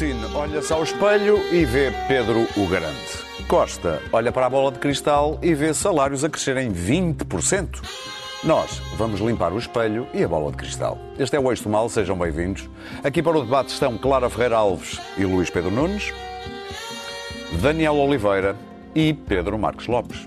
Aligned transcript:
Putin 0.00 0.16
olha-se 0.34 0.72
ao 0.72 0.82
espelho 0.82 1.38
e 1.52 1.64
vê 1.64 1.92
Pedro 2.06 2.46
o 2.56 2.66
Grande. 2.68 2.96
Costa 3.48 4.00
olha 4.12 4.30
para 4.30 4.46
a 4.46 4.50
bola 4.50 4.70
de 4.70 4.78
cristal 4.78 5.38
e 5.42 5.54
vê 5.54 5.74
salários 5.74 6.22
a 6.22 6.28
crescerem 6.28 6.72
20%. 6.72 8.09
Nós 8.42 8.80
vamos 8.96 9.20
limpar 9.20 9.52
o 9.52 9.58
espelho 9.58 10.08
e 10.14 10.24
a 10.24 10.28
bola 10.28 10.50
de 10.50 10.56
cristal. 10.56 10.96
Este 11.18 11.36
é 11.36 11.40
o 11.40 11.50
Eixo 11.50 11.64
do 11.64 11.68
Mal, 11.68 11.90
sejam 11.90 12.16
bem-vindos. 12.16 12.70
Aqui 13.04 13.22
para 13.22 13.36
o 13.36 13.44
debate 13.44 13.68
estão 13.68 13.98
Clara 13.98 14.30
Ferreira 14.30 14.56
Alves 14.56 14.98
e 15.18 15.26
Luís 15.26 15.50
Pedro 15.50 15.70
Nunes, 15.70 16.10
Daniel 17.60 17.96
Oliveira 17.96 18.56
e 18.94 19.12
Pedro 19.12 19.58
Marcos 19.58 19.86
Lopes. 19.86 20.26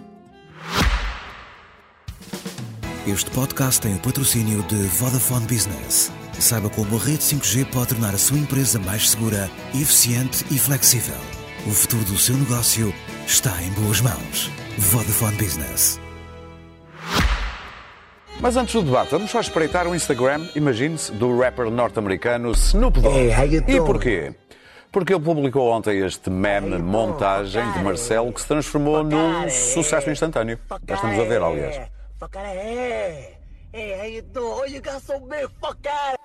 Este 3.08 3.32
podcast 3.32 3.82
tem 3.82 3.96
o 3.96 4.00
patrocínio 4.00 4.62
de 4.64 4.76
Vodafone 4.76 5.48
Business. 5.48 6.12
Saiba 6.40 6.70
como 6.70 6.96
a 6.96 7.00
rede 7.00 7.18
5G 7.18 7.66
pode 7.72 7.88
tornar 7.88 8.14
a 8.14 8.18
sua 8.20 8.38
empresa 8.38 8.78
mais 8.78 9.10
segura, 9.10 9.50
eficiente 9.74 10.46
e 10.52 10.60
flexível. 10.60 11.18
O 11.66 11.72
futuro 11.72 12.04
do 12.04 12.18
seu 12.20 12.38
negócio 12.38 12.94
está 13.26 13.52
em 13.64 13.72
boas 13.72 14.02
mãos. 14.02 14.52
Vodafone 14.78 15.36
Business. 15.38 16.03
Mas 18.44 18.58
antes 18.58 18.74
do 18.74 18.82
debate, 18.82 19.10
vamos 19.12 19.32
só 19.32 19.40
espreitar 19.40 19.88
o 19.88 19.96
Instagram, 19.96 20.50
imagine-se, 20.54 21.14
do 21.14 21.40
rapper 21.40 21.72
norte-americano 21.72 22.52
Snoop 22.52 23.00
Dogg. 23.00 23.16
Hey, 23.16 23.56
e 23.66 23.80
porquê? 23.80 24.36
Porque 24.92 25.14
ele 25.14 25.24
publicou 25.24 25.72
ontem 25.72 26.06
este 26.06 26.30
meme 26.30 26.78
montagem 26.78 27.64
de 27.72 27.80
Marcelo 27.82 28.34
que 28.34 28.42
se 28.42 28.48
transformou 28.50 29.02
num 29.02 29.50
sucesso 29.50 30.10
instantâneo. 30.10 30.60
Já 30.86 30.96
estamos 30.96 31.20
a 31.20 31.24
ver, 31.24 31.42
aliás. 31.42 31.90
Hey, 33.72 33.98
how 33.98 34.06
you 34.08 34.22
doing? 34.24 34.60
Oh, 34.60 34.66
you 34.66 34.82
got 34.82 35.02
so 35.02 35.18
big. 35.22 35.48
Fuck 35.62 35.88
out. 35.88 36.20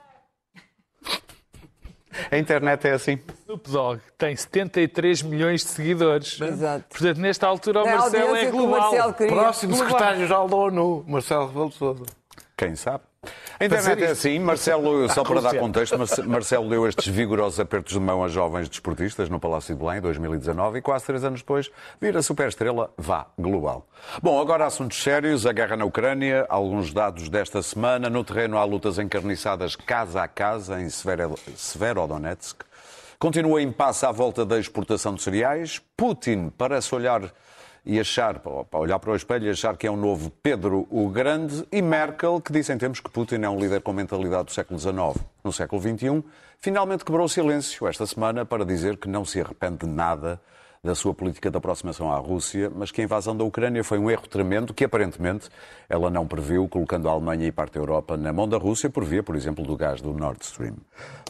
A 2.31 2.39
internet 2.39 2.87
é 2.87 2.93
assim. 2.93 3.19
Snoop 3.43 3.71
Dogg 3.71 4.01
tem 4.17 4.35
73 4.37 5.23
milhões 5.23 5.63
de 5.63 5.69
seguidores. 5.69 6.41
Exato. 6.41 6.85
Portanto, 6.91 7.19
nesta 7.19 7.47
altura 7.47 7.83
o 7.83 7.87
É 7.87 7.93
a 7.93 7.99
Marcelo 7.99 8.37
é 8.37 8.41
que 8.41 8.47
o 8.49 8.53
global. 8.53 8.81
Marcelo 8.81 9.15
queria. 9.15 9.33
Próximo 9.35 9.73
Global. 9.77 9.89
secretário-geral 9.91 10.49
da 10.49 10.57
ONU, 10.57 11.05
Marcelo 11.07 11.47
Rebelo 11.49 11.73
Sousa. 11.73 12.05
Quem 12.57 12.75
sabe? 12.77 13.05
A 13.61 13.65
internet 13.65 14.05
é 14.05 14.11
assim. 14.11 14.39
Marcelo, 14.39 15.09
só 15.11 15.25
para 15.25 15.41
dar 15.41 15.57
contexto, 15.57 15.99
Marce- 15.99 16.23
Marcelo 16.23 16.69
deu 16.69 16.87
estes 16.87 17.07
vigorosos 17.09 17.59
apertos 17.59 17.93
de 17.95 17.99
mão 18.01 18.23
a 18.23 18.29
jovens 18.29 18.69
desportistas 18.69 19.29
no 19.29 19.41
Palácio 19.41 19.75
de 19.75 19.81
Belém 19.83 19.99
em 19.99 20.01
2019 20.01 20.79
e 20.79 20.83
quase 20.83 21.05
três 21.07 21.25
anos 21.25 21.41
depois 21.41 21.69
vira 22.01 22.23
superestrela 22.23 22.93
vá 22.97 23.27
global. 23.37 23.85
Bom, 24.23 24.41
agora 24.41 24.65
assuntos 24.65 25.03
sérios. 25.03 25.45
A 25.45 25.53
guerra 25.53 25.77
na 25.77 25.85
Ucrânia, 25.85 26.47
alguns 26.49 26.93
dados 26.93 27.29
desta 27.29 27.61
semana. 27.61 28.09
No 28.09 28.23
terreno 28.23 28.57
há 28.59 28.65
lutas 28.65 28.97
encarniçadas 28.99 29.75
casa 29.75 30.23
a 30.23 30.29
casa 30.29 30.81
em 30.81 30.89
Severo- 30.89 31.35
Severodonetsk. 31.57 32.63
Continua 33.19 33.61
em 33.61 33.73
passo 33.73 34.07
à 34.07 34.13
volta 34.13 34.47
da 34.47 34.59
exportação 34.61 35.15
de 35.15 35.23
cereais. 35.23 35.81
Putin 35.97 36.53
parece 36.57 36.95
olhar 36.95 37.23
e 37.89 37.99
achar, 37.99 38.39
para 38.41 38.79
olhar 38.79 38.99
para 38.99 39.13
o 39.13 39.17
espelho 39.17 39.47
e 39.47 39.51
achar 39.51 39.75
que 39.75 39.87
é 39.87 39.91
um 39.91 39.97
novo 39.97 40.31
Pedro 40.43 40.87
o 40.91 41.09
Grande, 41.09 41.67
e 41.73 41.81
Merkel, 41.81 42.39
que 42.39 42.53
disse 42.53 42.71
em 42.71 42.77
tempos 42.77 43.01
que 43.01 43.11
Putin 43.11 43.37
é 43.37 43.49
um 43.49 43.59
líder 43.59 43.81
com 43.81 43.95
mentalidade 43.95 44.45
do 44.45 44.53
século 44.53 44.79
XIX. 44.79 45.25
No 45.43 45.51
século 45.51 45.81
XXI, 45.81 46.23
finalmente 46.61 47.03
quebrou 47.03 47.25
o 47.25 47.29
silêncio 47.31 47.89
esta 47.89 48.05
semana 48.05 48.45
para 48.45 48.63
dizer 48.63 48.99
que 48.99 49.09
não 49.09 49.25
se 49.25 49.41
arrepende 49.41 49.79
de 49.79 49.87
nada 49.87 50.39
da 50.85 50.95
sua 50.95 51.15
política 51.15 51.51
de 51.51 51.57
aproximação 51.57 52.13
à 52.13 52.17
Rússia, 52.19 52.71
mas 52.73 52.91
que 52.91 53.01
a 53.01 53.05
invasão 53.05 53.35
da 53.35 53.43
Ucrânia 53.43 53.83
foi 53.83 53.99
um 53.99 54.11
erro 54.11 54.29
tremendo 54.29 54.75
que, 54.75 54.85
aparentemente, 54.85 55.49
ela 55.89 56.11
não 56.11 56.27
previu, 56.27 56.69
colocando 56.69 57.09
a 57.09 57.13
Alemanha 57.13 57.47
e 57.47 57.51
parte 57.51 57.73
da 57.75 57.81
Europa 57.81 58.19
na 58.19 58.35
mão 58.35 58.47
da 58.47 58.59
Rússia 58.59 58.91
por 58.91 59.03
via, 59.03 59.23
por 59.23 59.35
exemplo, 59.35 59.65
do 59.65 59.75
gás 59.75 60.03
do 60.03 60.13
Nord 60.13 60.45
Stream. 60.45 60.77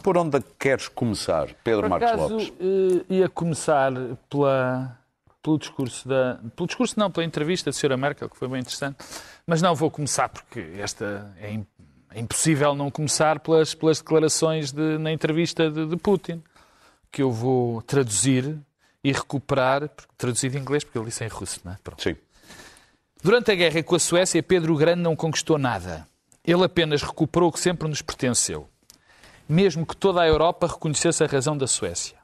Por 0.03 0.17
onde 0.17 0.41
queres 0.59 0.89
começar, 0.89 1.47
Pedro 1.63 1.83
Por 1.83 1.89
Marcos 1.89 2.09
acaso, 2.09 2.33
Lopes? 2.33 2.53
eh, 2.59 3.05
ia 3.09 3.29
começar 3.29 3.91
pela, 4.29 4.98
pelo 5.41 5.57
discurso 5.57 6.07
da. 6.07 6.39
Pelo 6.55 6.67
discurso, 6.67 6.99
não, 6.99 7.09
pela 7.09 7.25
entrevista 7.25 7.69
da 7.69 7.75
Sra. 7.75 7.95
Merkel, 7.97 8.29
que 8.29 8.37
foi 8.37 8.47
bem 8.47 8.59
interessante. 8.59 8.97
Mas 9.45 9.61
não 9.61 9.73
vou 9.75 9.89
começar, 9.89 10.29
porque 10.29 10.59
esta 10.79 11.33
é, 11.39 11.59
é 12.11 12.19
impossível 12.19 12.75
não 12.75 12.91
começar 12.91 13.39
pelas, 13.39 13.73
pelas 13.73 13.99
declarações 13.99 14.71
de- 14.71 14.97
na 14.97 15.11
entrevista 15.11 15.69
de, 15.71 15.85
de 15.85 15.97
Putin, 15.97 16.43
que 17.11 17.21
eu 17.21 17.31
vou 17.31 17.81
traduzir 17.81 18.57
e 19.03 19.11
recuperar, 19.11 19.89
traduzido 20.17 20.57
em 20.57 20.61
inglês, 20.61 20.83
porque 20.83 20.97
ele 20.97 21.05
disse 21.05 21.23
em 21.23 21.27
russo, 21.29 21.61
não 21.63 21.71
é? 21.71 21.77
Pronto. 21.83 22.03
Sim. 22.03 22.15
Durante 23.23 23.51
a 23.51 23.55
guerra 23.55 23.81
com 23.83 23.95
a 23.95 23.99
Suécia, 23.99 24.41
Pedro 24.43 24.73
o 24.73 24.77
Grande 24.77 25.01
não 25.01 25.15
conquistou 25.15 25.57
nada. 25.57 26.07
Ele 26.45 26.63
apenas 26.63 27.01
recuperou 27.01 27.49
o 27.49 27.51
que 27.51 27.59
sempre 27.59 27.87
nos 27.87 28.01
pertenceu. 28.01 28.67
Mesmo 29.47 29.85
que 29.85 29.95
toda 29.95 30.21
a 30.21 30.27
Europa 30.27 30.67
reconhecesse 30.67 31.23
a 31.23 31.27
razão 31.27 31.57
da 31.57 31.67
Suécia. 31.67 32.17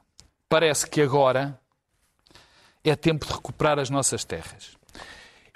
Parece 0.48 0.88
que 0.88 1.02
agora 1.02 1.58
é 2.90 2.96
tempo 2.96 3.26
de 3.26 3.32
recuperar 3.32 3.78
as 3.78 3.90
nossas 3.90 4.24
terras. 4.24 4.76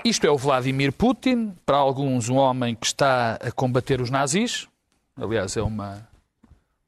Isto 0.05 0.27
é 0.27 0.31
o 0.31 0.37
Vladimir 0.37 0.93
Putin, 0.93 1.55
para 1.67 1.77
alguns 1.77 2.29
um 2.29 2.37
homem 2.37 2.75
que 2.75 2.87
está 2.87 3.35
a 3.35 3.53
combater 3.53 4.01
os 4.01 4.09
nazis. 4.11 4.67
Aliás, 5.15 5.57
é 5.57 5.63
uma, 5.63 6.09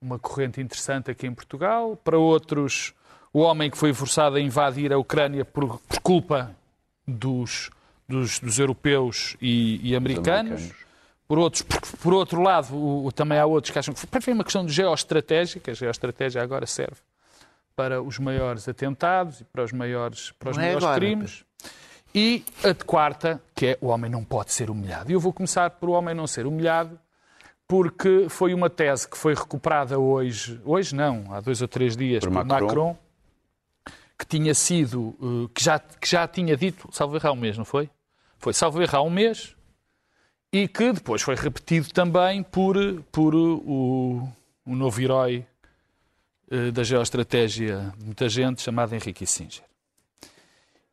uma 0.00 0.18
corrente 0.18 0.60
interessante 0.60 1.10
aqui 1.10 1.26
em 1.26 1.34
Portugal. 1.34 1.94
Para 1.96 2.16
outros, 2.18 2.94
o 3.32 3.40
homem 3.40 3.70
que 3.70 3.76
foi 3.76 3.92
forçado 3.92 4.36
a 4.36 4.40
invadir 4.40 4.92
a 4.92 4.98
Ucrânia 4.98 5.44
por, 5.44 5.78
por 5.80 6.00
culpa 6.00 6.56
dos, 7.06 7.68
dos, 8.08 8.38
dos 8.38 8.58
europeus 8.58 9.36
e, 9.42 9.90
e 9.90 9.94
americanos. 9.94 10.52
americanos. 10.52 10.82
Por, 11.28 11.38
outros, 11.38 11.62
por, 11.62 11.80
por 11.98 12.14
outro 12.14 12.40
lado, 12.42 12.74
o- 12.74 13.12
também 13.12 13.38
há 13.38 13.44
outros 13.44 13.70
que 13.70 13.78
acham 13.78 13.92
que 13.94 14.20
foi 14.20 14.32
uma 14.32 14.44
questão 14.44 14.64
de 14.64 14.72
geoestratégica. 14.72 15.70
A 15.70 15.74
geoestratégia 15.74 16.42
agora 16.42 16.66
serve 16.66 16.96
para 17.74 18.02
os 18.02 18.18
maiores 18.18 18.68
atentados 18.68 19.40
e 19.40 19.44
para 19.44 19.64
os 19.64 19.72
maiores, 19.72 20.32
para 20.38 20.50
os 20.50 20.56
Não 20.56 20.62
é 20.62 20.66
maiores 20.66 20.84
agora, 20.84 21.00
crimes. 21.00 21.44
E 22.14 22.44
a 22.62 22.72
de 22.72 22.84
quarta, 22.84 23.40
que 23.54 23.66
é 23.68 23.78
o 23.80 23.86
homem 23.86 24.10
não 24.10 24.22
pode 24.22 24.52
ser 24.52 24.68
humilhado. 24.70 25.10
E 25.10 25.14
eu 25.14 25.20
vou 25.20 25.32
começar 25.32 25.70
por 25.70 25.88
o 25.88 25.92
homem 25.92 26.14
não 26.14 26.26
ser 26.26 26.46
humilhado, 26.46 26.98
porque 27.66 28.26
foi 28.28 28.52
uma 28.52 28.68
tese 28.68 29.08
que 29.08 29.16
foi 29.16 29.34
recuperada 29.34 29.98
hoje, 29.98 30.60
hoje 30.64 30.94
não, 30.94 31.32
há 31.32 31.40
dois 31.40 31.62
ou 31.62 31.68
três 31.68 31.96
dias, 31.96 32.22
Por 32.22 32.30
por, 32.30 32.44
Macron. 32.44 32.66
Macron. 32.66 32.96
que 34.18 34.26
tinha 34.26 34.52
sido, 34.54 35.16
eh, 35.22 35.50
que 35.54 35.64
já, 35.64 35.78
que 35.78 36.06
já 36.08 36.28
tinha 36.28 36.54
dito, 36.56 36.88
salvo 36.92 37.16
errar 37.16 37.32
um 37.32 37.36
mês, 37.36 37.56
não 37.56 37.64
foi? 37.64 37.88
Foi 38.38 38.52
salvo 38.52 38.82
errar 38.82 39.02
um 39.02 39.08
mês, 39.10 39.56
e 40.52 40.68
que 40.68 40.92
depois 40.92 41.22
foi 41.22 41.34
repetido 41.34 41.88
também 41.94 42.42
por, 42.42 42.76
por 43.10 43.34
o, 43.34 44.28
o 44.66 44.76
novo 44.76 45.00
herói 45.00 45.38
eh, 45.38 45.51
da 46.72 46.82
geoestratégia 46.82 47.92
de 47.96 48.04
muita 48.04 48.28
gente, 48.28 48.60
chamado 48.60 48.94
Henrique 48.94 49.24
Kissinger. 49.24 49.62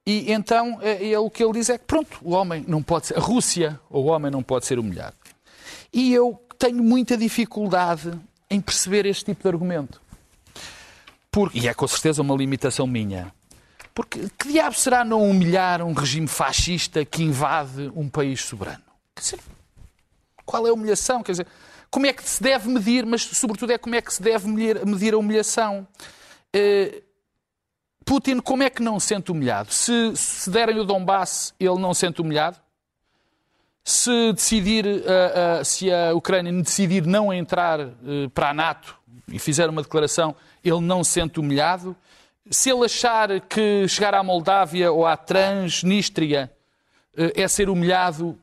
E 0.05 0.31
então 0.31 0.79
eh, 0.81 1.03
ele, 1.03 1.17
o 1.17 1.29
que 1.29 1.43
ele 1.43 1.53
diz 1.53 1.69
é 1.69 1.77
que, 1.77 1.85
pronto, 1.85 2.17
o 2.21 2.31
homem 2.31 2.63
não 2.67 2.81
pode 2.81 3.07
ser, 3.07 3.17
a 3.17 3.19
Rússia, 3.19 3.79
o 3.89 4.05
homem 4.05 4.31
não 4.31 4.41
pode 4.41 4.65
ser 4.65 4.79
humilhado. 4.79 5.15
E 5.93 6.13
eu 6.13 6.41
tenho 6.57 6.83
muita 6.83 7.17
dificuldade 7.17 8.11
em 8.49 8.59
perceber 8.59 9.05
este 9.05 9.25
tipo 9.25 9.43
de 9.43 9.49
argumento. 9.49 10.01
Porque, 11.31 11.59
e 11.59 11.67
é 11.67 11.73
com 11.73 11.87
certeza 11.87 12.21
uma 12.21 12.35
limitação 12.35 12.87
minha. 12.87 13.31
Porque 13.93 14.29
que 14.37 14.47
diabo 14.51 14.75
será 14.75 15.03
não 15.03 15.29
humilhar 15.29 15.81
um 15.81 15.93
regime 15.93 16.27
fascista 16.27 17.03
que 17.05 17.21
invade 17.21 17.91
um 17.95 18.09
país 18.09 18.41
soberano? 18.41 18.83
Quer 19.15 19.21
dizer, 19.21 19.39
qual 20.45 20.65
é 20.65 20.69
a 20.69 20.73
humilhação? 20.73 21.21
Quer 21.21 21.33
dizer, 21.33 21.47
como 21.89 22.05
é 22.05 22.13
que 22.13 22.27
se 22.27 22.41
deve 22.41 22.69
medir, 22.69 23.05
mas 23.05 23.23
sobretudo 23.23 23.71
é 23.71 23.77
como 23.77 23.95
é 23.95 24.01
que 24.01 24.13
se 24.13 24.21
deve 24.21 24.47
medir, 24.47 25.13
a 25.13 25.17
humilhação? 25.17 25.87
Eh, 26.53 27.01
Putin, 28.09 28.39
como 28.39 28.63
é 28.63 28.69
que 28.71 28.81
não 28.81 28.99
se 28.99 29.07
sente 29.07 29.31
humilhado? 29.31 29.71
Se, 29.71 30.15
se 30.15 30.49
derem 30.49 30.79
o 30.79 30.83
Donbass, 30.83 31.53
ele 31.59 31.77
não 31.77 31.93
se 31.93 31.99
sente 32.01 32.19
humilhado? 32.19 32.57
Se 33.83 34.33
decidir, 34.33 34.85
ah, 35.07 35.59
ah, 35.59 35.63
se 35.63 35.91
a 35.91 36.13
Ucrânia 36.15 36.51
decidir 36.63 37.05
não 37.05 37.31
entrar 37.33 37.79
eh, 37.79 38.27
para 38.33 38.49
a 38.49 38.53
NATO 38.53 38.95
e 39.27 39.37
fizer 39.37 39.69
uma 39.69 39.83
declaração, 39.83 40.35
ele 40.63 40.81
não 40.81 41.03
se 41.03 41.11
sente 41.11 41.39
humilhado? 41.39 41.95
Se 42.49 42.71
ele 42.71 42.85
achar 42.85 43.39
que 43.41 43.87
chegar 43.87 44.15
à 44.15 44.23
Moldávia 44.23 44.91
ou 44.91 45.05
à 45.05 45.15
Transnistria 45.15 46.51
eh, 47.15 47.43
é 47.43 47.47
ser 47.47 47.69
humilhado, 47.69 48.39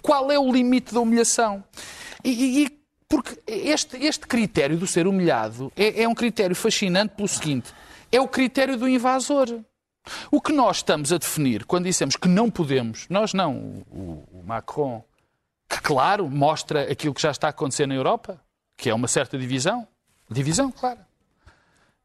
qual 0.00 0.30
é 0.30 0.38
o 0.38 0.52
limite 0.52 0.94
da 0.94 1.00
humilhação? 1.00 1.64
E, 2.24 2.64
e- 2.64 2.82
porque 3.08 3.38
este, 3.46 3.96
este 3.98 4.26
critério 4.26 4.78
do 4.78 4.86
ser 4.86 5.06
humilhado 5.06 5.70
é, 5.76 6.02
é 6.02 6.08
um 6.08 6.14
critério 6.14 6.56
fascinante 6.56 7.14
pelo 7.14 7.28
seguinte: 7.28 7.72
é 8.10 8.20
o 8.20 8.26
critério 8.28 8.76
do 8.76 8.88
invasor. 8.88 9.60
O 10.30 10.40
que 10.40 10.52
nós 10.52 10.78
estamos 10.78 11.12
a 11.12 11.18
definir 11.18 11.64
quando 11.64 11.84
dissemos 11.84 12.16
que 12.16 12.26
não 12.26 12.50
podemos, 12.50 13.06
nós 13.08 13.32
não, 13.32 13.84
o, 13.90 14.24
o 14.32 14.42
Macron, 14.44 15.04
que 15.68 15.80
claro 15.80 16.28
mostra 16.28 16.90
aquilo 16.90 17.14
que 17.14 17.22
já 17.22 17.30
está 17.30 17.46
a 17.46 17.50
acontecer 17.50 17.86
na 17.86 17.94
Europa, 17.94 18.42
que 18.76 18.90
é 18.90 18.94
uma 18.94 19.06
certa 19.06 19.38
divisão, 19.38 19.86
divisão, 20.28 20.72
claro. 20.72 20.98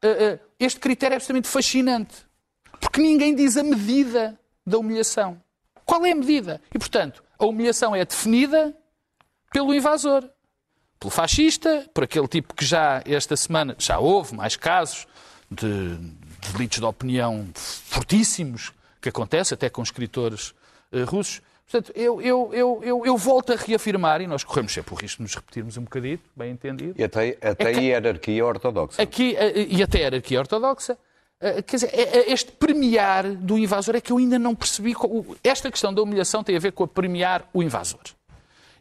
eh, 0.00 0.08
eh, 0.08 0.38
este 0.60 0.78
critério 0.78 1.14
é 1.14 1.16
absolutamente 1.16 1.48
fascinante. 1.48 2.14
Porque 2.80 3.00
ninguém 3.00 3.34
diz 3.34 3.56
a 3.56 3.64
medida 3.64 4.38
da 4.64 4.78
humilhação. 4.78 5.42
Qual 5.84 6.04
é 6.06 6.12
a 6.12 6.14
medida? 6.14 6.60
E, 6.72 6.78
portanto, 6.78 7.24
a 7.36 7.46
humilhação 7.46 7.96
é 7.96 8.04
definida 8.04 8.76
pelo 9.52 9.74
invasor, 9.74 10.28
pelo 11.00 11.10
fascista, 11.10 11.86
por 11.94 12.04
aquele 12.04 12.28
tipo 12.28 12.54
que 12.54 12.64
já 12.64 13.02
esta 13.06 13.36
semana 13.36 13.74
já 13.78 13.98
houve 13.98 14.34
mais 14.34 14.56
casos 14.56 15.06
de, 15.50 15.96
de 15.96 16.52
delitos 16.52 16.78
de 16.78 16.84
opinião 16.84 17.48
fortíssimos 17.54 18.72
que 19.00 19.08
acontece 19.08 19.54
até 19.54 19.68
com 19.70 19.82
escritores 19.82 20.54
eh, 20.92 21.02
russos. 21.02 21.40
Portanto, 21.70 21.92
eu, 21.94 22.20
eu, 22.22 22.50
eu, 22.54 22.80
eu, 22.82 23.06
eu 23.06 23.16
volto 23.16 23.52
a 23.52 23.56
reafirmar, 23.56 24.20
e 24.22 24.26
nós 24.26 24.42
corremos 24.42 24.72
sempre 24.72 24.94
o 24.94 24.96
risco 24.96 25.18
de 25.18 25.22
nos 25.24 25.34
repetirmos 25.34 25.76
um 25.76 25.82
bocadito, 25.82 26.24
bem 26.34 26.50
entendido, 26.52 26.94
E 26.98 27.04
até, 27.04 27.36
até 27.42 27.70
É 27.70 27.74
que- 27.74 27.80
hierarquia 27.80 28.44
ortodoxa. 28.46 29.02
aqui, 29.02 29.36
eh, 29.36 29.66
e 29.68 29.82
até 29.82 29.98
hierarquia 29.98 30.38
ortodoxa, 30.40 30.98
eh, 31.40 31.60
quer 31.62 31.76
dizer, 31.76 31.90
este 32.26 32.50
premiar 32.52 33.28
do 33.34 33.58
invasor 33.58 33.94
é 33.96 34.00
que 34.00 34.10
eu 34.10 34.16
ainda 34.18 34.38
não 34.38 34.54
percebi. 34.54 34.94
Esta 35.44 35.70
questão 35.70 35.92
da 35.92 36.02
humilhação 36.02 36.42
tem 36.42 36.56
a 36.56 36.58
ver 36.58 36.72
com 36.72 36.84
a 36.84 36.88
premiar 36.88 37.46
o 37.52 37.62
invasor. 37.62 38.00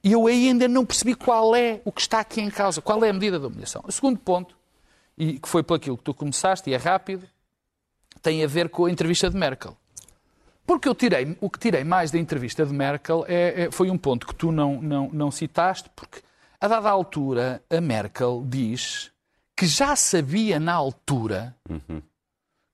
E 0.08 0.14
eu 0.14 0.26
ainda 0.26 0.70
não 0.70 0.86
percebi 0.86 1.14
qual 1.14 1.54
é 1.54 1.82
o 1.84 1.92
que 1.92 2.00
está 2.00 2.22
aqui 2.22 2.40
em 2.40 2.50
causa, 2.50 2.82
qual 2.82 3.04
é 3.04 3.10
a 3.10 3.14
medida 3.14 3.38
da 3.38 3.48
humilhação. 3.48 3.84
O 3.86 3.92
segundo 3.92 4.18
ponto, 4.18 4.56
e 5.18 5.38
que 5.38 5.50
foi 5.50 5.62
por 5.62 5.74
aquilo 5.74 5.98
que 5.98 6.04
tu 6.06 6.14
começaste, 6.14 6.70
e 6.70 6.74
é 6.74 6.78
rápido, 6.78 7.28
tem 8.22 8.42
a 8.42 8.48
ver 8.48 8.70
com 8.70 8.86
a 8.86 8.90
entrevista 8.90 9.30
de 9.30 9.36
Merkel. 9.36 9.76
Porque 10.66 10.88
eu 10.88 10.96
tirei, 10.96 11.36
o 11.42 11.50
que 11.50 11.60
tirei 11.60 11.84
mais 11.84 12.10
da 12.10 12.18
entrevista 12.18 12.66
de 12.66 12.72
Merkel 12.74 13.26
é- 13.28 13.64
é- 13.64 13.70
foi 13.72 13.90
um 13.90 13.98
ponto 13.98 14.26
que 14.26 14.34
tu 14.34 14.50
não, 14.50 14.82
não, 14.82 15.10
não 15.12 15.30
citaste, 15.30 15.90
porque 15.94 16.22
a 16.62 16.70
dada 16.70 16.90
altura 16.90 17.62
a 17.70 17.82
Merkel 17.82 18.46
diz 18.48 19.12
que 19.58 19.66
já 19.68 19.94
sabia 19.98 20.58
na 20.58 20.74
altura 20.74 21.54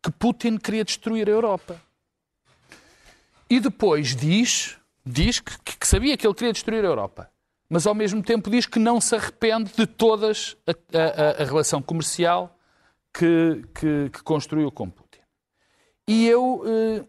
que 0.03 0.11
Putin 0.11 0.57
queria 0.57 0.85
destruir 0.85 1.27
a 1.27 1.31
Europa. 1.31 1.81
E 3.49 3.59
depois 3.59 4.15
diz, 4.15 4.77
diz 5.05 5.39
que, 5.39 5.77
que 5.77 5.87
sabia 5.87 6.15
que 6.17 6.25
ele 6.25 6.33
queria 6.33 6.53
destruir 6.53 6.83
a 6.83 6.87
Europa, 6.87 7.29
mas 7.69 7.85
ao 7.87 7.95
mesmo 7.95 8.21
tempo 8.21 8.49
diz 8.49 8.65
que 8.65 8.79
não 8.79 8.99
se 9.01 9.15
arrepende 9.15 9.71
de 9.75 9.85
todas 9.85 10.55
a, 10.67 10.71
a- 10.97 11.41
a- 11.41 11.45
relação 11.45 11.81
comercial 11.81 12.55
que, 13.13 13.63
que- 13.75 14.09
que 14.11 14.23
construiu 14.23 14.71
com 14.71 14.89
Putin. 14.89 15.19
E 16.07 16.27
eu, 16.27 16.63
eh, 16.65 17.03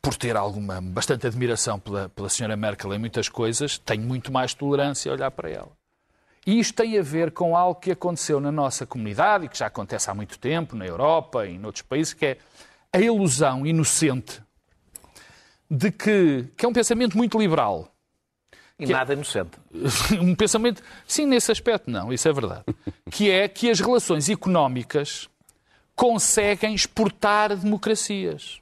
por 0.00 0.14
ter 0.14 0.36
alguma, 0.36 0.80
bastante 0.80 1.26
admiração 1.26 1.78
pela, 1.80 2.08
pela 2.08 2.28
senhora 2.28 2.56
Merkel 2.56 2.94
em 2.94 2.98
muitas 2.98 3.28
coisas, 3.28 3.78
tenho 3.78 4.02
muito 4.02 4.30
mais 4.32 4.54
tolerância 4.54 5.10
a 5.10 5.14
olhar 5.14 5.30
para 5.30 5.50
ela. 5.50 5.72
E 6.46 6.60
isto 6.60 6.74
tem 6.74 6.96
a 6.96 7.02
ver 7.02 7.32
com 7.32 7.56
algo 7.56 7.80
que 7.80 7.90
aconteceu 7.90 8.38
na 8.40 8.52
nossa 8.52 8.86
comunidade 8.86 9.46
e 9.46 9.48
que 9.48 9.58
já 9.58 9.66
acontece 9.66 10.08
há 10.08 10.14
muito 10.14 10.38
tempo 10.38 10.76
na 10.76 10.86
Europa 10.86 11.44
e 11.44 11.54
em 11.56 11.64
outros 11.64 11.82
países, 11.82 12.14
que 12.14 12.24
é 12.26 12.38
a 12.92 13.00
ilusão 13.00 13.66
inocente 13.66 14.40
de 15.70 15.90
que, 15.90 16.46
que 16.56 16.64
é 16.64 16.68
um 16.68 16.72
pensamento 16.72 17.16
muito 17.16 17.38
liberal. 17.38 17.92
E 18.78 18.86
nada 18.86 19.14
inocente. 19.14 19.58
um 20.20 20.34
pensamento, 20.34 20.82
sim, 21.06 21.26
nesse 21.26 21.50
aspecto 21.50 21.90
não, 21.90 22.12
isso 22.12 22.28
é 22.28 22.32
verdade. 22.32 22.64
Que 23.10 23.30
é 23.30 23.48
que 23.48 23.70
as 23.70 23.80
relações 23.80 24.28
económicas 24.28 25.28
conseguem 25.94 26.74
exportar 26.74 27.56
democracias. 27.56 28.60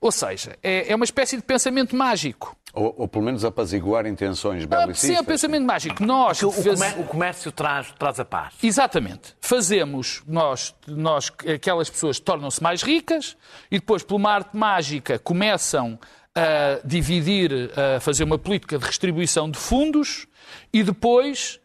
Ou 0.00 0.10
seja, 0.10 0.58
é, 0.62 0.90
é 0.90 0.94
uma 0.94 1.04
espécie 1.04 1.36
de 1.36 1.42
pensamento 1.42 1.94
mágico. 1.94 2.56
Ou, 2.76 2.94
ou 2.98 3.08
pelo 3.08 3.24
menos 3.24 3.42
apaziguar 3.42 4.06
intenções 4.06 4.64
Ah, 4.64 4.66
belicistas. 4.66 5.10
Sim, 5.10 5.16
é 5.16 5.20
um 5.20 5.24
pensamento 5.24 5.64
mágico. 5.64 6.04
Nós, 6.04 6.42
O, 6.42 6.50
o 6.50 7.04
comércio 7.04 7.50
traz, 7.50 7.90
traz 7.98 8.20
a 8.20 8.24
paz. 8.24 8.54
Exatamente. 8.62 9.34
Fazemos, 9.40 10.22
nós, 10.26 10.74
nós 10.86 11.32
aquelas 11.54 11.88
pessoas 11.88 12.20
tornam-se 12.20 12.62
mais 12.62 12.82
ricas 12.82 13.34
e 13.70 13.78
depois, 13.78 14.02
por 14.02 14.16
uma 14.16 14.30
arte 14.30 14.54
mágica, 14.54 15.18
começam 15.18 15.98
a 16.34 16.86
dividir, 16.86 17.70
a 17.96 17.98
fazer 17.98 18.24
uma 18.24 18.38
política 18.38 18.78
de 18.78 18.86
distribuição 18.86 19.50
de 19.50 19.58
fundos 19.58 20.26
e 20.70 20.82
depois 20.82 21.58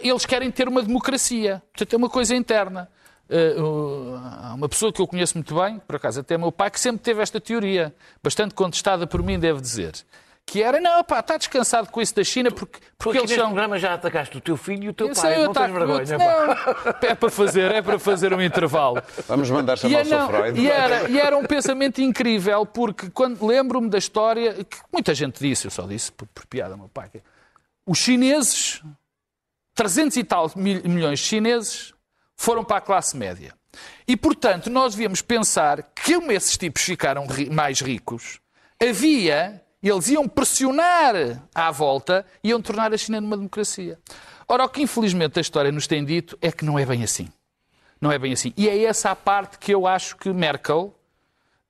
eles 0.00 0.26
querem 0.26 0.50
ter 0.50 0.66
uma 0.66 0.82
democracia. 0.82 1.62
Portanto, 1.72 1.92
é 1.94 1.96
uma 1.96 2.10
coisa 2.10 2.34
interna. 2.34 2.88
Há 3.30 4.54
uma 4.54 4.68
pessoa 4.68 4.92
que 4.92 5.00
eu 5.00 5.06
conheço 5.06 5.36
muito 5.38 5.54
bem, 5.54 5.78
por 5.78 5.96
acaso 5.96 6.18
até 6.20 6.36
meu 6.36 6.50
pai, 6.50 6.70
que 6.70 6.80
sempre 6.80 7.00
teve 7.00 7.22
esta 7.22 7.40
teoria, 7.40 7.94
bastante 8.22 8.54
contestada 8.54 9.06
por 9.06 9.22
mim, 9.22 9.38
devo 9.38 9.60
dizer, 9.60 9.92
que 10.44 10.62
era, 10.62 10.80
não, 10.80 11.02
pá, 11.04 11.20
está 11.20 11.36
descansado 11.38 11.88
com 11.90 12.00
isso 12.02 12.14
da 12.14 12.22
China 12.24 12.50
porque, 12.50 12.78
Porque 12.98 13.18
eles 13.18 13.30
neste 13.30 13.36
são... 13.40 13.46
programa 13.50 13.78
já 13.78 13.94
atacaste 13.94 14.36
o 14.36 14.40
teu 14.40 14.56
filho 14.56 14.84
e 14.84 14.88
o 14.90 14.92
teu 14.92 15.08
Eu 15.08 15.14
pai. 15.14 15.34
sei, 15.34 15.44
não 15.44 15.52
tens 15.52 15.62
taco- 15.66 15.72
vergonha. 15.72 16.18
não, 16.18 17.08
é 17.08 17.14
para 17.14 17.30
fazer, 17.30 17.70
é 17.70 17.80
para 17.80 17.98
fazer 17.98 18.34
um 18.34 18.42
intervalo. 18.42 19.02
Vamos 19.28 19.48
mandar 19.48 19.74
E, 19.74 19.76
chamar 19.78 19.98
é, 19.98 20.02
o 20.02 20.04
Sr. 20.04 20.10
não, 20.18 20.28
Freud. 20.28 20.60
e 20.60 20.70
era, 20.70 21.08
e 21.10 21.18
era 21.18 21.36
um 21.38 21.44
pensamento 21.44 22.02
incrível, 22.02 22.66
porque 22.66 23.08
quando 23.10 23.46
lembro-me 23.46 23.88
da 23.88 23.96
história, 23.98 24.52
que 24.64 24.76
muita 24.92 25.14
gente 25.14 25.38
disse, 25.40 25.66
eu 25.66 25.70
só 25.70 25.86
disse 25.86 26.12
por, 26.12 26.26
por 26.34 26.44
piada, 26.46 26.76
meu 26.76 26.88
pai, 26.88 27.08
que 27.08 27.22
os 27.86 27.98
chineses, 27.98 28.82
300 29.74 30.16
e 30.18 30.24
tal 30.24 30.50
mil- 30.56 30.82
milhões 30.84 31.20
de 31.20 31.24
chineses, 31.26 31.94
foram 32.36 32.62
para 32.64 32.76
a 32.78 32.80
classe 32.80 33.16
média. 33.16 33.54
E, 34.06 34.16
portanto, 34.18 34.68
nós 34.68 34.92
devíamos 34.94 35.22
pensar 35.22 35.82
que 35.94 36.14
como 36.14 36.30
esses 36.30 36.58
tipos 36.58 36.82
ficaram 36.82 37.26
ri- 37.26 37.48
mais 37.48 37.80
ricos, 37.80 38.38
havia, 38.82 39.61
eles 39.88 40.08
iam 40.08 40.28
pressionar 40.28 41.14
à 41.54 41.70
volta, 41.70 42.24
iam 42.42 42.60
tornar 42.60 42.92
a 42.92 42.96
China 42.96 43.20
numa 43.20 43.36
democracia. 43.36 43.98
Ora, 44.48 44.64
o 44.64 44.68
que 44.68 44.82
infelizmente 44.82 45.38
a 45.38 45.40
história 45.40 45.72
nos 45.72 45.86
tem 45.86 46.04
dito 46.04 46.36
é 46.40 46.52
que 46.52 46.64
não 46.64 46.78
é 46.78 46.84
bem 46.86 47.02
assim. 47.02 47.28
Não 48.00 48.10
é 48.12 48.18
bem 48.18 48.32
assim. 48.32 48.52
E 48.56 48.68
é 48.68 48.84
essa 48.84 49.10
a 49.10 49.16
parte 49.16 49.58
que 49.58 49.72
eu 49.72 49.86
acho 49.86 50.16
que 50.16 50.28
Merkel, 50.32 50.94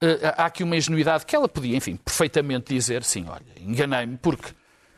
eh, 0.00 0.34
há 0.36 0.46
aqui 0.46 0.62
uma 0.64 0.76
ingenuidade 0.76 1.24
que 1.26 1.36
ela 1.36 1.48
podia, 1.48 1.76
enfim, 1.76 1.96
perfeitamente 1.96 2.74
dizer, 2.74 3.04
sim, 3.04 3.26
olha, 3.28 3.44
enganei-me, 3.60 4.16
porque, 4.16 4.48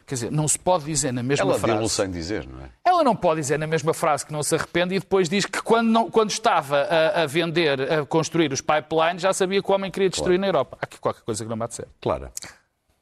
quer 0.06 0.14
dizer, 0.14 0.30
não 0.30 0.46
se 0.46 0.56
pode 0.58 0.84
dizer 0.84 1.12
na 1.12 1.22
mesma 1.24 1.44
Ela 1.44 1.58
frase. 1.58 1.76
dilo 1.76 1.88
sem 1.88 2.10
dizer, 2.10 2.46
não 2.46 2.60
é? 2.64 2.68
Ela 2.84 3.02
não 3.02 3.16
pode 3.16 3.40
dizer 3.40 3.58
na 3.58 3.66
mesma 3.66 3.92
frase 3.92 4.24
que 4.24 4.32
não 4.32 4.42
se 4.44 4.54
arrepende 4.54 4.94
e 4.94 5.00
depois 5.00 5.28
diz 5.28 5.44
que 5.44 5.60
quando, 5.60 5.88
não- 5.88 6.08
quando 6.10 6.30
estava 6.30 6.82
a, 6.82 7.22
a 7.22 7.26
vender, 7.26 7.80
a 7.92 8.06
construir 8.06 8.52
os 8.52 8.60
pipelines, 8.60 9.20
já 9.20 9.32
sabia 9.32 9.60
que 9.60 9.70
o 9.70 9.74
homem 9.74 9.90
queria 9.90 10.08
destruir 10.08 10.38
na 10.38 10.46
Europa. 10.46 10.78
Há 10.80 10.84
aqui 10.84 10.98
qualquer 11.00 11.22
coisa 11.22 11.44
que 11.44 11.50
não 11.50 11.58
bate 11.58 11.74
certo. 11.74 11.90
Clara. 12.00 12.32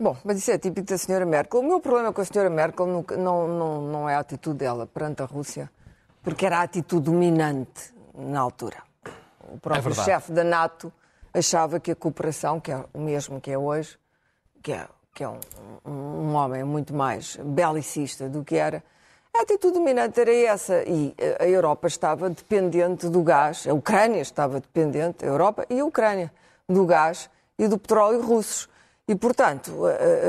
Bom, 0.03 0.17
mas 0.25 0.39
isso 0.39 0.51
é 0.51 0.59
típico 0.59 0.89
da 0.89 0.99
senhora 0.99 1.25
Merkel. 1.25 1.61
O 1.61 1.63
meu 1.63 1.79
problema 1.79 2.13
com 2.13 2.21
a 2.21 2.25
senhora 2.25 2.51
Merkel 2.51 2.87
não, 2.89 3.05
não, 3.47 3.83
não 3.83 4.09
é 4.09 4.17
a 4.17 4.19
atitude 4.19 4.57
dela 4.59 4.85
perante 4.85 5.23
a 5.23 5.25
Rússia, 5.25 5.71
porque 6.25 6.45
era 6.45 6.59
a 6.59 6.63
atitude 6.63 7.05
dominante 7.05 7.95
na 8.13 8.41
altura. 8.41 8.79
O 9.53 9.61
próprio 9.61 9.85
verdade. 9.85 10.05
chefe 10.05 10.33
da 10.33 10.43
NATO 10.43 10.93
achava 11.33 11.79
que 11.79 11.93
a 11.93 11.95
cooperação, 11.95 12.59
que 12.59 12.73
é 12.73 12.85
o 12.93 12.99
mesmo 12.99 13.41
que 13.41 13.53
é 13.53 13.57
hoje, 13.57 13.97
que 14.61 14.73
é, 14.73 14.89
que 15.15 15.23
é 15.23 15.29
um, 15.29 15.39
um- 15.87 16.31
um 16.31 16.35
homem 16.35 16.65
muito 16.65 16.93
mais 16.93 17.37
belicista 17.37 18.29
do 18.29 18.43
que 18.43 18.57
era, 18.57 18.83
a 19.33 19.43
atitude 19.43 19.75
dominante 19.75 20.21
era 20.21 20.35
essa. 20.35 20.83
E 20.83 21.15
a 21.39 21.47
Europa 21.47 21.87
estava 21.87 22.29
dependente 22.29 23.09
do 23.09 23.23
gás, 23.23 23.69
a 23.69 23.73
Ucrânia 23.73 24.21
estava 24.21 24.59
dependente, 24.59 25.25
a 25.25 25.29
Europa 25.29 25.65
e 25.71 25.79
a 25.79 25.85
Ucrânia, 25.85 26.33
do 26.69 26.85
gás 26.85 27.31
e 27.57 27.69
do 27.69 27.79
petróleo 27.79 28.21
russos. 28.21 28.69
E, 29.13 29.15
portanto, 29.15 29.73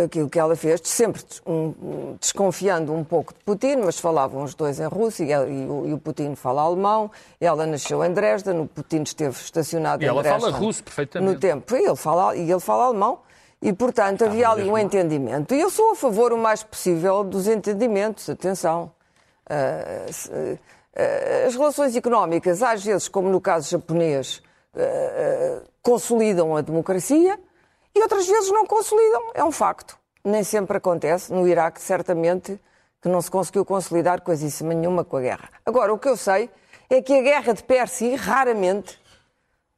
aquilo 0.03 0.29
que 0.29 0.37
ela 0.37 0.57
fez, 0.57 0.81
sempre 0.83 1.21
desconfiando 2.19 2.93
um 2.93 3.01
pouco 3.03 3.33
de 3.33 3.39
Putin, 3.45 3.77
mas 3.77 3.97
falavam 3.97 4.43
os 4.43 4.53
dois 4.53 4.77
em 4.79 4.87
russo 4.87 5.23
e, 5.23 5.31
ela- 5.31 5.47
e 5.47 5.65
o, 5.67 5.87
e 5.95 5.97
Putin 5.97 6.35
fala 6.35 6.61
alemão, 6.63 7.09
ela 7.39 7.65
nasceu 7.65 8.03
em 8.03 8.11
Dresden, 8.11 8.59
o 8.59 8.67
Putin 8.67 9.03
esteve 9.03 9.35
estacionado 9.37 10.03
E 10.03 10.05
em 10.05 10.09
ela 10.09 10.21
Dresden. 10.21 10.41
fala 10.51 10.57
russo 10.57 10.83
perfeitamente. 10.83 11.33
No 11.33 11.39
tempo, 11.39 11.75
e 11.77 11.85
ele 11.85 11.95
fala, 11.95 12.35
e 12.35 12.51
ele 12.51 12.59
fala 12.59 12.85
alemão. 12.87 13.19
E, 13.61 13.71
portanto, 13.71 14.25
havia 14.25 14.49
ali 14.49 14.69
um 14.69 14.77
entendimento. 14.77 15.55
E 15.55 15.61
eu 15.61 15.69
sou 15.69 15.91
a 15.91 15.95
favor 15.95 16.33
o 16.33 16.37
mais 16.37 16.61
possível 16.63 17.23
dos 17.23 17.47
entendimentos, 17.47 18.29
atenção. 18.29 18.91
Ah, 19.49 20.11
se- 20.11 20.29
ah, 20.93 21.47
as 21.47 21.55
relações 21.55 21.95
económicas, 21.95 22.61
às 22.61 22.83
vezes, 22.83 23.07
como 23.07 23.29
no 23.29 23.39
caso 23.39 23.69
japonês, 23.69 24.43
ah, 24.75 24.79
ah, 24.81 25.61
consolidam 25.81 26.57
a 26.57 26.61
democracia 26.61 27.39
e 27.95 28.01
outras 28.01 28.27
vezes 28.27 28.51
não 28.51 28.65
consolidam. 28.65 29.31
É 29.33 29.43
um 29.43 29.51
facto. 29.51 29.97
Nem 30.23 30.43
sempre 30.43 30.77
acontece. 30.77 31.31
No 31.31 31.47
Iraque, 31.47 31.81
certamente, 31.81 32.59
que 33.01 33.09
não 33.09 33.21
se 33.21 33.29
conseguiu 33.29 33.65
consolidar 33.65 34.21
coisíssima 34.21 34.73
nenhuma 34.73 35.03
com 35.03 35.17
a 35.17 35.21
guerra. 35.21 35.49
Agora, 35.65 35.93
o 35.93 35.99
que 35.99 36.07
eu 36.07 36.15
sei 36.15 36.49
é 36.89 37.01
que 37.01 37.13
a 37.13 37.21
guerra 37.21 37.53
de 37.53 37.63
per 37.63 37.87
si 37.87 38.15
raramente 38.15 38.97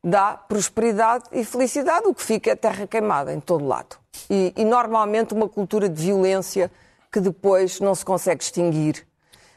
dá 0.04 0.34
prosperidade 0.34 1.24
e 1.32 1.44
felicidade, 1.44 2.06
o 2.06 2.14
que 2.14 2.22
fica 2.22 2.52
é 2.52 2.56
terra 2.56 2.86
queimada 2.86 3.34
em 3.34 3.40
todo 3.40 3.66
lado. 3.66 3.98
E, 4.30 4.54
e, 4.56 4.64
normalmente 4.64 5.34
uma 5.34 5.50
cultura 5.50 5.90
de 5.90 6.00
violência 6.00 6.72
que 7.12 7.20
depois 7.20 7.80
não 7.80 7.96
se 7.96 8.06
consegue 8.06 8.44
extinguir. 8.44 9.06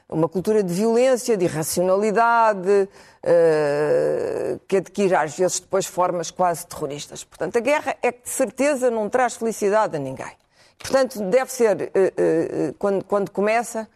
Uma 0.09 0.27
cultura 0.27 0.63
de 0.63 0.73
violência, 0.73 1.37
de 1.37 1.45
irracionalidade, 1.45 2.89
eh, 3.31 4.59
que 4.67 4.79
adquire 4.79 5.15
às 5.15 5.37
vezes 5.37 5.61
depois 5.61 5.85
formas 5.87 6.31
quase 6.31 6.67
terroristas. 6.67 7.25
Portanto, 7.25 7.57
a 7.59 7.61
guerra 7.61 7.95
é 8.03 8.11
que 8.11 8.23
de 8.23 8.31
certeza 8.31 8.91
não 8.91 9.09
traz 9.11 9.37
felicidade 9.37 9.97
a 9.97 9.99
ninguém. 9.99 10.33
Portanto, 10.79 11.21
deve 11.29 11.53
ser, 11.53 11.83
eh, 11.83 11.91
eh, 12.17 12.75
quando, 12.79 13.05
quando 13.05 13.31
começa, 13.31 13.87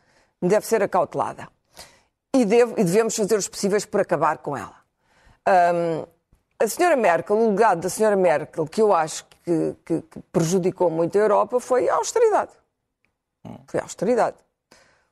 deve 0.40 0.66
ser 0.66 0.82
acautelada. 0.82 1.48
E, 2.34 2.44
deve- 2.44 2.74
e 2.80 2.84
devemos 2.84 3.16
fazer 3.16 3.36
os 3.36 3.48
possíveis 3.48 3.84
por 3.86 4.00
acabar 4.00 4.38
com 4.38 4.54
ela. 4.56 4.74
Hum, 5.48 6.04
a 6.58 6.68
senhora 6.68 6.96
Merkel, 6.96 7.36
o 7.36 7.50
legado 7.50 7.80
da 7.80 7.88
senhora 7.88 8.16
Merkel, 8.16 8.66
que 8.66 8.82
eu 8.82 8.92
acho 8.94 9.24
que, 9.44 9.74
que- 9.84 10.02
que 10.02 10.20
prejudicou 10.30 10.90
muito 10.90 11.16
a 11.16 11.20
Europa, 11.20 11.58
foi 11.58 11.88
a 11.88 11.94
austeridade. 11.96 12.52
Foi 13.66 13.80
a 13.80 13.82
austeridade. 13.84 14.36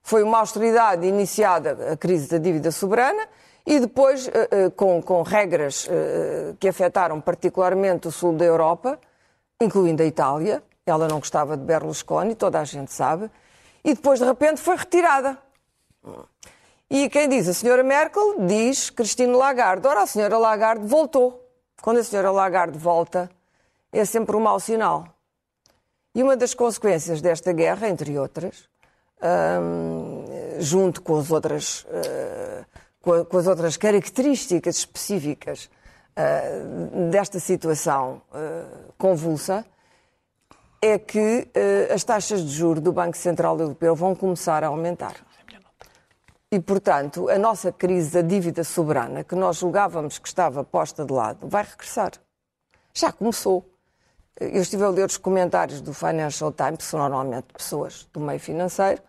Foi 0.02 0.22
uma 0.22 0.38
austeridade 0.38 1.06
iniciada 1.06 1.92
a 1.92 1.96
crise 1.96 2.28
da 2.28 2.38
dívida 2.38 2.70
soberana 2.70 3.26
e 3.70 3.78
depois 3.78 4.26
eh, 4.26 4.48
eh, 4.50 4.70
com, 4.70 5.00
com 5.00 5.22
regras 5.22 5.86
eh, 5.88 6.56
que 6.58 6.66
afetaram 6.66 7.20
particularmente 7.20 8.08
o 8.08 8.10
sul 8.10 8.32
da 8.36 8.44
Europa, 8.44 8.98
incluindo 9.60 10.02
a 10.02 10.06
Itália. 10.06 10.60
Ela 10.84 11.06
não 11.06 11.20
gostava 11.20 11.56
de 11.56 11.62
Berlusconi, 11.62 12.34
toda 12.34 12.58
a 12.58 12.64
gente 12.64 12.92
sabe. 12.92 13.30
E 13.84 13.94
depois, 13.94 14.18
de 14.18 14.24
repente, 14.24 14.60
foi 14.60 14.74
retirada. 14.74 15.38
E 16.90 17.08
quem 17.08 17.28
diz 17.28 17.46
a 17.46 17.54
senhora 17.54 17.84
Merkel 17.84 18.44
diz 18.44 18.90
Cristina 18.90 19.36
Lagarde. 19.36 19.86
Ora, 19.86 20.02
a 20.02 20.06
senhora 20.06 20.36
Lagarde 20.36 20.84
voltou. 20.84 21.48
Quando 21.80 21.98
a 21.98 22.02
senhora 22.02 22.32
Lagarde 22.32 22.76
volta, 22.76 23.30
é 23.92 24.04
sempre 24.04 24.34
um 24.34 24.40
mau 24.40 24.58
sinal. 24.58 25.06
E 26.12 26.24
uma 26.24 26.36
das 26.36 26.54
consequências 26.54 27.20
desta 27.20 27.52
guerra, 27.52 27.88
entre 27.88 28.18
outras, 28.18 28.68
junto 30.58 31.00
com 31.02 31.18
as 31.18 31.30
outras, 31.30 31.86
com 33.00 33.24
com 33.24 33.36
as 33.38 33.46
outras 33.46 33.76
características 33.76 34.76
específicas 34.78 35.70
eh, 36.16 36.62
desta 37.10 37.38
situação 37.38 38.20
eh, 38.34 38.64
convulsa, 38.98 39.64
é 40.82 40.98
que 40.98 41.48
eh, 41.54 41.88
as 41.92 42.04
taxas 42.04 42.42
de 42.42 42.50
juros 42.50 42.82
do 42.82 42.92
Banco 42.92 43.16
Central 43.16 43.58
Europeu 43.58 43.94
vão 43.94 44.14
começar 44.14 44.64
a 44.64 44.68
aumentar. 44.68 45.14
E, 46.52 46.58
portanto, 46.58 47.28
a 47.28 47.38
nossa 47.38 47.70
crise 47.70 48.10
da 48.10 48.22
dívida 48.22 48.64
soberana, 48.64 49.22
que 49.22 49.36
nós 49.36 49.58
julgávamos 49.58 50.18
que 50.18 50.26
estava 50.26 50.64
posta 50.64 51.04
de 51.04 51.12
lado, 51.12 51.48
vai 51.48 51.62
regressar. 51.62 52.12
Já 52.92 53.12
começou. 53.12 53.64
Eu 54.40 54.60
estive 54.60 54.82
a 54.82 54.88
ler 54.88 55.06
os 55.06 55.16
comentários 55.16 55.80
do 55.80 55.94
Financial 55.94 56.52
Times, 56.52 56.92
normalmente 56.92 57.52
pessoas 57.52 58.08
do 58.12 58.18
meio 58.18 58.40
financeiro, 58.40 59.00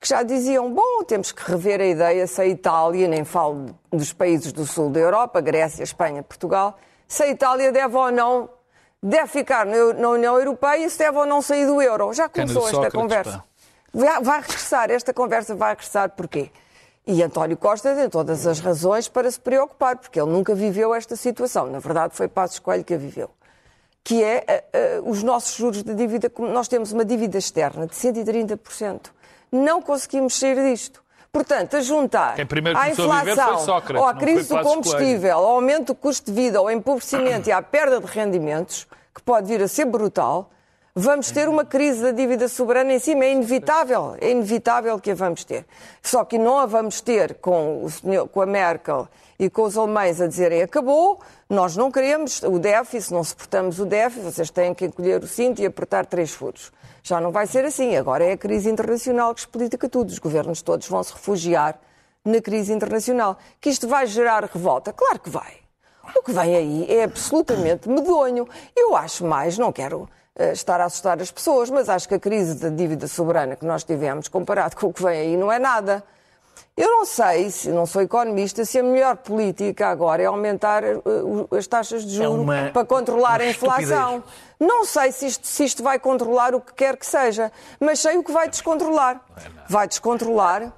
que 0.00 0.08
já 0.08 0.22
diziam: 0.22 0.72
bom, 0.72 1.04
temos 1.04 1.30
que 1.30 1.42
rever 1.50 1.80
a 1.80 1.86
ideia 1.86 2.26
se 2.26 2.40
a 2.40 2.46
Itália, 2.46 3.06
nem 3.06 3.24
falo 3.24 3.78
dos 3.92 4.12
países 4.12 4.52
do 4.52 4.64
sul 4.64 4.88
da 4.90 4.98
Europa, 4.98 5.40
Grécia, 5.40 5.82
Espanha, 5.82 6.22
Portugal, 6.22 6.78
se 7.06 7.22
a 7.22 7.28
Itália 7.28 7.70
deve 7.70 7.94
ou 7.94 8.10
não, 8.10 8.48
deve 9.02 9.26
ficar 9.26 9.66
na 9.66 10.08
União 10.08 10.38
Europeia 10.38 10.86
e 10.86 10.90
se 10.90 10.98
deve 10.98 11.18
ou 11.18 11.26
não 11.26 11.42
sair 11.42 11.66
do 11.66 11.82
euro. 11.82 12.12
Já 12.14 12.28
começou 12.28 12.62
esta 12.62 12.74
Sócrates, 12.76 13.00
conversa. 13.00 13.44
Vai, 13.92 14.22
vai 14.22 14.40
regressar, 14.40 14.90
esta 14.90 15.12
conversa 15.12 15.54
vai 15.54 15.70
regressar 15.70 16.10
porquê? 16.10 16.50
E 17.06 17.22
António 17.22 17.56
Costa 17.56 17.94
tem 17.94 18.08
todas 18.08 18.46
as 18.46 18.60
razões 18.60 19.08
para 19.08 19.28
se 19.30 19.40
preocupar, 19.40 19.96
porque 19.98 20.20
ele 20.20 20.30
nunca 20.30 20.54
viveu 20.54 20.94
esta 20.94 21.16
situação. 21.16 21.66
Na 21.66 21.78
verdade, 21.78 22.14
foi 22.14 22.28
Passos 22.28 22.58
Coelho 22.58 22.84
que 22.84 22.94
a 22.94 22.98
viveu. 22.98 23.30
Que 24.04 24.22
é 24.22 24.44
eh, 24.46 24.64
eh, 24.72 25.00
os 25.04 25.22
nossos 25.22 25.56
juros 25.56 25.82
de 25.82 25.94
dívida, 25.94 26.30
como 26.30 26.48
nós 26.50 26.68
temos 26.68 26.92
uma 26.92 27.04
dívida 27.04 27.36
externa 27.36 27.86
de 27.86 27.94
130%. 27.94 29.10
Não 29.50 29.82
conseguimos 29.82 30.38
sair 30.38 30.56
disto. 30.70 31.02
Portanto, 31.32 31.76
a 31.76 31.80
juntar 31.80 32.34
à 32.40 32.44
começou 32.44 33.12
a 33.12 33.20
inflação, 33.22 33.58
Sócrates, 33.60 34.02
ou 34.02 34.08
à 34.08 34.14
crise 34.14 34.48
do 34.48 34.60
combustível, 34.62 35.38
ao 35.38 35.46
aumento 35.46 35.88
do 35.88 35.94
custo 35.94 36.30
de 36.30 36.40
vida, 36.40 36.58
ao 36.58 36.68
empobrecimento 36.70 37.48
e 37.48 37.52
à 37.52 37.62
perda 37.62 38.00
de 38.00 38.06
rendimentos, 38.06 38.86
que 39.14 39.22
pode 39.22 39.46
vir 39.46 39.62
a 39.62 39.68
ser 39.68 39.84
brutal, 39.84 40.50
vamos 40.92 41.30
ter 41.30 41.48
uma 41.48 41.64
crise 41.64 42.02
da 42.02 42.10
dívida 42.10 42.48
soberana 42.48 42.92
em 42.92 42.98
cima. 42.98 43.24
É 43.24 43.32
inevitável, 43.32 44.16
é 44.20 44.30
inevitável 44.30 44.98
que 44.98 45.12
a 45.12 45.14
vamos 45.14 45.44
ter. 45.44 45.64
Só 46.02 46.24
que 46.24 46.36
não 46.36 46.58
a 46.58 46.66
vamos 46.66 47.00
ter 47.00 47.34
com, 47.34 47.84
o 47.84 47.90
senhor, 47.90 48.28
com 48.28 48.40
a 48.40 48.46
Merkel 48.46 49.08
e 49.40 49.48
com 49.48 49.62
os 49.62 49.78
alemães 49.78 50.20
a 50.20 50.26
dizerem 50.26 50.60
acabou, 50.60 51.18
nós 51.48 51.74
não 51.74 51.90
queremos 51.90 52.42
o 52.42 52.58
déficit, 52.58 53.10
não 53.10 53.24
suportamos 53.24 53.80
o 53.80 53.86
déficit, 53.86 54.22
vocês 54.22 54.50
têm 54.50 54.74
que 54.74 54.84
encolher 54.84 55.24
o 55.24 55.26
cinto 55.26 55.62
e 55.62 55.66
apertar 55.66 56.04
três 56.04 56.30
furos. 56.30 56.70
Já 57.02 57.22
não 57.22 57.32
vai 57.32 57.46
ser 57.46 57.64
assim. 57.64 57.96
Agora 57.96 58.22
é 58.22 58.32
a 58.32 58.36
crise 58.36 58.68
internacional 58.68 59.34
que 59.34 59.40
explica 59.40 59.88
tudo. 59.88 60.10
Os 60.10 60.18
governos 60.18 60.60
todos 60.60 60.86
vão 60.86 61.02
se 61.02 61.14
refugiar 61.14 61.80
na 62.22 62.38
crise 62.42 62.70
internacional. 62.70 63.38
Que 63.58 63.70
isto 63.70 63.88
vai 63.88 64.06
gerar 64.06 64.44
revolta? 64.44 64.92
Claro 64.92 65.18
que 65.18 65.30
vai. 65.30 65.54
O 66.14 66.22
que 66.22 66.32
vem 66.32 66.54
aí 66.54 66.86
é 66.90 67.04
absolutamente 67.04 67.88
medonho. 67.88 68.46
Eu 68.76 68.94
acho 68.94 69.24
mais, 69.24 69.56
não 69.56 69.72
quero 69.72 70.06
eh, 70.36 70.52
estar 70.52 70.82
a 70.82 70.84
assustar 70.84 71.18
as 71.18 71.30
pessoas, 71.30 71.70
mas 71.70 71.88
acho 71.88 72.06
que 72.06 72.14
a 72.14 72.20
crise 72.20 72.56
da 72.56 72.68
dívida 72.68 73.08
soberana 73.08 73.56
que 73.56 73.64
nós 73.64 73.84
tivemos, 73.84 74.28
comparado 74.28 74.76
com 74.76 74.88
o 74.88 74.92
que 74.92 75.02
vem 75.02 75.18
aí, 75.18 75.36
não 75.38 75.50
é 75.50 75.58
nada. 75.58 76.04
Eu 76.80 76.88
não 76.90 77.04
sei, 77.04 77.50
se 77.50 77.68
não 77.70 77.84
sou 77.86 78.02
economista, 78.02 78.64
se 78.64 78.78
a 78.78 78.82
melhor 78.82 79.16
política 79.16 79.88
agora 79.88 80.22
é 80.22 80.26
aumentar 80.26 80.82
eh, 80.84 80.96
as 81.56 81.66
taxas 81.66 82.04
de 82.04 82.14
juros 82.16 82.40
uma- 82.40 82.70
para 82.72 82.84
controlar 82.84 83.40
a 83.40 83.46
inflação. 83.50 84.22
Não 84.58 84.84
sei 84.84 85.12
se 85.12 85.26
isto, 85.26 85.46
se 85.46 85.64
isto 85.64 85.82
vai 85.82 85.98
controlar 85.98 86.54
o 86.54 86.60
que 86.60 86.72
quer 86.74 86.96
que 86.96 87.06
seja, 87.06 87.50
mas 87.78 87.98
sei 88.00 88.16
o 88.16 88.24
que 88.24 88.32
vai 88.32 88.48
descontrolar. 88.48 89.20
Vai 89.68 89.86
descontrolar, 89.88 90.72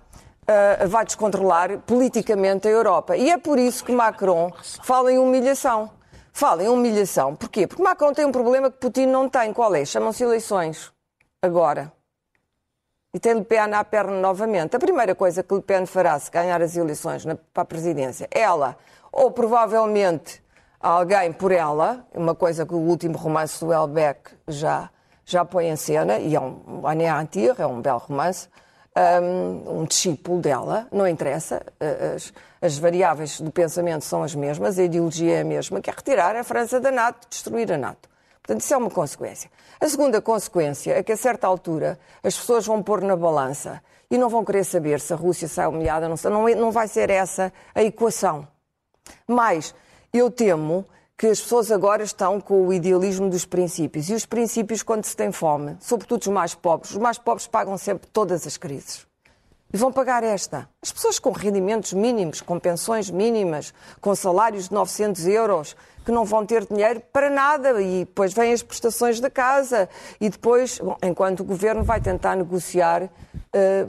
ah, 0.47 0.87
vai 0.87 1.04
descontrolar 1.04 1.78
politicamente 1.80 2.68
a 2.68 2.71
Europa. 2.71 3.16
E 3.16 3.30
é 3.30 3.38
por 3.38 3.59
isso 3.59 3.85
que 3.85 3.92
Macron 3.92 4.52
fala 4.82 5.12
em 5.12 5.18
humilhação. 5.18 5.90
Fala 6.32 6.62
em 6.62 6.68
humilhação. 6.68 7.37
Porquê? 7.37 7.66
Porque 7.66 7.82
Macron 7.82 8.12
tem 8.12 8.25
um 8.25 8.32
problema 8.32 8.71
que 8.71 8.78
Putin 8.78 9.06
não 9.06 9.28
tem. 9.28 9.52
Qual 9.52 9.75
é? 9.75 9.85
Chamam-se 9.85 10.23
eleições. 10.25 10.90
Agora. 11.42 11.92
E 13.14 13.21
tem 13.21 13.35
Le 13.35 13.45
Pen 13.45 13.75
à 13.75 13.85
perna 13.85 14.19
novamente. 14.19 14.75
A 14.75 14.78
primeira 14.78 15.14
coisa 15.14 15.42
que 15.42 15.54
Le 15.54 15.61
Pen 15.61 15.85
fará 15.85 16.19
se 16.19 16.31
ganhar 16.31 16.62
as 16.62 16.76
eleições 16.76 17.26
na- 17.26 17.37
para 17.37 17.62
a 17.62 17.66
presidência, 17.66 18.26
ela, 18.31 18.76
ou 19.12 19.31
provavelmente 19.31 20.42
alguém 20.81 21.31
por 21.31 21.52
ela, 21.52 22.07
uma 22.14 22.35
coisa 22.35 22.64
que 22.64 22.75
o 22.75 22.78
último 22.78 23.19
romance 23.19 23.62
do 23.62 23.71
Elbeck 23.71 24.31
já, 24.49 24.88
já 25.26 25.45
põe 25.45 25.69
em 25.69 25.76
cena, 25.76 26.19
e 26.19 26.35
é 26.35 26.40
um 26.40 26.87
anéantir, 26.87 27.54
é 27.59 27.66
um 27.66 27.83
belo 27.83 27.99
romance, 27.99 28.49
um, 29.23 29.81
um 29.81 29.85
discípulo 29.85 30.40
dela, 30.40 30.88
não 30.90 31.07
interessa, 31.07 31.62
as, 32.16 32.33
as 32.62 32.78
variáveis 32.78 33.40
do 33.42 33.50
pensamento 33.50 34.04
são 34.07 34.23
as 34.23 34.35
mesmas, 34.35 34.78
a 34.78 34.83
ideologia 34.85 35.37
é 35.37 35.40
a 35.42 35.45
mesma, 35.45 35.83
que 35.83 35.90
é 35.90 35.92
retirar 35.92 36.35
a 36.35 36.42
França 36.42 36.81
da 36.81 36.90
NATO, 36.90 37.28
destruir 37.28 37.71
a 37.73 37.76
NATO. 37.76 38.09
Portanto, 38.42 38.61
isso 38.62 38.75
é 38.75 38.76
uma 38.76 38.90
consequência. 38.90 39.50
A 39.80 39.88
segunda 39.88 40.20
consequência 40.20 40.92
é 40.92 41.02
que, 41.02 41.12
a 41.12 41.16
certa 41.16 41.46
altura, 41.46 41.99
as 42.22 42.37
pessoas 42.37 42.66
vão 42.66 42.82
pôr 42.82 43.00
na 43.00 43.14
balança 43.16 43.80
e 44.11 44.18
não 44.18 44.28
vão 44.28 44.44
querer 44.44 44.64
saber 44.64 45.00
se 45.00 45.12
a 45.12 45.16
Rússia 45.16 45.46
sai 45.46 45.66
humilhada, 45.66 46.14
sei, 46.16 46.30
não, 46.30 46.49
é- 46.49 46.54
não 46.54 46.72
vai 46.72 46.88
ser 46.88 47.08
essa 47.08 47.52
a 47.75 47.82
equação. 47.82 48.46
Mas 49.26 49.75
eu 50.12 50.30
temo 50.30 50.84
que 51.16 51.28
as 51.28 51.40
pessoas 51.40 51.70
agora 51.70 52.02
estão 52.02 52.40
com 52.40 52.66
o 52.66 52.72
idealismo 52.72 53.30
dos 53.30 53.44
princípios. 53.44 54.11
E 54.11 54.14
os 54.14 54.26
princípios, 54.26 54.82
quando 54.82 55.04
se 55.04 55.16
tem 55.16 55.30
fome, 55.30 55.76
sobretudo 55.80 56.22
os 56.22 56.28
mais 56.28 56.52
pobres, 56.54 56.90
os 56.90 56.99
mais 56.99 57.18
pobres 57.18 57.46
pagam 57.46 57.78
sempre 57.78 58.08
todas 58.08 58.44
as 58.44 58.56
crises. 58.56 59.06
E 59.72 59.76
vão 59.78 59.90
pagar 59.90 60.22
esta. 60.22 60.68
As 60.82 60.92
pessoas 60.92 61.18
com 61.18 61.30
rendimentos 61.30 61.92
mínimos, 61.94 62.42
com 62.42 62.58
pensões 62.58 63.08
mínimas, 63.08 63.72
com 64.00 64.14
salários 64.14 64.68
de 64.68 64.75
900 64.75 65.26
euros, 65.26 65.75
que 66.04 66.12
não 66.12 66.25
vão 66.25 66.44
ter 66.44 66.66
dinheiro 66.66 67.02
para 67.12 67.30
nada. 67.30 67.80
E 67.80 68.04
depois 68.04 68.32
vêm 68.32 68.52
as 68.52 68.62
prestações 68.62 69.21
da 69.21 69.30
casa. 69.30 69.88
E 70.21 70.28
depois, 70.28 70.78
bom, 70.78 70.97
enquanto 71.02 71.40
o 71.40 71.44
governo 71.44 71.82
vai 71.82 72.00
tentar 72.00 72.37
negociar 72.37 73.09
eh, 73.52 73.87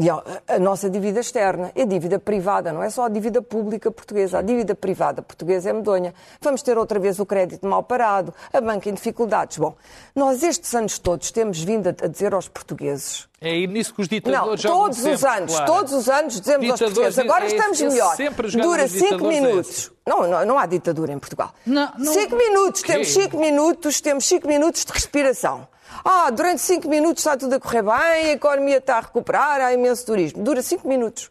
e 0.00 0.08
a, 0.08 0.58
nossa 0.58 0.88
dívida 0.88 1.20
externa, 1.20 1.70
é 1.74 1.84
dívida 1.84 2.18
privada, 2.18 2.72
não 2.72 2.82
é 2.82 2.88
só 2.88 3.04
a 3.04 3.08
dívida 3.08 3.42
pública 3.42 3.90
portuguesa, 3.90 4.38
a 4.38 4.42
dívida 4.42 4.74
privada 4.74 5.20
portuguesa 5.20 5.68
é 5.68 5.72
medonha. 5.74 6.14
Vamos 6.40 6.62
ter 6.62 6.78
outra 6.78 6.98
vez 6.98 7.20
o 7.20 7.26
crédito 7.26 7.66
mal 7.66 7.82
parado, 7.82 8.32
a 8.52 8.60
banca 8.62 8.88
em 8.88 8.94
dificuldades. 8.94 9.58
Bom, 9.58 9.76
nós 10.14 10.42
estes 10.42 10.74
anos 10.74 10.98
todos 10.98 11.30
temos 11.30 11.62
vindo 11.62 11.88
a, 11.88 11.92
dizer 12.06 12.32
aos 12.32 12.48
portugueses 12.48 13.28
É 13.40 13.54
nisso 13.66 13.94
que 13.94 14.00
os 14.00 14.08
não, 14.08 14.16
ditadores 14.18 14.60
jogam 14.62 14.78
todos 14.80 15.04
os 15.04 15.24
anos, 15.24 15.52
Clara. 15.52 15.66
todos 15.66 15.92
os 15.92 16.08
anos 16.08 16.40
dizemos 16.40 16.70
aos 16.70 16.78
Ditadores, 16.80 17.14
portugueses, 17.14 17.18
agora 17.18 17.44
é 17.44 17.48
estamos 17.48 17.80
esse 17.80 17.90
melhor. 17.90 18.16
Dura 18.62 18.82
dos 18.84 18.92
5 18.92 19.04
ditadores 19.04 19.36
é 19.36 19.40
minutos. 19.40 19.92
não, 20.06 20.26
não, 20.26 20.46
não 20.46 20.58
há 20.58 20.66
ditadura 20.66 21.12
em 21.12 21.18
Portugal. 21.18 21.52
Não, 21.66 21.92
não- 21.98 22.12
5 22.14 22.36
minutos, 22.36 22.82
temos 22.82 23.08
5 23.12 23.36
minutos, 23.38 24.00
temos 24.00 24.24
5 24.26 24.48
minutos 24.48 24.84
de 24.84 24.92
respiração. 24.92 25.68
Ah, 26.04 26.30
durante 26.30 26.60
5 26.62 26.88
minutos 26.88 27.20
está 27.20 27.36
tudo 27.36 27.54
a 27.54 27.60
correr 27.60 27.82
bem, 27.82 27.92
a 27.92 28.32
economia 28.32 28.78
está 28.78 28.96
a 28.98 29.00
recuperar, 29.00 29.60
há 29.60 29.72
imenso 29.72 30.06
turismo. 30.06 30.42
Dura 30.42 30.62
5 30.62 30.86
minutos. 30.88 31.30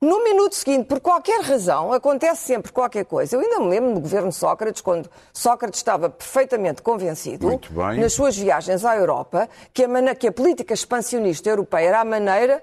No 0.00 0.24
minuto 0.24 0.56
seguinte, 0.56 0.86
por 0.86 0.98
qualquer 0.98 1.40
razão, 1.42 1.92
acontece 1.92 2.42
sempre 2.44 2.72
qualquer 2.72 3.04
coisa. 3.04 3.36
Eu 3.36 3.40
ainda 3.40 3.60
me 3.60 3.68
lembro 3.68 3.94
do 3.94 4.00
governo 4.00 4.32
Sócrates, 4.32 4.82
quando 4.82 5.08
Sócrates 5.32 5.78
estava 5.78 6.10
perfeitamente 6.10 6.82
convencido, 6.82 7.46
nas 8.00 8.12
suas 8.12 8.36
viagens 8.36 8.84
à 8.84 8.96
Europa, 8.96 9.48
que 9.72 9.84
a, 9.84 9.88
mana- 9.88 10.14
que 10.16 10.26
a 10.26 10.32
política 10.32 10.74
expansionista 10.74 11.48
europeia 11.48 11.86
era 11.88 12.00
a 12.00 12.04
maneira 12.04 12.62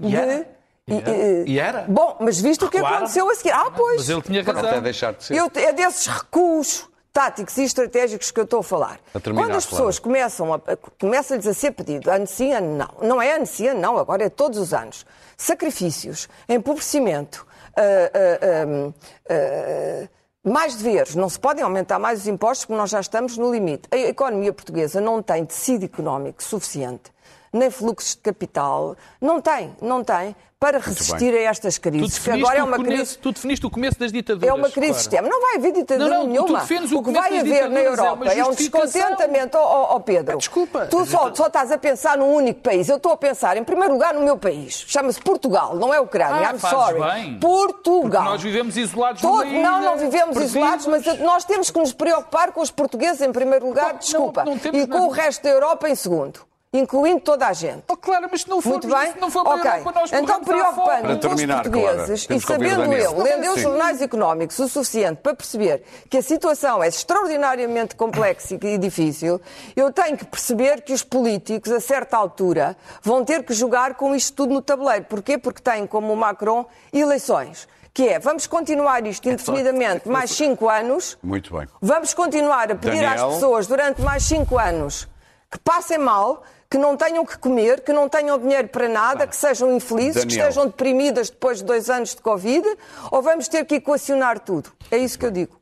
E 0.00 0.06
de. 0.08 0.12
E 0.12 0.16
era. 0.16 0.46
eh, 0.88 1.44
E 1.46 1.60
era. 1.60 1.84
Bom, 1.88 2.16
mas 2.18 2.40
visto 2.40 2.66
o 2.66 2.68
que 2.68 2.78
aconteceu 2.78 3.30
a 3.30 3.34
seguir. 3.36 3.52
Ah, 3.52 3.70
pois. 3.70 3.98
Mas 3.98 4.08
ele 4.08 4.22
tinha 4.22 4.42
razão. 4.42 4.68
Até 4.68 4.80
deixar 4.80 5.12
de 5.14 5.22
ser. 5.22 5.36
Eu, 5.36 5.48
é 5.54 5.72
desses 5.72 6.08
recuos 6.08 6.88
táticos 7.12 7.56
e 7.58 7.64
estratégicos 7.64 8.30
que 8.30 8.40
eu 8.40 8.44
estou 8.44 8.60
a 8.60 8.62
falar. 8.62 8.98
A 9.14 9.20
terminar, 9.20 9.46
Quando 9.46 9.56
as 9.56 9.66
pessoas 9.66 9.98
começam 9.98 10.54
a, 10.54 10.60
começa-lhes 10.98 11.46
a 11.46 11.52
ser 11.52 11.72
pedido, 11.72 12.10
ano 12.10 12.26
sim, 12.26 12.52
ano 12.52 12.76
não. 12.76 13.08
Não 13.08 13.22
é 13.22 13.36
ano 13.36 13.46
sim, 13.46 13.68
ano 13.68 13.80
não, 13.80 13.98
agora 13.98 14.24
é 14.24 14.28
todos 14.30 14.58
os 14.58 14.72
anos. 14.72 15.04
Sacrifícios, 15.36 16.28
empobrecimento, 16.48 17.46
ah, 17.76 17.82
ah, 18.14 18.92
ah, 19.30 20.08
mais 20.44 20.74
deveres, 20.74 21.14
não 21.14 21.28
se 21.28 21.38
podem 21.38 21.62
aumentar 21.62 21.98
mais 21.98 22.20
os 22.20 22.26
impostos 22.26 22.64
porque 22.64 22.78
nós 22.78 22.90
já 22.90 23.00
estamos 23.00 23.36
no 23.36 23.52
limite. 23.52 23.88
A 23.90 23.96
economia 23.96 24.52
portuguesa 24.52 25.00
não 25.00 25.22
tem 25.22 25.44
tecido 25.44 25.84
económico 25.84 26.42
suficiente, 26.42 27.12
nem 27.52 27.70
fluxos 27.70 28.16
de 28.16 28.22
capital, 28.22 28.96
não 29.20 29.40
tem, 29.40 29.76
não 29.80 30.02
tem, 30.02 30.34
para 30.62 30.78
resistir 30.78 31.34
a 31.34 31.40
estas 31.40 31.74
Tu 31.76 31.80
crises. 31.80 32.18
Que 32.20 32.30
agora 32.30 32.58
é 32.58 32.62
o 32.62 32.66
uma 32.66 32.76
começo, 32.76 32.96
crise. 32.96 33.18
tu 33.18 33.32
definiste 33.32 33.66
o 33.66 33.70
começo 33.70 33.98
das 33.98 34.12
ditaduras. 34.12 34.48
É 34.48 34.52
uma 34.54 34.70
crise 34.70 34.86
Clara. 34.92 34.94
sistema. 35.00 35.28
Não 35.28 35.40
vai 35.40 35.56
haver 35.56 35.72
ditadura 35.72 36.08
Não, 36.08 36.16
não, 36.18 36.24
tu 36.26 36.30
nenhuma. 36.30 36.60
defendes 36.60 36.92
o 36.92 36.98
que 36.98 37.04
começo 37.06 37.28
vai 37.28 37.38
haver 37.40 37.68
na 37.68 37.80
é 37.80 37.86
Europa 37.88 38.24
é, 38.32 38.42
um 38.42 38.46
justificação. 38.46 38.86
descontentamento, 38.86 39.58
ó 39.58 39.60
ó, 39.60 39.96
ó, 39.96 39.98
Pedro. 39.98 40.34
Ah, 40.34 40.38
desculpa. 40.38 40.86
Tu 40.86 41.04
só, 41.06 41.34
só 41.34 41.48
estás 41.48 41.72
a 41.72 41.78
pensar 41.78 42.16
num 42.16 42.32
único 42.32 42.60
país. 42.60 42.88
Eu 42.88 42.96
estou 42.98 43.10
a 43.10 43.16
pensar, 43.16 43.56
em 43.56 43.64
primeiro 43.64 43.92
lugar, 43.92 44.14
no 44.14 44.20
meu 44.20 44.36
país. 44.38 44.84
Chama-se 44.86 45.20
Portugal, 45.20 45.74
não 45.74 45.92
é 45.92 45.98
Ucrânia. 45.98 46.48
Ah, 46.48 46.52
I'm 46.52 46.60
sorry. 46.60 47.00
bem. 47.00 47.38
Portugal. 47.40 48.22
Porque 48.22 48.32
nós 48.34 48.42
vivemos 48.42 48.76
isolados 48.76 49.20
Todo- 49.20 49.44
ilha, 49.44 49.62
Não, 49.68 49.82
não 49.82 49.96
vivemos 49.98 50.36
perdidos. 50.36 50.54
isolados, 50.54 50.86
mas 50.86 51.18
nós 51.18 51.44
temos 51.44 51.70
que 51.72 51.78
nos 51.80 51.92
preocupar 51.92 52.52
com 52.52 52.60
os 52.60 52.70
portugueses 52.70 53.20
em 53.20 53.32
primeiro 53.32 53.66
lugar, 53.66 53.94
Não, 53.94 53.98
desculpa. 53.98 54.44
e 54.72 54.86
com 54.86 54.94
nada. 54.94 55.02
o 55.02 55.08
resto 55.10 55.42
da 55.42 55.50
Europa 55.50 55.88
em 55.88 55.94
segundo. 55.96 56.51
Incluindo 56.74 57.20
toda 57.20 57.48
a 57.48 57.52
gente. 57.52 57.82
Oh, 57.86 57.96
claro, 57.98 58.28
mas 58.30 58.40
se 58.40 58.48
não 58.48 58.62
for, 58.62 58.70
Muito 58.70 58.88
bem? 58.88 59.12
não 59.20 59.30
for 59.30 59.44
para 59.44 59.56
ok. 59.56 59.70
a 59.70 59.78
Europa, 59.78 60.00
nós 60.00 60.10
então, 60.10 60.40
preocupando 60.42 61.02
Para 61.02 61.02
com 61.02 61.12
os 61.12 61.20
terminar, 61.20 61.62
portugueses 61.64 62.26
Clara, 62.26 62.38
e 62.38 62.40
sabendo 62.40 62.92
eu, 62.94 63.22
lendo 63.22 63.44
eu 63.44 63.54
Sim. 63.56 63.60
jornais 63.60 64.00
económicos 64.00 64.58
o 64.58 64.66
suficiente 64.66 65.18
para 65.18 65.34
perceber 65.34 65.82
que 66.08 66.16
a 66.16 66.22
situação 66.22 66.82
é 66.82 66.88
extraordinariamente 66.88 67.94
complexa 67.94 68.54
e 68.54 68.78
difícil, 68.78 69.38
eu 69.76 69.92
tenho 69.92 70.16
que 70.16 70.24
perceber 70.24 70.80
que 70.80 70.94
os 70.94 71.02
políticos, 71.02 71.70
a 71.70 71.78
certa 71.78 72.16
altura, 72.16 72.74
vão 73.02 73.22
ter 73.22 73.42
que 73.44 73.52
jogar 73.52 73.94
com 73.94 74.14
isto 74.14 74.34
tudo 74.34 74.54
no 74.54 74.62
tabuleiro. 74.62 75.04
Porquê? 75.04 75.36
Porque 75.36 75.60
têm, 75.60 75.86
como 75.86 76.10
o 76.10 76.16
Macron, 76.16 76.64
eleições. 76.90 77.68
Que 77.92 78.08
é, 78.08 78.18
vamos 78.18 78.46
continuar 78.46 79.06
isto 79.06 79.28
indefinidamente 79.28 80.08
mais 80.08 80.30
cinco 80.30 80.70
anos, 80.70 81.18
Muito 81.22 81.54
bem. 81.54 81.68
Vamos 81.82 82.14
continuar 82.14 82.72
a 82.72 82.74
pedir 82.74 83.02
Daniel. 83.02 83.28
às 83.28 83.34
pessoas 83.34 83.66
durante 83.66 84.00
mais 84.00 84.22
cinco 84.22 84.58
anos 84.58 85.11
que 85.52 85.58
passem 85.58 85.98
mal, 85.98 86.42
que 86.70 86.78
não 86.78 86.96
tenham 86.96 87.24
que 87.26 87.36
comer, 87.38 87.82
que 87.82 87.92
não 87.92 88.08
tenham 88.08 88.38
dinheiro 88.38 88.68
para 88.68 88.88
nada, 88.88 89.26
que 89.26 89.36
sejam 89.36 89.76
infelizes, 89.76 90.22
que 90.24 90.28
Daniel. 90.30 90.48
estejam 90.48 90.66
deprimidas 90.66 91.28
depois 91.28 91.58
de 91.58 91.64
dois 91.64 91.90
anos 91.90 92.14
de 92.14 92.22
Covid, 92.22 92.66
ou 93.10 93.20
vamos 93.20 93.46
ter 93.48 93.64
que 93.66 93.74
equacionar 93.74 94.40
tudo? 94.40 94.70
É 94.90 94.96
isso 94.96 95.18
que 95.18 95.26
eu 95.26 95.30
digo. 95.30 95.60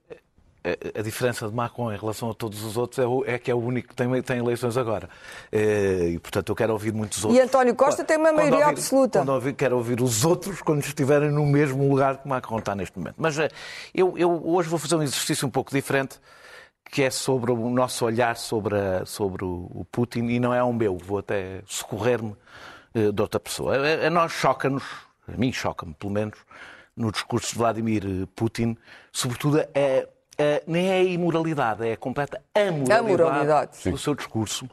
A, 0.94 1.00
diferença 1.00 1.48
de 1.48 1.54
Macron 1.54 1.90
em 1.90 1.96
relação 1.96 2.30
a 2.30 2.34
todos 2.34 2.62
os 2.62 2.76
outros 2.76 2.98
é, 3.26 3.32
é 3.34 3.38
que 3.38 3.50
é 3.50 3.54
o 3.54 3.58
único 3.58 3.88
que 3.88 3.94
tem, 3.94 4.20
tem 4.22 4.38
eleições 4.38 4.76
agora. 4.76 5.08
Eh, 5.50 6.10
E, 6.12 6.18
portanto, 6.18 6.50
eu 6.50 6.54
quero 6.54 6.74
ouvir 6.74 6.92
muitos 6.92 7.24
outros. 7.24 7.42
António 7.42 7.74
Costa 7.74 8.04
tem 8.04 8.18
uma 8.18 8.28
Quando 8.28 8.36
maioria 8.36 8.58
ouvir- 8.66 8.70
absoluta. 8.78 9.18
Quando 9.20 9.30
ouvir, 9.32 9.54
quero 9.54 9.76
ouvir 9.78 10.02
os 10.02 10.22
outros 10.22 10.60
quando 10.60 10.80
estiverem 10.84 11.30
no 11.30 11.46
mesmo 11.46 11.88
lugar 11.88 12.18
que 12.18 12.28
Macron 12.28 12.58
está 12.58 12.74
neste 12.74 12.96
momento. 12.98 13.14
Mas 13.16 13.38
eh, 13.38 13.48
eu, 13.94 14.18
eu 14.18 14.30
hoje 14.44 14.68
vou 14.68 14.78
fazer 14.78 14.96
um 14.96 15.02
exercício 15.02 15.48
um 15.48 15.50
pouco 15.50 15.70
diferente, 15.72 16.20
que 16.90 17.02
é 17.04 17.10
sobre 17.10 17.52
o 17.52 17.70
nosso 17.70 18.04
olhar 18.04 18.36
sobre, 18.36 18.76
a- 18.76 19.06
sobre 19.06 19.44
o, 19.44 19.86
Putin, 19.92 20.26
e 20.26 20.40
não 20.40 20.52
é 20.52 20.62
o 20.62 20.72
meu, 20.72 20.96
vou 20.98 21.18
até 21.18 21.60
socorrer-me 21.66 22.34
eh, 22.94 23.12
de 23.12 23.22
outra 23.22 23.38
pessoa. 23.38 23.76
A, 23.76 24.06
a 24.06 24.10
nós 24.10 24.32
choca-nos, 24.32 24.82
a 25.32 25.36
mim 25.36 25.52
choca-me 25.52 25.94
pelo 25.94 26.12
menos, 26.12 26.38
no 26.96 27.12
discurso 27.12 27.52
de 27.52 27.58
Vladimir 27.58 28.02
eh, 28.04 28.26
Putin, 28.34 28.76
sobretudo 29.12 29.60
a- 29.60 30.06
nem 30.66 30.88
é 30.88 30.94
a 31.00 31.02
imoralidade, 31.04 31.86
é 31.86 31.92
a 31.92 31.96
completa 31.98 32.42
amoralidade, 32.54 33.90
do 33.90 33.98
seu 33.98 34.14
discurso. 34.14 34.66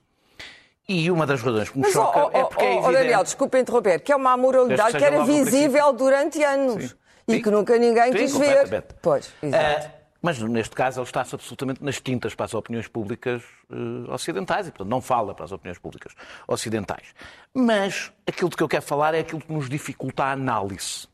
E 0.87 1.11
uma 1.11 1.25
das 1.27 1.41
razões 1.41 1.69
que 1.69 1.77
me 1.77 1.83
Mas, 1.83 1.91
choca 1.91 2.17
ó, 2.17 2.29
é 2.33 2.43
porque 2.45 2.63
é 2.63 2.73
evidente... 2.77 2.93
Daniel, 2.93 3.23
desculpa 3.23 3.59
interromper, 3.59 3.99
que 3.99 4.11
é 4.11 4.15
uma 4.15 4.31
amoralidade 4.31 4.97
que 4.97 5.03
era 5.03 5.23
visível 5.25 5.91
durante 5.91 6.41
anos 6.41 6.95
e 7.27 7.33
Sim. 7.33 7.41
que 7.41 7.51
nunca 7.51 7.77
ninguém 7.77 8.13
Sim, 8.13 8.17
quis 8.17 8.37
ver. 8.37 8.85
Pois, 9.01 9.29
exato. 9.43 9.96
Mas 10.21 10.39
neste 10.39 10.75
caso 10.75 10.99
ele 10.99 11.05
está-se 11.05 11.35
absolutamente 11.35 11.83
nas 11.83 12.01
tintas 12.01 12.33
para 12.33 12.45
as 12.45 12.53
opiniões 12.53 12.87
públicas 12.87 13.43
eh, 13.71 14.11
ocidentais 14.11 14.67
e, 14.67 14.71
portanto, 14.71 14.89
não 14.89 15.01
fala 15.01 15.35
para 15.35 15.45
as 15.45 15.51
opiniões 15.51 15.77
públicas 15.77 16.13
ocidentais. 16.47 17.13
Mas 17.53 18.11
aquilo 18.25 18.49
de 18.49 18.57
que 18.57 18.63
eu 18.63 18.67
quero 18.67 18.83
falar 18.83 19.13
é 19.13 19.19
aquilo 19.19 19.41
que 19.41 19.51
nos 19.51 19.69
dificulta 19.69 20.23
a 20.23 20.31
análise. 20.31 21.07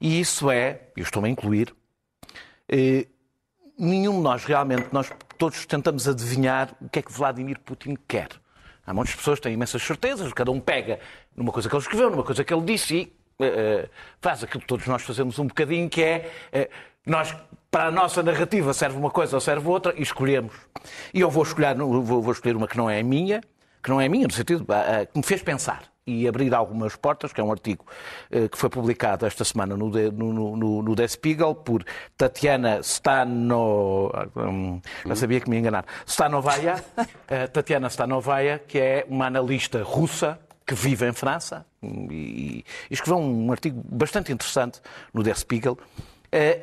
E 0.00 0.20
isso 0.20 0.50
é, 0.50 0.80
eu 0.96 1.02
estou-me 1.02 1.28
a 1.28 1.30
incluir, 1.30 1.74
eh, 2.68 3.06
nenhum 3.78 4.16
de 4.16 4.22
nós 4.22 4.44
realmente, 4.44 4.88
nós 4.90 5.10
todos 5.36 5.66
tentamos 5.66 6.08
adivinhar 6.08 6.74
o 6.80 6.88
que 6.88 6.98
é 6.98 7.02
que 7.02 7.12
Vladimir 7.12 7.58
Putin 7.60 7.96
quer. 8.08 8.28
Há 8.86 8.94
muitas 8.94 9.14
pessoas 9.14 9.38
que 9.38 9.44
têm 9.44 9.52
imensas 9.52 9.82
certezas, 9.82 10.32
cada 10.32 10.50
um 10.50 10.58
pega 10.58 10.98
numa 11.36 11.52
coisa 11.52 11.68
que 11.68 11.74
ele 11.74 11.82
escreveu, 11.82 12.10
numa 12.10 12.24
coisa 12.24 12.42
que 12.42 12.52
ele 12.52 12.64
disse 12.64 12.96
e 12.96 13.16
eh, 13.38 13.88
faz 14.20 14.42
aquilo 14.42 14.60
que 14.60 14.66
todos 14.66 14.86
nós 14.86 15.02
fazemos 15.02 15.38
um 15.38 15.46
bocadinho, 15.46 15.88
que 15.88 16.02
é 16.02 16.30
nós, 17.06 17.34
para 17.70 17.86
a 17.86 17.90
nossa 17.90 18.22
narrativa 18.22 18.74
serve 18.74 18.98
uma 18.98 19.10
coisa 19.10 19.36
ou 19.36 19.40
serve 19.40 19.68
outra 19.68 19.94
e 19.96 20.02
escolhemos. 20.02 20.54
E 21.14 21.20
eu 21.20 21.30
vou 21.30 21.42
escolher, 21.42 21.76
vou, 21.76 22.32
escolher 22.32 22.56
uma 22.56 22.66
que 22.66 22.76
não 22.76 22.90
é 22.90 23.02
minha, 23.02 23.40
que 23.82 23.90
não 23.90 24.00
é 24.00 24.08
minha, 24.08 24.26
no 24.26 24.32
sentido 24.32 24.66
ah, 24.68 25.02
ah, 25.02 25.06
que 25.06 25.16
me 25.16 25.22
fez 25.22 25.42
pensar 25.42 25.84
e 26.06 26.26
abrir 26.26 26.52
algumas 26.52 26.96
portas, 26.96 27.32
que 27.32 27.40
é 27.40 27.44
um 27.44 27.52
artigo 27.52 27.84
eh, 28.30 28.48
que 28.48 28.58
foi 28.58 28.68
publicado 28.68 29.26
esta 29.26 29.44
semana 29.44 29.76
no, 29.76 29.88
no, 29.88 30.56
no, 30.56 30.82
no, 30.82 30.94
Der 30.96 31.08
Spiegel 31.08 31.54
por 31.54 31.84
Tatiana 32.16 32.82
Stano... 32.82 34.10
hum, 34.34 34.80
já 35.06 35.14
sabia 35.14 35.40
que 35.40 35.48
me 35.48 35.56
ia 35.56 35.60
enganar. 35.60 35.84
Stanovaya, 36.06 36.82
eh, 37.28 37.46
Tatiana 37.46 37.88
Stanovaya, 37.88 38.58
que 38.58 38.78
é 38.78 39.06
uma 39.08 39.26
analista 39.26 39.82
russa 39.84 40.40
que 40.66 40.74
vive 40.74 41.08
em 41.08 41.12
França 41.12 41.64
hum, 41.80 42.08
e, 42.10 42.64
e 42.90 42.94
escreveu 42.94 43.18
um 43.18 43.52
artigo 43.52 43.80
bastante 43.84 44.32
interessante 44.32 44.80
no 45.14 45.22
Der 45.22 45.36
Spiegel, 45.36 45.78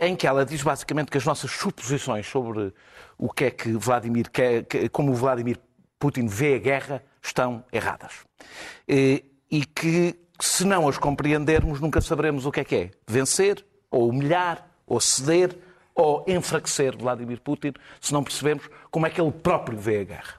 em 0.02 0.16
que 0.16 0.26
ela 0.28 0.46
diz 0.46 0.62
basicamente 0.64 1.10
que 1.12 1.18
as 1.18 1.26
nossas 1.26 1.52
suposições 1.52 2.26
sobre 2.28 2.74
o 3.18 3.30
que 3.32 3.46
é 3.46 3.52
que 3.52 3.72
Vladimir 3.74 4.30
quer, 4.32 4.64
que- 4.66 4.88
como 4.90 5.14
Vladimir 5.14 5.58
Putin 6.00 6.28
vê 6.28 6.56
a 6.56 6.60
guerra, 6.60 7.04
estão 7.22 7.64
erradas. 7.72 8.14
Eh, 8.88 9.24
E 9.50 9.64
que, 9.66 10.14
se 10.42 10.66
não 10.66 10.88
as 10.90 10.98
compreendermos, 10.98 11.80
nunca 11.80 12.02
saberemos 12.02 12.46
o 12.46 12.52
que 12.52 12.60
é 12.60 12.64
que 12.66 12.76
é. 12.76 12.92
Vencer, 13.08 13.66
ou 13.90 14.10
humilhar, 14.10 14.68
ou 14.86 15.00
ceder, 15.00 15.58
ou 15.96 16.24
enfraquecer 16.28 16.96
Vladimir 16.98 17.40
Putin, 17.42 17.72
se 18.02 18.12
não 18.14 18.24
percebemos 18.24 18.70
como 18.92 19.08
é 19.08 19.10
que 19.10 19.20
ele 19.22 19.32
próprio 19.32 19.78
vê 19.78 20.00
a 20.00 20.04
guerra. 20.04 20.34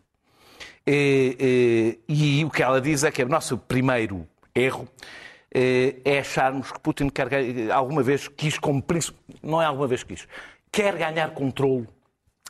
Eh, 0.86 1.36
eh, 1.40 1.98
E, 2.08 2.44
o 2.44 2.50
que 2.50 2.62
ela 2.62 2.80
diz 2.80 3.02
é 3.02 3.10
que 3.10 3.22
o 3.22 3.28
nosso 3.28 3.56
primeiro 3.58 4.26
erro 4.54 4.86
eh, 4.86 5.27
é 5.54 6.18
acharmos 6.18 6.70
que 6.70 6.80
Putin 6.80 7.08
quer, 7.08 7.28
alguma 7.72 8.02
vez 8.02 8.28
quis 8.28 8.58
como 8.58 8.82
príncipe, 8.82 9.18
não 9.42 9.60
é 9.62 9.66
alguma 9.66 9.86
vez 9.86 10.02
quis, 10.02 10.28
quer 10.70 10.96
ganhar 10.96 11.30
controle 11.30 11.88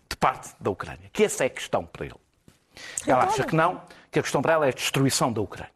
de 0.09 0.17
parte 0.17 0.55
da 0.61 0.71
Ucrânia. 0.71 1.09
Que 1.13 1.25
essa 1.25 1.45
é 1.45 1.47
a 1.47 1.51
questão 1.51 1.85
para 1.85 2.07
ele. 2.07 2.15
Ela 3.07 3.25
acha 3.25 3.45
que 3.45 3.55
não, 3.55 3.83
que 4.11 4.19
a 4.19 4.23
questão 4.23 4.43
para 4.43 4.55
ela 4.55 4.67
é 4.67 4.71
a 4.71 4.73
destruição 4.73 5.33
da 5.33 5.41
Ucrânia. 5.41 5.73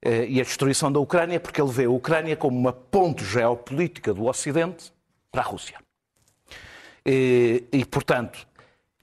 Eh, 0.00 0.26
E 0.28 0.40
a 0.40 0.44
destruição 0.44 0.92
da 0.92 1.00
Ucrânia 1.00 1.40
porque 1.40 1.60
ele 1.60 1.70
vê 1.70 1.84
a 1.84 1.90
Ucrânia 1.90 2.36
como 2.36 2.56
uma 2.58 2.72
ponte 2.72 3.24
geopolítica 3.24 4.14
do 4.14 4.26
Ocidente 4.26 4.92
para 5.30 5.42
a 5.42 5.44
Rússia. 5.44 5.78
E, 7.04 7.64
e, 7.72 7.84
portanto, 7.84 8.46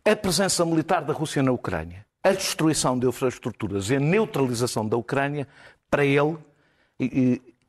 a 0.04 0.16
presença 0.16 0.64
militar 0.66 1.04
da 1.04 1.14
Rússia 1.14 1.42
na 1.42 1.52
Ucrânia, 1.52 2.06
a 2.24 2.32
destruição 2.32 2.98
de 2.98 3.08
infraestruturas 3.08 3.90
e 3.90 3.96
a 3.96 4.00
neutralização 4.00 4.88
da 4.88 4.96
Ucrânia, 4.96 5.48
para 5.90 6.06
ele, 6.06 6.38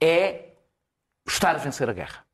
é 0.00 0.52
estar 1.26 1.54
a 1.56 1.58
vencer 1.58 1.88
a 1.88 1.92
guerra. 1.92 2.24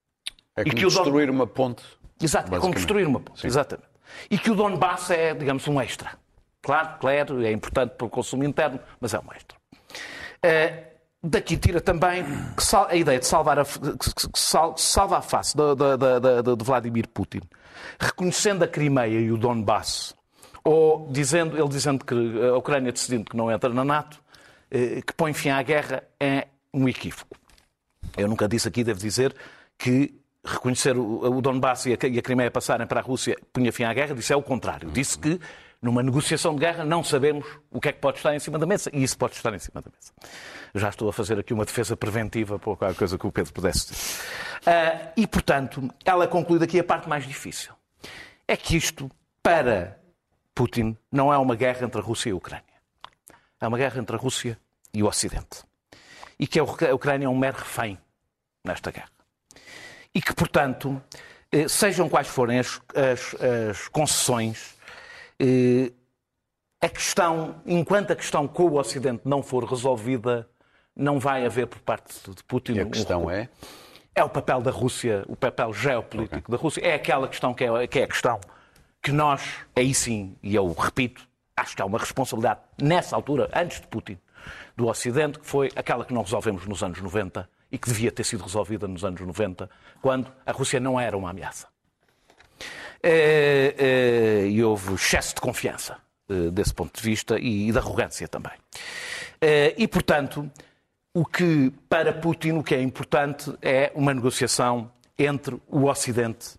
É 0.57 0.65
como 0.65 0.77
Dom- 0.77 0.89
destruir 0.89 1.31
uma 1.31 1.47
ponte. 1.47 1.83
Exato, 2.21 2.55
é 2.55 2.59
como 2.61 2.75
destruir 2.75 3.07
uma 3.07 3.21
ponte. 3.21 3.41
Sim. 3.41 3.47
Exatamente. 3.47 3.89
E 4.31 4.39
que 4.39 4.51
o 4.51 4.55
Donbass 4.55 5.11
é, 5.11 5.35
digamos, 5.35 5.67
um 5.67 5.81
extra. 5.81 6.13
Claro, 6.61 6.99
claro, 7.01 7.43
é 7.45 7.51
importante 7.51 7.95
para 7.97 8.07
o 8.07 8.11
consumo 8.11 8.45
interno, 8.45 8.79
mas 9.01 9.15
é 9.15 9.19
um 9.19 9.33
extra. 9.35 9.57
Eh, 10.43 10.85
daqui 11.23 11.57
tira 11.57 11.81
também 11.81 12.25
a 12.89 12.95
ideia 12.95 13.19
de 13.19 13.27
salvar 13.27 13.59
a, 13.59 13.65
que- 13.65 13.81
que- 13.81 14.29
que 14.33 14.39
sal- 14.39 14.77
salva 14.77 15.19
a 15.19 15.23
face 15.23 15.57
de, 15.57 15.63
de- 15.75 15.97
de- 15.97 16.43
de- 16.43 16.57
de 16.57 16.65
Vladimir 16.65 17.09
Putin, 17.09 17.41
reconhecendo 17.99 18.63
a 18.63 18.69
Crimeia 18.69 19.19
e 19.19 19.33
o 19.33 19.37
Donbass, 19.39 20.15
ou 20.63 21.09
dizendo, 21.11 21.57
ele 21.59 21.69
dizendo 21.69 22.05
que 22.05 22.15
a 22.15 22.57
Ucrânia 22.57 22.93
decidindo 22.93 23.25
que 23.31 23.37
não 23.37 23.51
entra 23.51 23.71
na 23.71 23.85
NATO, 23.85 24.23
eh, 24.71 25.01
que 25.05 25.13
põe 25.15 25.33
fim 25.33 25.49
à 25.49 25.61
guerra, 25.63 26.05
é 26.21 26.47
um 26.73 26.89
equívoco. 26.89 27.37
Eu 28.17 28.29
nunca 28.29 28.49
disse 28.49 28.69
aqui, 28.69 28.85
devo 28.85 29.01
dizer, 29.01 29.35
que 29.79 30.15
reconhecer 30.45 30.97
o, 30.97 31.41
Donbass 31.41 31.87
e 31.87 31.93
a, 31.93 31.97
Crimeia 31.97 32.51
passarem 32.51 32.87
para 32.87 33.01
a 33.01 33.03
Rússia 33.03 33.37
punha 33.53 33.73
fim 33.73 33.85
à 33.85 33.95
guerra. 33.95 34.15
Disse 34.15 34.33
é 34.33 34.37
o 34.37 34.43
contrário. 34.43 34.91
Disse 34.91 35.19
que 35.19 35.41
numa 35.81 36.03
negociação 36.03 36.55
de 36.55 36.61
guerra 36.61 36.85
não 36.85 37.03
sabemos 37.03 37.47
o 37.71 37.81
que 37.81 37.89
é 37.89 37.93
que 37.93 38.01
pode 38.01 38.19
estar 38.19 38.35
em 38.35 38.39
cima 38.39 38.59
da 38.59 38.67
mesa. 38.67 38.91
E 38.93 39.03
isso 39.03 39.17
pode 39.17 39.35
estar 39.35 39.53
em 39.55 39.59
cima 39.59 39.81
da 39.81 39.91
mesa. 39.91 40.13
Já 40.75 40.89
estou 40.89 41.09
a 41.09 41.13
fazer 41.13 41.39
aqui 41.39 41.53
uma 41.53 41.65
defesa 41.65 41.97
preventiva 41.97 42.59
por 42.59 42.77
qualquer 42.77 42.97
coisa 42.97 43.19
que 43.19 43.27
o 43.27 43.33
Pedro 43.33 43.53
pudesse 43.53 43.89
dizer. 43.89 44.25
Ah, 44.67 45.13
e, 45.17 45.27
portanto, 45.27 45.93
ela 46.05 46.27
conclui 46.27 46.59
daqui 46.59 46.79
a 46.79 46.85
parte 46.85 47.09
mais 47.09 47.27
difícil. 47.27 47.73
É 48.47 48.57
que 48.57 48.77
isto, 48.77 49.11
para 49.43 49.99
Putin, 50.55 50.97
não 51.11 51.33
é 51.33 51.39
uma 51.39 51.55
guerra 51.55 51.85
entre 51.87 52.01
a 52.01 52.05
Rússia 52.05 52.31
e 52.31 52.33
a 52.33 52.37
Ucrânia. 52.37 52.65
É 53.61 53.69
uma 53.69 53.79
guerra 53.79 54.01
entre 54.01 54.17
a 54.17 54.19
Rússia 54.19 54.59
e 54.93 55.03
o 55.03 55.07
Ocidente. 55.07 55.65
E 56.43 56.47
que 56.49 56.59
a 56.59 56.65
Ucrânia 56.95 57.27
é 57.27 57.29
um 57.29 57.39
mero 57.39 57.57
refém 57.59 57.97
nesta 58.65 58.91
guerra. 58.91 59.09
E 60.13 60.21
que, 60.21 60.35
portanto, 60.35 61.01
eh, 61.53 61.69
sejam 61.69 62.09
quais 62.09 62.27
forem 62.27 62.59
as, 62.59 62.81
as- 62.97 63.37
as 63.71 63.87
concessões, 63.89 64.75
eh, 65.39 65.93
a 66.81 66.89
questão, 66.89 67.63
enquanto 67.65 68.11
a 68.13 68.17
questão 68.17 68.49
com 68.49 68.65
o 68.65 68.75
Ocidente 68.79 69.23
não 69.25 69.41
for 69.41 69.63
resolvida, 69.65 70.49
não 70.97 71.21
vai 71.21 71.47
haver 71.47 71.69
por 71.69 71.79
parte 71.79 72.13
de 72.29 72.43
Putin. 72.43 72.73
E 72.75 72.81
a 72.81 72.85
um 72.87 72.91
questão 72.91 73.21
recuo. 73.27 73.31
é? 73.31 73.49
É 74.15 74.25
o 74.25 74.29
papel 74.29 74.61
da 74.61 74.73
Rússia, 74.73 75.25
o 75.29 75.37
papel 75.37 75.73
geopolítico 75.73 76.51
da 76.51 76.57
Rússia. 76.59 76.81
É 76.85 76.95
aquela 76.95 77.29
questão 77.29 77.55
que 77.55 77.63
é, 77.65 77.87
que 77.87 78.01
é 78.01 78.03
a 78.03 78.09
questão 78.09 78.41
que 79.01 79.13
nós, 79.13 79.43
aí 79.77 79.95
sim, 79.95 80.37
e 80.43 80.55
eu 80.57 80.71
repito, 80.73 81.27
acho 81.57 81.77
que 81.77 81.81
há 81.83 81.85
uma 81.87 81.99
responsabilidade 81.99 82.61
nessa 82.83 83.15
altura, 83.15 83.49
antes 83.55 83.81
de 83.81 83.87
Putin, 83.87 84.19
do 84.77 84.87
Ocidente, 84.87 85.39
que 85.39 85.47
foi 85.47 85.71
aquela 85.77 86.05
que 86.05 86.15
não 86.15 86.23
resolvemos 86.23 86.67
nos 86.67 86.83
anos 86.83 87.01
90 87.01 87.49
e 87.71 87.79
que 87.79 87.89
devia 87.89 88.13
ter 88.13 88.25
sido 88.25 88.43
resolvida 88.45 88.87
nos 88.87 89.05
anos 89.05 89.21
90, 89.21 89.69
quando 90.01 90.31
a 90.45 90.53
Rússia 90.53 90.79
não 90.79 91.01
era 91.01 91.17
uma 91.17 91.31
ameaça. 91.31 91.67
Eh, 93.03 93.75
eh, 93.79 94.47
E 94.49 94.63
houve 94.63 94.95
excesso 94.95 95.35
de 95.35 95.41
confiança 95.41 95.97
eh, 96.29 96.51
desse 96.51 96.73
ponto 96.73 97.01
de 97.01 97.03
vista 97.03 97.39
e 97.39 97.73
de 97.73 97.79
arrogância 97.79 98.29
também. 98.29 98.53
Eh, 99.41 99.75
E, 99.77 99.89
portanto, 99.89 100.49
o 101.13 101.25
que, 101.25 101.73
para 101.89 102.13
Putin, 102.13 102.53
o 102.53 102.63
que 102.63 102.75
é 102.75 102.81
importante 102.83 103.53
é 103.61 103.91
uma 103.95 104.15
negociação 104.15 104.91
entre 105.19 105.61
o 105.67 105.87
Ocidente 105.87 106.57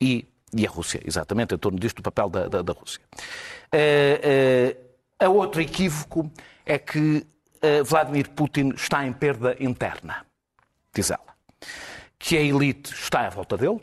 e, 0.00 0.26
e 0.54 0.66
a 0.66 0.70
Rússia, 0.70 1.00
exatamente, 1.04 1.54
em 1.54 1.58
torno 1.58 1.78
disto, 1.78 1.98
o 1.98 2.02
papel 2.02 2.28
da, 2.28 2.48
da, 2.48 2.62
da 2.62 2.72
Rússia. 2.72 3.00
A 5.18 5.28
outro 5.28 5.60
equívoco 5.60 6.30
é 6.64 6.78
que 6.78 7.26
eh, 7.62 7.82
Vladimir 7.82 8.30
Putin 8.30 8.70
está 8.74 9.04
em 9.04 9.12
perda 9.12 9.56
interna, 9.60 10.26
diz 10.94 11.10
ela. 11.10 11.34
Que 12.18 12.36
a 12.36 12.40
elite 12.40 12.92
está 12.92 13.26
à 13.26 13.30
volta 13.30 13.56
dele, 13.56 13.80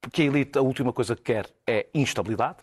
porque 0.00 0.22
a 0.22 0.24
elite, 0.24 0.58
a 0.58 0.62
última 0.62 0.92
coisa 0.92 1.14
que 1.14 1.22
quer 1.22 1.48
é 1.66 1.86
instabilidade, 1.94 2.58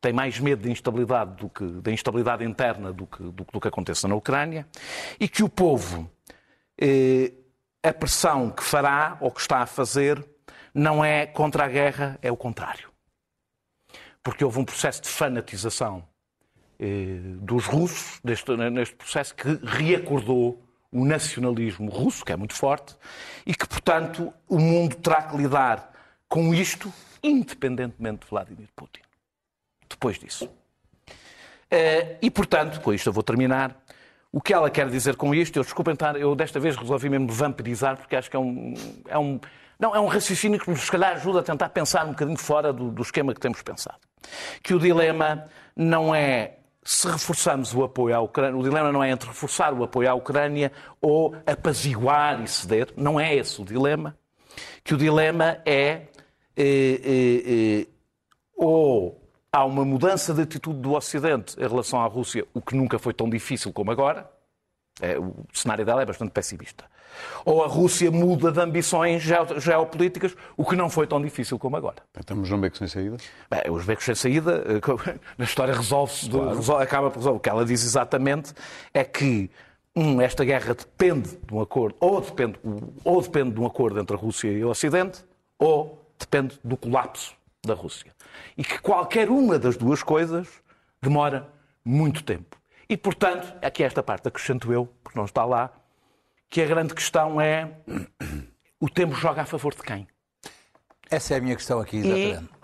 tem 0.00 0.12
mais 0.12 0.38
medo 0.38 0.62
de 0.62 0.70
instabilidade 0.70 1.36
do 1.36 1.48
que 1.48 1.64
da 1.64 1.90
instabilidade 1.90 2.44
interna 2.44 2.92
do 2.92 3.06
que, 3.06 3.22
do, 3.22 3.44
do 3.44 3.60
que 3.60 3.68
aconteça 3.68 4.06
na 4.06 4.14
Ucrânia, 4.14 4.66
e 5.18 5.28
que 5.28 5.42
o 5.42 5.48
povo, 5.48 6.10
eh, 6.78 7.32
a 7.82 7.92
pressão 7.92 8.50
que 8.50 8.62
fará 8.62 9.16
ou 9.20 9.30
que 9.30 9.40
está 9.40 9.58
a 9.58 9.66
fazer, 9.66 10.24
não 10.74 11.04
é 11.04 11.26
contra 11.26 11.64
a 11.64 11.68
guerra, 11.68 12.18
é 12.20 12.30
o 12.30 12.36
contrário. 12.36 12.90
Porque 14.22 14.44
houve 14.44 14.58
um 14.58 14.64
processo 14.64 15.02
de 15.02 15.08
fanatização 15.08 16.06
dos 17.40 17.66
russos, 17.66 18.20
neste 18.22 18.96
processo, 18.96 19.34
que 19.34 19.58
reacordou 19.62 20.62
o 20.90 21.04
nacionalismo 21.04 21.90
russo, 21.90 22.24
que 22.24 22.32
é 22.32 22.36
muito 22.36 22.54
forte, 22.54 22.96
e 23.44 23.54
que, 23.54 23.66
portanto, 23.66 24.32
o 24.48 24.58
mundo 24.58 24.94
terá 24.96 25.22
que 25.22 25.36
lidar 25.36 25.92
com 26.28 26.54
isto, 26.54 26.92
independentemente 27.22 28.24
de 28.24 28.30
Vladimir 28.30 28.68
Putin 28.76 29.04
depois 29.94 30.18
disso. 30.18 30.48
Eh, 31.70 32.18
E, 32.20 32.30
portanto, 32.30 32.80
com 32.80 32.92
isto 32.92 33.08
eu 33.08 33.12
vou 33.12 33.22
terminar. 33.22 33.76
O 34.30 34.40
que 34.40 34.52
ela 34.52 34.68
quer 34.68 34.88
dizer 34.90 35.16
com 35.16 35.32
isto, 35.34 35.56
eu 35.56 35.62
desculpem 35.62 35.94
eu 36.18 36.34
desta 36.34 36.58
vez 36.58 36.76
resolvi 36.76 37.08
mesmo 37.08 37.28
vampirizar, 37.28 37.96
porque 37.96 38.16
acho 38.16 38.28
que 38.28 38.36
é 38.36 38.38
um, 38.38 38.74
é 39.06 39.16
um, 39.16 39.40
não, 39.78 39.94
é 39.94 40.00
um 40.00 40.06
raciocínio 40.06 40.58
que 40.58 40.68
nos, 40.68 40.80
se 40.80 40.90
calhar, 40.90 41.12
ajuda 41.12 41.38
a 41.38 41.42
tentar 41.42 41.68
pensar 41.68 42.04
um 42.04 42.10
bocadinho 42.10 42.36
fora 42.36 42.72
do, 42.72 42.90
do 42.90 43.02
esquema 43.02 43.32
que 43.32 43.40
temos 43.40 43.62
pensado. 43.62 43.98
Que 44.62 44.74
o 44.74 44.78
dilema 44.80 45.46
não 45.76 46.12
é 46.12 46.56
se 46.84 47.08
reforçamos 47.08 47.74
o 47.74 47.82
apoio 47.82 48.14
à 48.14 48.20
Ucrânia, 48.20 48.58
o 48.58 48.62
dilema 48.62 48.92
não 48.92 49.02
é 49.02 49.10
entre 49.10 49.28
reforçar 49.28 49.72
o 49.72 49.82
apoio 49.82 50.10
à 50.10 50.14
Ucrânia 50.14 50.70
ou 51.00 51.34
apaziguar 51.46 52.42
e 52.42 52.46
ceder, 52.46 52.92
não 52.96 53.18
é 53.18 53.34
esse 53.34 53.60
o 53.60 53.64
dilema. 53.64 54.16
Que 54.84 54.94
o 54.94 54.98
dilema 54.98 55.58
é 55.64 56.08
eh, 56.56 57.00
eh, 57.04 57.42
eh, 57.46 57.86
ou 58.56 59.20
há 59.50 59.64
uma 59.64 59.84
mudança 59.84 60.34
de 60.34 60.42
atitude 60.42 60.80
do 60.80 60.92
Ocidente 60.92 61.56
em 61.58 61.66
relação 61.66 62.00
à 62.00 62.06
Rússia, 62.06 62.46
o 62.52 62.60
que 62.60 62.76
nunca 62.76 62.98
foi 62.98 63.14
tão 63.14 63.30
difícil 63.30 63.72
como 63.72 63.90
agora. 63.90 64.30
É, 65.00 65.18
o 65.18 65.34
cenário 65.52 65.84
dela 65.84 66.02
é 66.02 66.06
bastante 66.06 66.30
pessimista. 66.30 66.84
Ou 67.44 67.62
a 67.64 67.66
Rússia 67.68 68.10
muda 68.10 68.50
de 68.50 68.60
ambições 68.60 69.22
geo- 69.22 69.60
geopolíticas, 69.60 70.36
o 70.56 70.64
que 70.64 70.74
não 70.76 70.88
foi 70.90 71.06
tão 71.06 71.20
difícil 71.22 71.58
como 71.58 71.76
agora. 71.76 71.96
Estamos 72.18 72.48
num 72.50 72.60
beco 72.60 72.76
sem 72.76 72.86
saída? 72.88 73.16
Bem, 73.50 73.62
os 73.70 73.84
becos 73.84 74.04
sem 74.04 74.14
saída, 74.14 74.64
eh, 74.66 75.18
na 75.38 75.44
história 75.46 75.74
resolve-se, 75.74 76.28
resol- 76.30 76.78
acaba 76.78 77.10
por 77.10 77.18
resolver. 77.18 77.38
O 77.38 77.40
que 77.40 77.48
ela 77.48 77.64
diz 77.64 77.84
exatamente 77.84 78.52
é 78.92 79.04
que 79.04 79.50
um, 79.96 80.20
esta 80.20 80.44
guerra 80.44 80.74
depende 80.74 81.36
de 81.44 81.54
um 81.54 81.60
acordo, 81.60 81.96
ou 82.00 82.20
depende, 82.20 82.58
ou 83.04 83.22
depende 83.22 83.52
de 83.52 83.60
um 83.60 83.66
acordo 83.66 84.00
entre 84.00 84.16
a 84.16 84.18
Rússia 84.18 84.48
e 84.50 84.64
o 84.64 84.68
Ocidente, 84.68 85.24
ou 85.58 86.04
depende 86.18 86.58
do 86.64 86.76
colapso 86.76 87.32
da 87.64 87.74
Rússia. 87.74 88.12
E 88.56 88.64
que 88.64 88.78
qualquer 88.80 89.28
uma 89.30 89.56
das 89.58 89.76
duas 89.76 90.02
coisas 90.02 90.48
demora 91.00 91.48
muito 91.84 92.24
tempo. 92.24 92.56
E, 92.88 92.96
portanto, 92.96 93.54
aqui 93.64 93.82
esta 93.82 94.02
parte 94.02 94.28
acrescento 94.28 94.72
eu, 94.72 94.86
porque 95.02 95.18
não 95.18 95.24
está 95.24 95.44
lá, 95.44 95.72
que 96.50 96.60
a 96.62 96.66
grande 96.66 96.94
questão 96.94 97.40
é 97.40 97.70
o 98.80 98.88
tempo 98.88 99.14
joga 99.14 99.42
a 99.42 99.46
favor 99.46 99.74
de 99.74 99.82
quem? 99.82 100.06
Essa 101.10 101.34
é 101.34 101.38
a 101.38 101.40
minha 101.40 101.56
questão 101.56 101.80
aqui, 101.80 101.98
exatamente. 101.98 102.54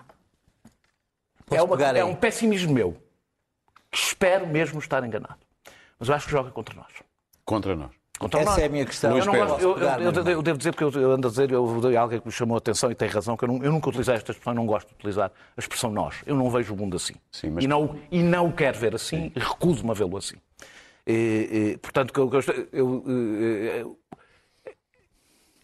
É, 1.49 1.61
uma- 1.61 1.75
é 1.99 2.03
um 2.05 2.15
pessimismo 2.15 2.73
meu. 2.73 2.93
que 3.91 3.97
Espero 3.97 4.47
mesmo 4.47 4.79
estar 4.79 5.03
enganado. 5.03 5.39
Mas 5.99 6.07
eu 6.09 6.15
acho 6.15 6.25
que 6.25 6.31
joga 6.31 6.49
contra 6.51 6.73
nós. 6.75 6.91
Contra 7.43 7.75
nós. 7.75 7.91
Contra 8.21 8.39
Essa 8.39 8.49
nós. 8.51 8.59
é 8.59 8.65
a 8.65 8.69
minha 8.69 8.85
questão. 8.85 9.17
Eu, 9.17 9.25
gosto- 9.25 9.61
eu- 9.63 9.77
eu- 9.77 10.27
eu- 10.31 10.41
devo 10.43 10.57
dizer, 10.59 10.71
porque 10.75 10.83
eu, 10.99 11.11
ando 11.11 11.27
a 11.27 11.31
dizer, 11.31 11.51
eu 11.51 11.81
dei 11.81 11.97
alguém 11.97 12.19
que 12.19 12.27
me 12.27 12.31
chamou 12.31 12.53
a 12.53 12.59
atenção 12.59 12.91
e 12.91 12.95
tem 12.95 13.09
razão, 13.09 13.35
que 13.35 13.43
eu, 13.43 13.47
não- 13.47 13.63
eu 13.63 13.71
nunca 13.71 13.89
utilizei 13.89 14.13
esta 14.13 14.31
expressão, 14.31 14.53
não 14.53 14.67
gosto 14.67 14.89
de 14.89 14.93
utilizar 14.93 15.31
a 15.57 15.59
expressão 15.59 15.89
nós. 15.91 16.17
Eu 16.23 16.35
não 16.35 16.47
vejo 16.51 16.71
o 16.75 16.77
mundo 16.77 16.95
assim. 16.95 17.15
Sim, 17.31 17.49
mas- 17.49 17.63
e, 17.63 17.67
não, 17.67 17.95
e 18.11 18.21
não 18.21 18.47
o 18.47 18.53
quero 18.53 18.77
ver 18.77 18.93
assim, 18.93 19.31
recuso-me 19.35 19.89
a 19.89 19.93
vê-lo 19.95 20.17
assim. 20.17 20.35
E, 21.07 21.71
e, 21.73 21.77
portanto, 21.79 22.13
que 22.13 22.19
eu, 22.19 22.29
gosto- 22.29 22.51
eu, 22.51 22.67
eu, 22.71 23.97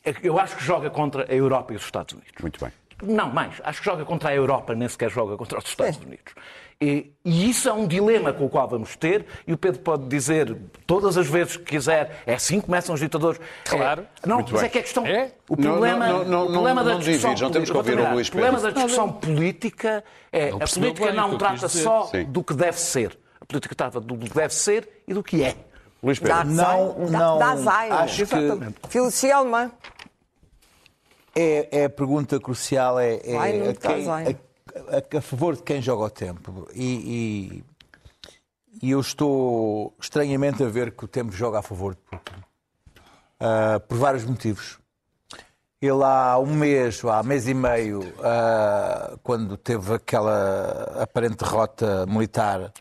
eu, 0.04 0.16
eu 0.24 0.40
acho 0.40 0.56
que 0.58 0.64
joga 0.64 0.90
contra 0.90 1.32
a 1.32 1.36
Europa 1.36 1.74
e 1.74 1.76
os 1.76 1.84
Estados 1.84 2.16
Unidos. 2.16 2.32
Muito 2.42 2.60
bem. 2.60 2.72
Não, 3.04 3.30
mais. 3.32 3.54
Acho 3.64 3.80
que 3.80 3.86
joga 3.86 4.04
contra 4.06 4.30
a 4.30 4.36
Europa, 4.36 4.74
nem 4.74 4.88
sequer 4.90 5.10
joga 5.12 5.38
contra 5.38 5.60
os 5.60 5.66
Estados 5.66 5.98
Unidos. 5.98 6.34
E, 6.80 7.12
e 7.26 7.50
isso 7.50 7.68
é 7.68 7.74
um 7.74 7.88
dilema 7.88 8.32
com 8.32 8.46
o 8.46 8.50
qual 8.50 8.68
vamos 8.68 8.96
ter, 8.96 9.26
e 9.48 9.54
o 9.54 9.58
Pedro 9.58 9.82
pode 9.82 10.06
dizer 10.08 10.56
todas 10.86 11.18
as 11.18 11.28
vezes 11.28 11.58
que 11.58 11.64
quiser, 11.64 12.22
é 12.26 12.36
assim 12.36 12.60
que 12.60 12.68
começam 12.68 12.94
os 12.94 13.02
ditadores. 13.02 13.42
Claro. 13.66 14.06
É, 14.24 14.28
não, 14.28 14.42
mas 14.42 14.52
bem. 14.52 14.62
é 14.66 14.70
que 14.70 14.78
a 14.78 14.82
questão. 14.84 15.06
É? 15.06 15.32
O 15.50 15.56
Não, 15.56 15.72
problema, 15.72 16.08
não, 16.08 16.24
não, 16.26 16.44
o 16.44 16.52
problema 16.52 16.82
não, 16.84 16.88
da 16.88 16.94
não 16.94 17.00
discussão 17.00 17.30
divides, 17.32 17.42
não 17.42 17.52
temos 17.52 17.70
que 17.70 17.74
política- 17.76 17.98
ouvir 18.00 18.12
o. 18.12 18.14
Luís 18.14 18.28
O 18.28 18.32
problema 18.32 18.58
Pedro. 18.58 18.74
da 18.74 18.76
discussão 18.84 19.12
política 19.12 20.04
é 20.32 20.52
Não 20.52 20.58
a 20.58 20.68
política 20.68 21.12
não 21.14 21.38
trata 21.38 21.68
só 21.68 22.04
Sim. 22.06 22.26
do 22.26 22.44
que 22.44 22.54
deve 22.54 22.80
ser. 22.80 23.18
A 23.42 23.46
política 23.46 23.74
trata 23.76 24.00
do 24.00 24.16
que 24.18 24.30
deve 24.34 24.54
ser 24.54 24.88
e 25.08 25.14
do 25.16 25.24
que 25.24 25.44
é. 25.44 25.56
Luís 26.04 26.20
Pedro. 26.20 26.36
Dá 26.36 26.44
Não, 26.44 26.96
não, 27.10 27.40
acho 27.98 28.24
que-. 28.28 28.88
Filosofia 28.90 29.36
alemã. 29.36 29.72
É, 31.40 31.82
é 31.82 31.86
a 31.86 31.90
pergunta 31.90 32.40
crucial, 32.40 33.00
é, 33.00 33.20
é 33.24 33.36
não 33.60 33.70
a, 33.70 33.74
quem- 33.94 34.06
a- 35.14 35.18
a- 35.18 35.22
favor 35.22 35.56
de 35.56 35.62
quem 35.62 35.82
joga 35.82 36.04
o 36.06 36.10
tempo. 36.10 36.68
E, 36.74 37.62
e- 38.82 38.84
e 38.88 38.92
eu 38.92 39.00
estou 39.00 39.94
estranhamente 40.00 40.64
a 40.64 40.68
ver 40.68 40.92
que 40.92 41.06
o 41.06 41.08
tempo 41.08 41.32
joga 41.32 41.60
a 41.60 41.62
favor 41.62 41.94
de 41.96 42.02
Putin. 42.02 42.42
Ah, 43.40 43.80
por 43.88 43.98
vários 43.98 44.26
motivos. 44.26 44.80
Ele 45.80 46.04
há 46.04 46.40
um 46.40 46.56
mês, 46.56 47.04
ou 47.04 47.12
há 47.12 47.22
mês 47.22 47.48
e 47.48 47.54
meio, 47.54 48.02
ah, 48.24 49.16
quando 49.22 49.56
teve 49.58 49.94
aquela 49.94 51.04
aparente 51.04 51.38
derrota 51.38 52.06
militar, 52.08 52.74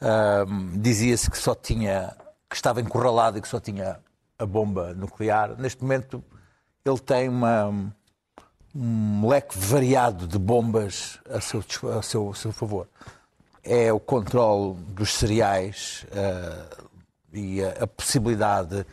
ah, 0.00 0.44
dizia-se 0.74 1.30
que 1.30 1.38
só 1.38 1.54
tinha, 1.54 2.16
que 2.50 2.56
estava 2.56 2.80
encurralado 2.80 3.38
e 3.38 3.40
que 3.40 3.46
só 3.48 3.60
tinha 3.60 4.00
a 4.38 4.44
bomba 4.46 4.92
nuclear. 4.92 5.56
Neste 5.56 5.82
momento 5.82 6.22
ele 6.84 6.98
tem 6.98 7.28
uma, 7.28 7.92
um 8.74 9.28
leque 9.28 9.56
variado 9.56 10.26
de 10.26 10.38
bombas 10.38 11.18
a 11.30 11.40
seu, 11.40 11.64
a 11.98 12.02
seu, 12.02 12.30
a 12.30 12.34
seu 12.34 12.52
favor. 12.52 12.88
É 13.62 13.92
o 13.92 14.00
controle 14.00 14.74
dos 14.88 15.14
cereais 15.14 16.04
ah, 16.12 16.84
e 17.32 17.62
a, 17.62 17.84
a 17.84 17.86
possibilidade 17.86 18.84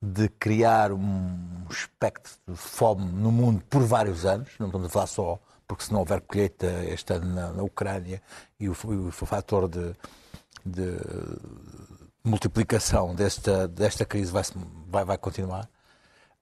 de 0.00 0.28
criar 0.28 0.92
um 0.92 1.66
espectro 1.70 2.32
de 2.46 2.56
fome 2.56 3.04
no 3.12 3.32
mundo 3.32 3.62
por 3.68 3.82
vários 3.82 4.24
anos. 4.24 4.50
Não 4.58 4.66
estamos 4.66 4.86
a 4.86 4.90
falar 4.90 5.06
só 5.06 5.38
porque 5.66 5.84
se 5.84 5.92
não 5.92 6.00
houver 6.00 6.20
colheita 6.20 6.66
este 6.84 7.12
ano 7.12 7.34
na, 7.34 7.52
na 7.52 7.62
Ucrânia 7.62 8.22
e 8.60 8.68
o, 8.68 8.72
o 8.72 9.10
fator 9.10 9.68
de, 9.68 9.94
de 10.64 10.96
multiplicação 12.22 13.14
desta, 13.14 13.66
desta 13.68 14.04
crise 14.04 14.30
vai, 14.30 14.42
vai, 14.88 15.04
vai 15.04 15.18
continuar. 15.18 15.68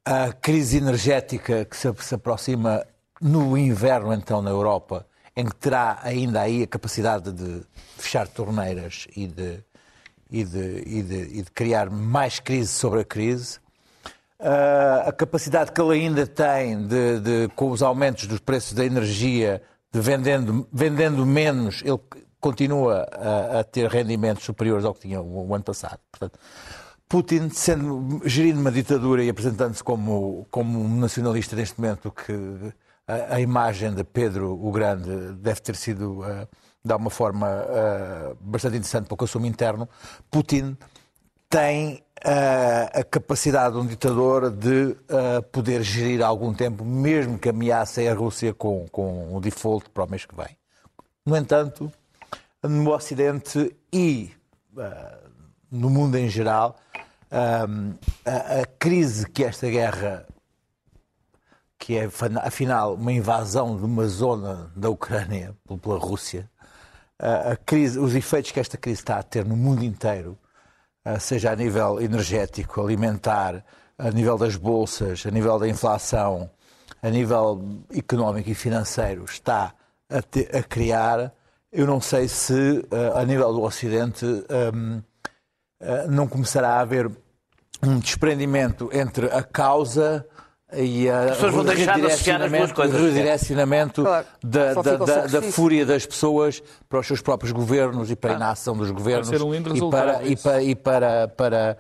A 0.05 0.33
crise 0.33 0.79
energética 0.79 1.65
que 1.65 1.77
se, 1.77 2.15
aproxima 2.15 2.85
no 3.21 3.57
inverno, 3.57 4.13
então, 4.13 4.43
na 4.43 4.51
Europa, 4.51 5.07
em 5.37 5.45
que 5.45 5.55
terá 5.55 6.01
ainda 6.03 6.41
aí 6.41 6.65
a 6.65 6.67
capacidade 6.67 7.31
de 7.33 7.63
fechar 7.97 8.27
torneiras 8.27 9.07
e 9.17 9.29
de, 9.29 9.63
e 10.29 10.45
de, 10.45 10.83
e 10.85 11.03
de, 11.03 11.39
e 11.39 11.43
de 11.43 11.51
criar 11.53 11.89
mais 11.89 12.41
crise 12.41 12.73
sobre 12.73 13.01
a 13.01 13.05
crise. 13.05 13.61
ah, 14.41 15.05
a 15.07 15.13
capacidade 15.13 15.71
que 15.71 15.81
ele 15.81 15.93
ainda 15.93 16.27
tem 16.27 16.85
de, 16.85 17.21
de, 17.21 17.49
com 17.55 17.71
os 17.71 17.81
aumentos 17.81 18.27
dos 18.27 18.41
preços 18.41 18.73
da 18.73 18.85
energia, 18.85 19.63
de 19.93 20.01
vendendo, 20.01 20.67
vendendo 20.73 21.25
menos, 21.25 21.81
ele 21.85 22.01
continua 22.41 23.07
a, 23.13 23.61
a 23.61 23.65
ter 23.65 23.89
rendimentos 23.89 24.43
superiores 24.43 24.85
ao 24.85 24.93
que 24.93 25.03
tinha 25.03 25.21
o, 25.21 25.49
o 25.49 25.55
ano 25.55 25.63
passado. 25.63 26.01
Portanto, 26.11 26.41
Putin, 27.13 27.51
sendo 27.51 28.23
gerindo 28.25 28.59
uma 28.59 28.73
ditadura 28.73 29.23
e 29.23 29.29
apresentando-se 29.29 29.85
como, 29.85 30.47
como 30.51 30.81
um 30.81 30.97
nacionalista 30.97 31.55
neste 31.55 31.79
momento, 31.79 32.11
que 32.11 32.33
a, 33.07 33.35
a, 33.35 33.41
imagem 33.43 33.93
de 33.93 34.03
Pedro 34.03 34.59
o 34.59 34.73
Grande 34.73 35.35
deve 35.35 35.61
ter 35.61 35.77
sido, 35.77 36.21
uh, 36.21 36.49
de 36.83 36.91
alguma 36.91 37.11
forma, 37.11 37.49
uh, 37.49 38.35
bastante 38.41 38.79
interessante 38.79 39.09
para 39.09 39.15
o 39.15 39.17
consumo 39.19 39.45
interno, 39.45 39.87
Putin 40.31 40.75
tem 41.51 42.03
uh, 42.25 42.99
a 42.99 43.05
capacidade 43.05 43.75
de 43.75 43.81
um 43.83 43.87
ditador 43.87 44.51
de 44.51 44.97
uh, 45.11 45.43
poder 45.53 45.83
gerir 45.83 46.23
algum 46.23 46.55
tempo, 46.55 46.83
mesmo 46.83 47.39
que 47.39 47.51
ameace 47.51 48.09
a 48.09 48.15
Rússia 48.15 48.55
com, 48.55 48.87
com 48.91 49.37
o 49.37 49.39
default 49.39 49.91
para 49.91 50.05
o 50.05 50.11
mês 50.11 50.25
que 50.25 50.35
vem. 50.35 50.57
No 51.27 51.37
entanto, 51.37 51.93
no 52.63 52.91
Ocidente 52.91 53.77
e 53.93 54.33
uh, 54.75 55.31
no 55.71 55.91
mundo 55.91 56.17
em 56.17 56.31
geral, 56.31 56.75
a, 57.33 58.61
a 58.61 58.67
crise 58.79 59.27
que 59.29 59.45
esta 59.45 59.69
guerra 59.69 60.27
que 61.79 61.97
é 61.97 62.09
afinal 62.45 62.95
uma 62.95 63.13
invasão 63.13 63.77
de 63.77 63.85
uma 63.85 64.07
zona 64.07 64.71
da 64.77 64.89
Ucrânia 64.89 65.53
pela 65.83 65.99
Rússia, 65.99 66.49
a 67.19 67.57
crise, 67.57 67.99
os 67.99 68.15
efeitos 68.15 68.53
que 68.53 68.61
esta 68.61 68.77
crise 68.77 69.01
está 69.01 69.19
a 69.19 69.23
ter 69.23 69.45
no 69.45 69.57
mundo 69.57 69.85
inteiro 69.85 70.39
ah, 71.05 71.19
seja 71.19 71.51
a 71.51 71.57
nível 71.57 72.01
energético, 72.01 72.81
alimentar, 72.81 73.65
a 73.99 74.11
nível 74.11 74.39
das 74.39 74.55
bolsas, 74.55 75.25
a 75.27 75.31
nível 75.33 75.59
da 75.59 75.67
inflação, 75.67 76.49
a 77.03 77.11
nível 77.11 77.61
económico 77.93 78.49
e 78.51 78.55
financeiro, 78.55 79.25
está 79.25 79.75
a, 80.09 80.23
te, 80.23 80.49
a 80.57 80.63
criar, 80.63 81.35
eu 81.73 81.85
não 81.85 82.01
sei 82.01 82.29
se 82.29 82.87
ah, 82.93 83.21
a 83.21 83.25
nível 83.25 83.53
do 83.53 83.63
Ocidente 83.63 84.25
um, 84.25 85.03
não 86.09 86.27
começará 86.27 86.75
a 86.75 86.81
haver 86.81 87.11
um 87.83 87.99
desprendimento 87.99 88.89
entre 88.93 89.27
a 89.27 89.43
causa 89.43 90.25
e 90.75 91.09
a, 91.09 91.25
as 91.25 91.31
pessoas 91.33 91.55
vão 91.55 91.65
deixar 91.65 92.01
de 92.01 92.07
associar 92.07 92.43
as 92.43 92.51
duas 92.51 92.73
coisas. 92.73 93.01
O 93.01 93.05
redirecionamento 93.05 94.03
claro. 94.03 94.27
da, 94.43 94.75
da, 94.75 94.97
da, 94.97 95.27
da, 95.27 95.43
fúria 95.43 95.85
das 95.85 96.07
pessoas 96.07 96.63
para 96.89 97.01
os 97.01 97.07
seus 97.07 97.21
próprios 97.21 97.53
governos 97.53 98.11
e 98.11 98.17
para 98.17 98.31
ah, 98.31 98.35
a 98.35 98.37
inação 98.37 98.77
dos 98.77 98.91
governos 98.91 99.29
um 99.29 99.55
e, 99.55 99.91
para, 99.91 100.25
e, 100.25 100.37
para, 100.37 100.63
e 100.63 100.75
para, 100.75 101.29
para, 101.29 101.79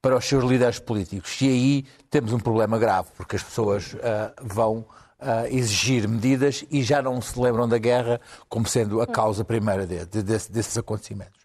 para 0.00 0.16
os 0.16 0.24
seus 0.24 0.42
líderes 0.44 0.78
políticos. 0.78 1.38
E 1.42 1.48
aí 1.48 1.84
temos 2.08 2.32
um 2.32 2.38
problema 2.38 2.78
grave, 2.78 3.08
porque 3.16 3.36
as 3.36 3.42
pessoas 3.42 3.92
uh, 3.92 3.98
vão 4.40 4.78
uh, 4.78 5.46
exigir 5.50 6.08
medidas 6.08 6.64
e 6.70 6.82
já 6.82 7.02
não 7.02 7.20
se 7.20 7.38
lembram 7.38 7.68
da 7.68 7.76
guerra 7.76 8.20
como 8.48 8.66
sendo 8.66 9.02
a 9.02 9.06
causa 9.06 9.44
primeira 9.44 9.86
de, 9.86 10.06
de, 10.06 10.22
de, 10.22 10.38
desses 10.48 10.78
acontecimentos. 10.78 11.40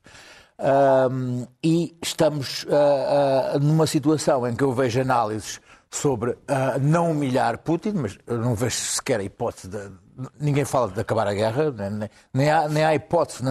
Um, 0.57 1.45
e 1.61 1.97
estamos 2.01 2.63
uh, 2.63 3.59
numa 3.59 3.85
situação 3.85 4.47
em 4.47 4.55
que 4.55 4.63
eu 4.63 4.71
vejo 4.71 5.01
análises 5.01 5.59
sobre 5.89 6.31
uh, 6.31 6.37
não 6.79 7.11
humilhar 7.11 7.57
Putin, 7.57 7.93
mas 7.95 8.17
eu 8.25 8.37
não 8.37 8.55
vejo 8.55 8.75
sequer 8.75 9.19
a 9.19 9.23
hipótese 9.23 9.67
de. 9.67 10.05
Ninguém 10.39 10.63
fala 10.63 10.89
de 10.89 10.97
acabar 10.97 11.27
a 11.27 11.33
guerra, 11.33 11.71
nem, 11.71 12.09
nem, 12.33 12.49
há, 12.49 12.69
nem 12.69 12.85
há 12.85 12.95
hipótese. 12.95 13.43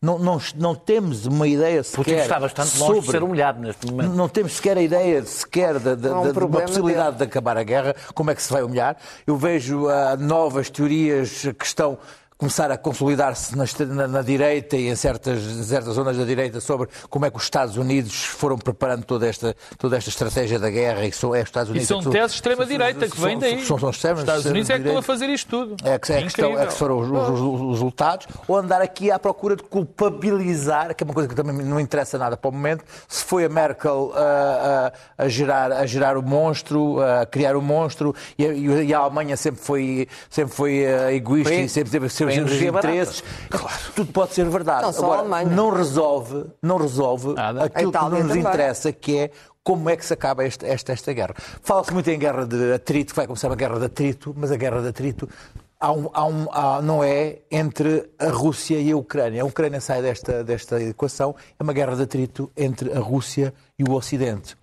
Não, 0.00 0.18
não, 0.20 0.40
não, 0.54 0.72
temos 0.72 1.26
uma 1.26 1.48
ideia 1.48 1.82
sequer. 1.82 2.04
Putin 2.04 2.14
está 2.14 2.38
bastante 2.38 2.78
longe 2.78 2.94
sobre, 2.94 3.00
de 3.00 3.10
ser 3.10 3.22
humilhado 3.24 3.60
neste 3.60 3.90
momento. 3.90 4.14
Não 4.14 4.28
temos 4.28 4.52
sequer 4.52 4.76
a 4.76 4.82
ideia 4.82 5.24
sequer 5.24 5.80
de, 5.80 5.96
de, 5.96 6.08
um 6.08 6.22
de, 6.22 6.32
de 6.32 6.38
uma 6.38 6.60
possibilidade 6.60 7.16
de 7.16 7.24
acabar 7.24 7.56
a 7.56 7.64
guerra. 7.64 7.96
Como 8.14 8.30
é 8.30 8.36
que 8.36 8.42
se 8.42 8.52
vai 8.52 8.62
humilhar? 8.62 8.96
Eu 9.26 9.36
vejo 9.36 9.86
uh, 9.86 10.16
novas 10.16 10.70
teorias 10.70 11.42
que 11.58 11.64
estão 11.66 11.98
começar 12.42 12.72
a 12.72 12.76
consolidar-se 12.76 13.56
na, 13.56 14.08
na, 14.08 14.20
direita 14.20 14.76
e 14.76 14.88
em 14.88 14.96
certas, 14.96 15.40
certas 15.64 15.94
zonas 15.94 16.16
da 16.16 16.24
direita 16.24 16.60
sobre 16.60 16.88
como 17.08 17.24
é 17.24 17.30
que 17.30 17.36
os 17.36 17.44
Estados 17.44 17.76
Unidos 17.76 18.24
foram 18.24 18.58
preparando 18.58 19.04
toda 19.04 19.28
esta, 19.28 19.54
toda 19.78 19.96
esta 19.96 20.10
estratégia 20.10 20.58
da 20.58 20.68
guerra 20.68 21.06
e 21.06 21.12
são, 21.12 21.32
é 21.36 21.42
os 21.42 21.44
Estados 21.44 21.70
Unidos. 21.70 21.88
E 21.88 22.02
são 22.02 22.02
teses 22.10 22.32
de 22.32 22.36
extrema-direita 22.38 23.08
que 23.08 23.20
vêm 23.20 23.38
daí. 23.38 23.64
São, 23.64 23.78
são, 23.78 23.90
os 23.90 23.96
Estados 23.96 24.44
Unidos 24.44 24.70
é 24.70 24.74
que 24.74 24.80
estão 24.80 24.98
a 24.98 25.02
fazer 25.02 25.28
isto 25.28 25.48
tudo. 25.48 25.76
É 25.84 25.96
que, 26.00 26.12
é 26.12 26.20
que, 26.20 26.26
estão, 26.26 26.58
é 26.58 26.66
que 26.66 26.72
foram 26.72 26.98
os, 26.98 27.08
os, 27.08 27.40
os, 27.40 27.70
resultados. 27.70 28.26
Ou 28.48 28.56
andar 28.56 28.82
aqui 28.82 29.12
à 29.12 29.20
procura 29.20 29.54
de 29.54 29.62
culpabilizar, 29.62 30.96
que 30.96 31.04
é 31.04 31.06
uma 31.06 31.14
coisa 31.14 31.28
que 31.28 31.36
também 31.36 31.54
não 31.64 31.78
interessa 31.78 32.18
nada 32.18 32.36
para 32.36 32.48
o 32.48 32.52
momento, 32.52 32.84
se 33.06 33.22
foi 33.22 33.44
a 33.44 33.48
Merkel 33.48 34.12
a, 34.16 34.92
a, 35.16 35.24
a 35.24 35.28
gerar, 35.28 35.70
a 35.70 35.86
gerar 35.86 36.16
o 36.16 36.22
monstro, 36.22 37.00
a 37.00 37.24
criar 37.24 37.54
o 37.54 37.62
monstro, 37.62 38.12
e 38.36 38.44
a, 38.44 38.52
e 38.52 38.92
a 38.92 38.98
Alemanha 38.98 39.36
sempre 39.36 39.62
foi, 39.62 40.08
sempre 40.28 40.52
foi 40.52 40.84
uh, 40.86 41.10
egoísta 41.12 41.54
e 41.54 41.68
sempre 41.68 41.92
teve 41.92 42.08
os 42.40 42.62
interesses. 42.62 43.24
Claro. 43.50 43.78
Tudo 43.94 44.12
pode 44.12 44.34
ser 44.34 44.48
verdade. 44.48 44.82
Não, 44.82 44.88
Agora, 44.90 45.44
não 45.44 45.70
resolve, 45.70 46.44
não 46.62 46.76
resolve 46.76 47.34
aquilo 47.64 47.92
que 47.92 47.98
nos 47.98 48.18
também. 48.20 48.38
interessa, 48.38 48.92
que 48.92 49.18
é 49.18 49.30
como 49.64 49.88
é 49.88 49.96
que 49.96 50.04
se 50.04 50.12
acaba 50.12 50.44
esta, 50.44 50.66
esta, 50.66 50.92
esta 50.92 51.12
guerra. 51.12 51.34
Fala-se 51.62 51.92
muito 51.92 52.10
em 52.10 52.18
guerra 52.18 52.44
de 52.44 52.72
atrito, 52.72 53.12
que 53.12 53.16
vai 53.16 53.26
começar 53.26 53.48
uma 53.48 53.56
guerra 53.56 53.78
de 53.78 53.86
atrito, 53.86 54.34
mas 54.36 54.50
a 54.50 54.56
guerra 54.56 54.82
de 54.82 54.88
atrito 54.88 55.28
há 55.82 55.92
um, 55.92 56.08
há 56.14 56.24
um, 56.24 56.46
há, 56.52 56.80
não 56.80 57.02
é 57.02 57.40
entre 57.50 58.08
a 58.16 58.28
Rússia 58.28 58.78
e 58.78 58.92
a 58.92 58.96
Ucrânia. 58.96 59.42
A 59.42 59.44
Ucrânia 59.44 59.80
sai 59.80 60.00
desta, 60.00 60.44
desta 60.44 60.80
equação, 60.80 61.34
é 61.58 61.62
uma 61.62 61.72
guerra 61.72 61.96
de 61.96 62.02
atrito 62.02 62.50
entre 62.56 62.92
a 62.92 63.00
Rússia 63.00 63.52
e 63.76 63.82
o 63.82 63.92
Ocidente. 63.92 64.56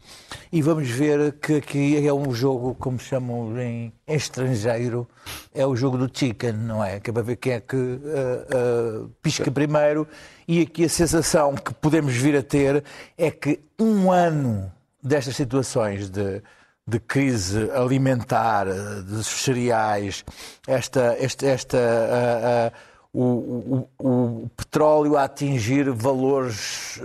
E 0.50 0.62
vamos 0.62 0.90
ver 0.90 1.34
que 1.34 1.58
aqui 1.58 2.08
é 2.08 2.14
um 2.14 2.34
jogo, 2.34 2.74
como 2.76 2.98
chamam 2.98 3.60
em, 3.60 3.92
estrangeiro, 4.08 5.06
é 5.54 5.66
o 5.66 5.76
jogo 5.76 5.98
do 5.98 6.10
chicken, 6.12 6.54
não 6.54 6.82
é? 6.82 7.02
Que 7.02 7.10
é 7.10 7.14
para 7.14 7.22
ver 7.22 7.36
quem 7.36 7.54
é 7.54 7.60
que 7.60 7.76
uh, 7.76 9.04
uh, 9.04 9.10
pisca 9.22 9.52
primeiro. 9.52 10.08
E 10.48 10.62
aqui 10.62 10.86
a 10.86 10.90
sensação 10.90 11.54
que 11.54 11.74
podemos 11.74 12.14
vir 12.16 12.38
a 12.38 12.42
ter 12.42 12.82
é 13.18 13.30
que 13.30 13.60
um 13.78 14.10
ano 14.10 14.72
destas 15.04 15.36
situações 15.36 16.10
de, 16.10 16.42
de 16.90 17.00
crise 17.00 17.70
alimentar, 17.72 18.66
dos 19.04 19.28
cereais, 19.28 20.26
esta, 20.68 21.16
esta, 21.20 21.46
esta 21.46 21.78
uh, 21.78 22.78
o, 23.14 23.88
o, 24.00 24.44
o, 24.44 24.50
petróleo 24.56 25.18
a 25.18 25.24
atingir 25.24 25.90
valores 25.92 27.00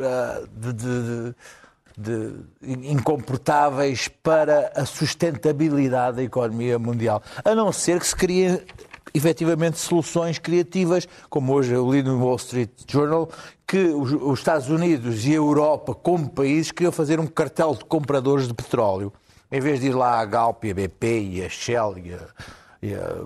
de, 0.57 0.73
de 0.73 1.35
de, 1.97 2.33
incomportáveis 2.63 4.09
para 4.09 4.73
a 4.75 4.85
sustentabilidade 4.85 6.17
da 6.17 6.23
economia 6.23 6.79
mundial. 6.79 7.23
A 7.45 7.55
não 7.55 7.73
ser 7.73 8.01
que 8.01 8.07
se 8.07 8.17
criem 8.17 8.61
efetivamente 9.13 9.79
soluções 9.79 10.39
criativas, 10.39 11.07
como 11.31 11.53
hoje 11.53 11.73
eu 11.73 11.91
li 11.91 12.03
no 12.03 12.19
Wall 12.19 12.37
Street 12.37 12.71
Journal, 12.89 13.29
que 13.67 13.79
os 13.79 14.39
Estados 14.39 14.69
Unidos 14.69 15.25
e 15.25 15.33
a 15.33 15.37
Europa, 15.37 15.95
como 15.95 16.29
países, 16.29 16.73
queriam 16.73 16.93
fazer 16.93 17.21
um 17.21 17.27
cartel 17.27 17.75
de 17.75 17.85
compradores 17.85 18.49
de 18.49 18.55
petróleo. 18.55 19.13
Em 19.55 19.61
vez 19.61 19.79
de 19.79 19.87
ir 19.87 19.93
lá 19.93 20.19
a 20.19 20.25
Galp, 20.25 20.65
a 20.65 20.75
BP 20.75 21.21
e 21.21 21.45
a 21.45 21.49
Shell 21.49 21.97
e 21.99 22.13
a 22.13 22.19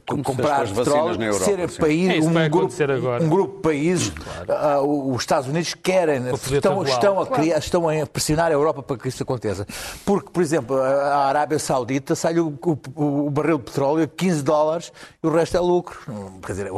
como 0.06 0.22
comprar 0.22 0.68
petróleo, 0.68 1.18
na 1.18 1.26
Europa, 1.26 1.44
ser 1.44 1.80
país, 1.80 2.10
é 2.10 2.28
um, 2.28 2.48
grupo, 2.48 2.74
um 3.20 3.28
grupo 3.28 3.56
de 3.56 3.62
países, 3.62 4.12
claro. 4.46 4.86
uh, 4.86 5.14
os 5.14 5.22
Estados 5.22 5.48
Unidos 5.48 5.74
querem, 5.74 6.22
estão, 6.32 6.84
estão, 6.84 7.20
a 7.20 7.26
criar, 7.26 7.58
estão 7.58 7.88
a 7.88 8.06
pressionar 8.06 8.52
a 8.52 8.54
Europa 8.54 8.82
para 8.82 8.96
que 8.96 9.08
isso 9.08 9.22
aconteça. 9.22 9.66
Porque, 10.04 10.30
por 10.30 10.42
exemplo, 10.42 10.80
a 10.80 11.26
Arábia 11.26 11.58
Saudita 11.58 12.14
sai 12.14 12.38
o, 12.38 12.56
o, 12.94 13.26
o 13.26 13.30
barril 13.30 13.58
de 13.58 13.64
petróleo 13.64 14.04
a 14.04 14.06
15 14.06 14.42
dólares 14.42 14.92
e 15.22 15.26
o 15.26 15.30
resto 15.30 15.56
é 15.56 15.60
lucro. 15.60 15.98
Quer 16.46 16.52
dizer, 16.52 16.70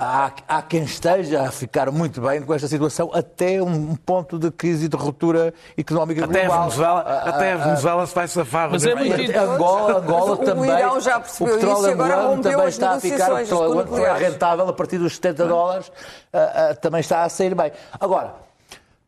há, 0.00 0.32
há 0.48 0.62
quem 0.62 0.82
esteja 0.82 1.42
a 1.42 1.52
ficar 1.52 1.90
muito 1.90 2.22
bem 2.22 2.40
com 2.40 2.54
esta 2.54 2.66
situação 2.66 3.10
até 3.12 3.62
um 3.62 3.94
ponto 3.94 4.38
de 4.38 4.50
crise 4.50 4.88
de 4.88 4.96
ruptura 4.96 5.52
económica 5.76 6.24
até 6.24 6.46
global. 6.46 6.58
A 6.58 6.62
Venezuela, 6.62 7.00
a, 7.00 7.28
até 7.28 7.52
a 7.52 7.56
Venezuela 7.58 8.06
se 8.06 8.14
vai 8.14 8.26
safar. 8.26 8.70
Mas 8.70 8.86
é 8.86 8.94
muito 8.94 9.38
Angola, 9.38 9.98
Angola 9.98 10.36
também. 10.38 10.70
O 10.70 10.78
Irão 10.78 11.00
já 11.00 11.20
percebeu 11.20 11.54
o 11.54 11.58
petróleo 11.58 11.78
isso 11.78 11.88
e 11.88 11.92
agora 11.92 12.16
angolano 12.16 12.42
também 12.42 12.68
está 12.68 12.90
a 12.92 13.00
ficar, 13.00 13.32
o 13.32 13.36
petróleo 13.36 13.86
foi 13.86 14.18
rentável 14.18 14.68
a 14.68 14.72
partir 14.72 14.98
dos 14.98 15.14
70 15.16 15.46
dólares, 15.46 15.88
uh, 15.88 16.72
uh, 16.72 16.80
também 16.80 17.00
está 17.00 17.22
a 17.22 17.28
sair 17.28 17.54
bem. 17.54 17.70
Agora, 18.00 18.34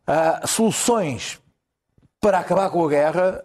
uh, 0.07 0.47
soluções 0.47 1.39
para 2.21 2.39
acabar 2.39 2.69
com 2.69 2.85
a 2.85 2.89
guerra 2.89 3.43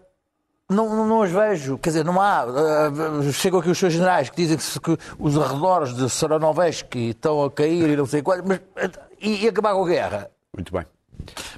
não, 0.68 0.94
não, 0.94 1.07
não, 1.07 1.22
as 1.22 1.31
vejo, 1.31 1.78
quer 1.78 1.90
dizer, 1.90 2.04
não 2.04 2.20
há. 2.20 2.44
Uh, 2.44 3.33
chegam 3.33 3.61
aqui 3.61 3.70
os 3.70 3.78
seus 3.78 3.92
generais 3.92 4.28
que 4.28 4.37
dizem 4.37 4.59
que, 4.59 4.81
que 4.81 4.98
os 5.18 5.38
arredores 5.38 5.94
de 5.94 6.11
Saranovesky 6.11 7.11
estão 7.11 7.42
a 7.44 7.50
cair 7.50 7.88
e 7.88 7.96
não 7.96 8.07
sei 8.07 8.20
quais, 8.22 8.42
mas 8.44 8.61
e, 9.20 9.44
e 9.44 9.48
acabar 9.48 9.74
com 9.74 9.85
a 9.85 9.88
guerra? 9.88 10.31
Muito 10.54 10.72
bem. 10.72 10.85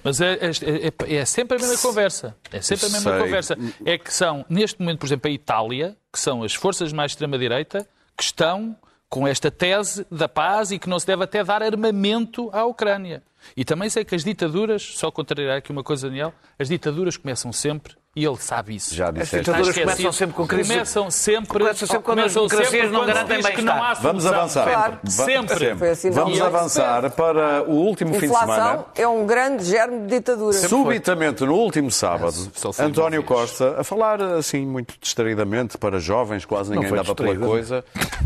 Mas 0.02 0.20
é, 0.20 0.34
é, 0.34 1.12
é, 1.12 1.16
é, 1.16 1.24
sempre 1.24 1.56
a 1.56 1.60
mesma 1.60 1.78
conversa. 1.78 2.36
É 2.50 2.60
sempre 2.60 2.86
a 2.86 2.88
mesma 2.88 3.10
Sei. 3.12 3.20
conversa. 3.20 3.58
É 3.84 3.98
que 3.98 4.12
são, 4.12 4.44
neste 4.48 4.80
momento, 4.80 5.00
por 5.00 5.06
exemplo, 5.06 5.30
a 5.30 5.32
Itália, 5.32 5.96
que 6.12 6.18
são 6.18 6.42
as 6.42 6.54
forças 6.54 6.92
mais 6.92 7.12
extrema-direita, 7.12 7.86
que 8.16 8.22
estão 8.22 8.76
com 9.08 9.26
esta 9.26 9.50
tese 9.50 10.06
da 10.10 10.28
paz 10.28 10.70
e 10.70 10.78
que 10.78 10.88
não 10.88 10.98
se 10.98 11.06
deve 11.06 11.24
até 11.24 11.42
dar 11.42 11.62
armamento 11.62 12.48
à 12.52 12.64
Ucrânia. 12.64 13.22
E 13.56 13.64
também 13.64 13.90
sei 13.90 14.04
que 14.04 14.14
as 14.14 14.22
ditaduras, 14.22 14.82
só 14.82 15.10
contrariar 15.10 15.58
aqui 15.58 15.72
uma 15.72 15.82
coisa, 15.82 16.08
Daniel, 16.08 16.32
as 16.58 16.68
ditaduras 16.68 17.16
começam 17.16 17.52
sempre 17.52 17.94
E 18.16 18.24
ele 18.24 18.36
sabe 18.38 18.74
isso. 18.74 18.92
Já 18.92 19.06
As 19.08 19.14
disseste. 19.14 19.36
ditaduras 19.38 19.68
Está 19.68 19.80
esquecido. 19.80 19.96
começam 19.96 20.12
sempre 20.12 20.34
com 20.36 20.46
crise. 20.46 20.72
Começam 20.72 21.10
sempre, 21.12 21.46
Começam 21.60 21.86
sempre 21.88 22.02
quando 22.02 22.18
as 22.18 22.34
começam 22.34 22.46
democracias 22.48 22.82
sempre 22.82 22.88
não 22.98 23.06
garantem 23.06 23.42
bem-estar. 23.42 23.64
não 23.64 23.84
há 23.84 23.94
Vamos 23.94 24.26
avançar. 24.26 24.64
Claro. 24.68 24.98
Sempre. 25.06 25.76
Foi 25.76 25.90
assim, 25.90 26.10
Vamos 26.10 26.36
não. 26.38 26.46
avançar 26.46 27.10
para 27.12 27.62
o 27.62 27.70
último 27.72 28.12
fim 28.14 28.28
de 28.28 28.36
semana. 28.36 28.52
Inflação 28.62 28.86
é 28.96 29.06
um 29.06 29.24
grande 29.24 29.62
germe 29.64 30.00
de 30.00 30.06
ditadura. 30.08 30.52
Subitamente, 30.54 31.44
no 31.44 31.54
último 31.54 31.88
sábado, 31.88 32.34
foi 32.52 32.84
António. 32.84 33.22
Costa, 33.22 33.76
a 33.78 33.84
falar 33.84 34.20
assim 34.20 34.66
muito 34.66 34.94
distraidamente 35.00 35.78
para 35.78 36.00
jovens, 36.00 36.44
quase 36.44 36.72
ninguém 36.72 36.90
dava 36.90 37.14
pela 37.14 37.36
coisa. 37.36 37.84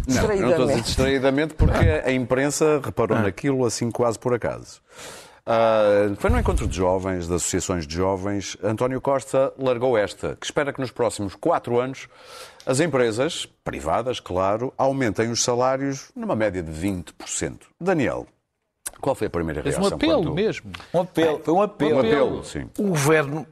Não, 0.09 0.23
não 0.23 0.51
estou 0.51 0.65
a 0.65 0.69
dizer 0.69 0.83
distraidamente 0.83 1.53
porque 1.55 2.03
a 2.05 2.11
imprensa 2.11 2.81
reparou 2.83 3.19
naquilo 3.19 3.67
assim 3.67 3.91
quase 3.91 4.19
por 4.19 4.33
acaso. 4.33 4.81
Ah, 5.47 6.15
foi 6.17 6.31
no 6.31 6.39
encontro 6.39 6.67
de 6.67 6.75
jovens, 6.77 7.27
de 7.29 7.35
associações 7.35 7.87
de 7.87 7.95
jovens, 7.95 8.57
António 8.63 9.01
Costa 9.01 9.53
largou 9.59 9.97
esta, 9.99 10.37
que 10.37 10.47
espera 10.47 10.73
que 10.73 10.81
nos 10.81 10.91
próximos 10.91 11.35
quatro 11.35 11.79
anos 11.79 12.09
as 12.65 12.81
empresas, 12.81 13.47
privadas, 13.63 14.21
claro, 14.21 14.73
aumentem 14.79 15.31
os 15.31 15.43
salários 15.45 16.11
numa 16.17 16.35
média 16.35 16.63
de 16.63 16.73
20%. 16.73 17.59
Daniel, 17.79 18.27
qual 19.03 19.15
foi 19.15 19.27
a 19.27 19.31
primeira 19.31 19.61
reação? 19.61 19.83
um 19.83 19.87
apelo 19.89 20.23
quando- 20.23 20.35
mesmo. 20.35 20.73
Um 20.95 21.01
apelo, 21.01 21.41
foi 21.45 21.53
um 21.55 21.61
apelo. 21.63 21.97
Um 21.97 21.99
apelo, 22.01 22.45
sim. 22.45 22.71
O 22.79 22.85
governo 22.89 23.47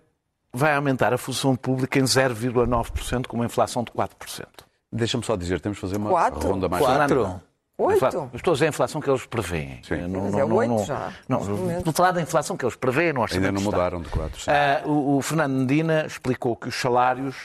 vai 0.50 0.74
aumentar 0.74 1.12
a 1.12 1.18
função 1.18 1.54
pública 1.54 1.98
em 1.98 2.04
0,9%, 2.06 3.26
com 3.28 3.36
uma 3.36 3.44
inflação 3.44 3.84
de 3.84 3.90
4%. 3.92 4.46
Deixa-me 4.90 5.24
só 5.24 5.36
dizer, 5.36 5.60
temos 5.60 5.76
de 5.76 5.80
fazer 5.82 5.96
uma 5.98 6.08
Quatro? 6.10 6.48
ronda 6.48 6.68
mais 6.70 6.82
Quatro. 6.84 7.40
Oito? 7.82 8.30
Estou 8.34 8.52
a 8.52 8.54
dizer 8.54 8.66
a 8.66 8.68
inflação 8.68 9.00
que 9.00 9.10
eles 9.10 9.26
prevêem. 9.26 9.80
Sim. 9.82 10.06
Não, 10.08 10.22
Mas 10.22 10.32
não, 10.32 10.38
é 10.38 10.46
não, 10.46 10.56
oito 10.56 10.68
não, 10.70 10.84
já, 10.84 11.12
Não, 11.28 11.78
estou 11.78 11.92
falar 11.92 12.12
da 12.12 12.20
inflação 12.20 12.56
que 12.56 12.64
eles 12.64 12.76
prevêem 12.76 13.12
no 13.12 13.20
orçamento 13.20 13.46
Ainda 13.46 13.52
não 13.60 13.62
do 13.62 13.74
mudaram 13.74 14.00
de 14.00 14.08
quatro. 14.08 14.40
Ah, 14.46 14.86
o, 14.86 15.16
o 15.16 15.22
Fernando 15.22 15.52
Medina 15.52 16.06
explicou 16.06 16.56
que 16.56 16.68
os 16.68 16.74
salários 16.74 17.36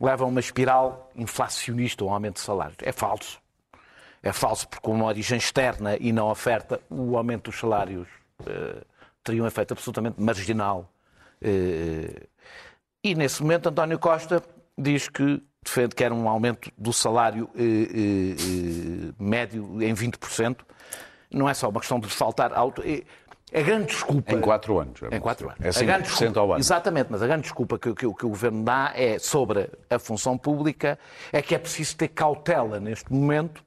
levam 0.00 0.26
a 0.26 0.30
uma 0.30 0.40
espiral 0.40 1.10
inflacionista, 1.14 2.04
um 2.04 2.12
aumento 2.12 2.34
de 2.34 2.40
salários. 2.40 2.76
É 2.82 2.92
falso. 2.92 3.40
É 4.22 4.32
falso 4.32 4.68
porque 4.68 4.82
com 4.82 4.92
uma 4.92 5.06
origem 5.06 5.38
externa 5.38 5.96
e 5.98 6.12
na 6.12 6.24
oferta, 6.24 6.80
o 6.88 7.16
aumento 7.16 7.50
dos 7.50 7.58
salários 7.58 8.06
eh, 8.46 8.82
teria 9.24 9.42
um 9.42 9.46
efeito 9.46 9.72
absolutamente 9.72 10.20
marginal. 10.20 10.88
Eh, 11.40 12.26
e 13.02 13.14
nesse 13.14 13.42
momento 13.42 13.68
António 13.68 13.98
Costa 13.98 14.42
diz 14.78 15.08
que 15.08 15.42
defende 15.64 15.94
que 15.94 16.02
era 16.04 16.12
um 16.14 16.28
aumento 16.28 16.70
do 16.76 16.92
salário 16.92 17.48
eh, 17.54 17.62
eh, 17.62 19.08
eh, 19.08 19.12
médio 19.18 19.82
em 19.82 19.94
20%. 19.94 20.58
Não 21.30 21.48
é 21.48 21.54
só 21.54 21.68
uma 21.68 21.80
questão 21.80 21.98
de 22.00 22.08
faltar 22.08 22.52
alto. 22.52 22.82
É, 22.84 23.02
é 23.52 23.62
grande 23.62 23.86
desculpa. 23.86 24.32
Em 24.34 24.40
quatro 24.40 24.78
anos. 24.78 25.00
Em 25.10 25.20
quatro 25.20 25.48
anos. 25.48 25.60
É 25.64 25.80
A 25.80 25.84
grande 25.84 26.08
5% 26.08 26.08
desculpa- 26.18 26.40
ao 26.40 26.50
ano. 26.52 26.60
Exatamente, 26.60 27.08
mas 27.10 27.22
a 27.22 27.26
grande 27.26 27.42
desculpa 27.42 27.78
que, 27.78 27.94
que- 27.94 28.12
que 28.14 28.26
o 28.26 28.28
Governo 28.28 28.64
dá 28.64 28.92
é 28.94 29.18
sobre 29.18 29.70
a 29.88 29.98
função 29.98 30.36
pública 30.36 30.98
é 31.32 31.40
que 31.40 31.54
é 31.54 31.58
preciso 31.58 31.96
ter 31.96 32.08
cautela 32.08 32.78
neste 32.80 33.12
momento. 33.12 33.62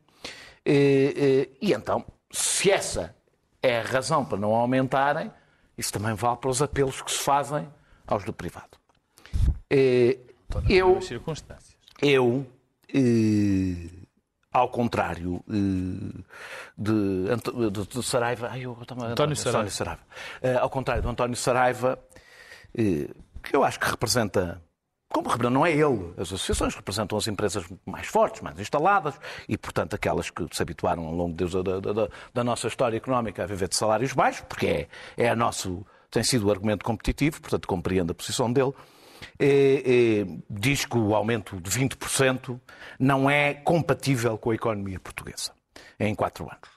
Eh, 0.65 1.13
eh, 1.15 1.49
E, 1.61 1.73
então, 1.73 2.03
se 2.31 2.69
essa 2.71 3.15
é 3.61 3.79
a 3.79 3.83
razão 3.83 4.23
para 4.25 4.37
não 4.37 4.53
aumentarem, 4.53 5.31
isso 5.77 5.91
também 5.93 6.13
vale 6.13 6.37
para 6.37 6.49
os 6.49 6.61
apelos 6.61 7.01
que 7.01 7.11
se 7.11 7.19
fazem 7.19 7.67
aos 8.07 8.23
do 8.23 8.33
privado. 8.33 8.77
Eh, 9.69 10.17
Eu, 10.69 10.97
As 10.99 11.05
circunstâncias. 11.05 11.75
Eu, 12.01 12.45
eh, 12.93 13.89
ao 14.51 14.69
contrário 14.69 15.43
eh, 15.49 16.21
de, 16.77 17.29
Anto- 17.31 17.71
de, 17.71 17.87
de 17.87 18.03
Saraiva, 18.03 18.49
ai, 18.51 18.61
eu, 18.65 18.77
António 19.51 19.71
Saraiva. 19.71 20.01
Eh, 20.41 20.55
ao 20.55 20.69
contrário 20.69 21.03
do 21.03 21.09
António 21.09 21.35
Saraiva, 21.35 21.99
eh, 22.77 23.09
que 23.43 23.55
eu 23.55 23.63
acho 23.63 23.79
que 23.79 23.89
representa. 23.89 24.61
Como 25.07 25.29
representa, 25.29 25.53
não 25.53 25.65
é 25.65 25.71
ele. 25.71 26.11
As 26.17 26.23
associações 26.33 26.75
representam 26.75 27.17
as 27.17 27.27
empresas 27.27 27.63
mais 27.85 28.07
fortes, 28.07 28.41
mais 28.41 28.59
instaladas 28.59 29.13
e, 29.47 29.57
portanto, 29.57 29.93
aquelas 29.93 30.29
que 30.29 30.45
se 30.51 30.61
habituaram 30.61 31.05
ao 31.05 31.13
longo 31.13 31.33
da, 31.35 31.61
da- 31.79 31.93
da- 31.93 32.09
da 32.33 32.43
nossa 32.43 32.67
história 32.67 32.97
económica 32.97 33.43
a 33.43 33.45
viver 33.45 33.69
de 33.69 33.75
salários 33.75 34.11
baixos, 34.13 34.41
porque 34.49 34.65
é, 34.67 34.87
é 35.15 35.29
a 35.29 35.35
nosso, 35.35 35.85
tem 36.09 36.23
sido 36.23 36.47
o 36.47 36.51
argumento 36.51 36.83
competitivo, 36.83 37.39
portanto, 37.39 37.67
compreendo 37.67 38.11
a 38.11 38.15
posição 38.15 38.51
dele. 38.51 38.73
Eh, 39.39 40.25
eh, 40.25 40.37
diz 40.49 40.85
que 40.85 40.97
o 40.97 41.15
aumento 41.15 41.59
de 41.59 41.69
20% 41.69 42.59
não 42.99 43.29
é 43.29 43.53
compatível 43.53 44.37
com 44.37 44.51
a 44.51 44.55
economia 44.55 44.99
portuguesa 44.99 45.51
em 45.99 46.13
quatro 46.15 46.45
anos. 46.45 46.69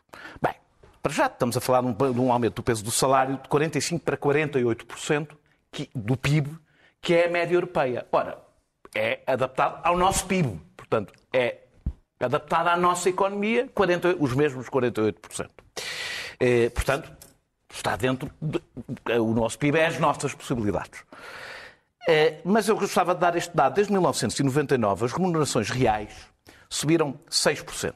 Bem, 0.43 0.55
para 1.03 1.13
já 1.13 1.27
estamos 1.27 1.57
a 1.57 1.61
falar 1.61 1.81
de 1.83 1.87
um, 1.89 2.13
de 2.13 2.21
um 2.21 2.33
aumento 2.33 2.55
do 2.57 2.63
peso 2.63 2.85
do 2.85 2.91
salário 2.91 3.37
de 3.37 3.49
45% 3.49 4.01
para 4.01 4.17
48% 4.17 5.37
que- 5.73 5.91
do 5.95 6.17
PIB, 6.17 6.51
que 7.01 7.15
é 7.15 7.27
a 7.27 7.31
média 7.31 7.55
europeia. 7.55 8.07
Ora, 8.11 8.39
é 8.95 9.21
adaptado 9.27 9.81
ao 9.85 9.97
nosso 9.97 10.27
PIB. 10.27 10.61
Portanto, 10.77 11.13
é 11.33 11.59
adaptado 12.19 12.69
à 12.69 12.77
nossa 12.77 13.09
economia, 13.09 13.69
40 13.75 14.17
os 14.19 14.35
mesmos 14.35 14.69
48%. 14.69 15.51
Eh, 16.41 16.71
portanto, 16.71 17.13
está 17.73 17.97
dentro. 17.97 18.31
De, 18.41 18.61
nosso 19.35 19.59
PIB 19.59 19.79
é 19.79 19.87
as 19.87 19.99
nossas 19.99 20.35
possibilidades. 20.35 21.05
Eh, 22.11 22.41
mas 22.43 22.67
eu 22.69 22.77
gostava 22.77 23.15
de 23.15 23.21
dar 23.21 23.37
este 23.37 23.55
dado. 23.55 23.75
Desde 23.75 23.93
1999, 23.93 25.05
as 25.05 25.13
remunerações 25.13 25.69
reais 25.69 26.11
subiram 26.69 27.21
6%. 27.31 27.93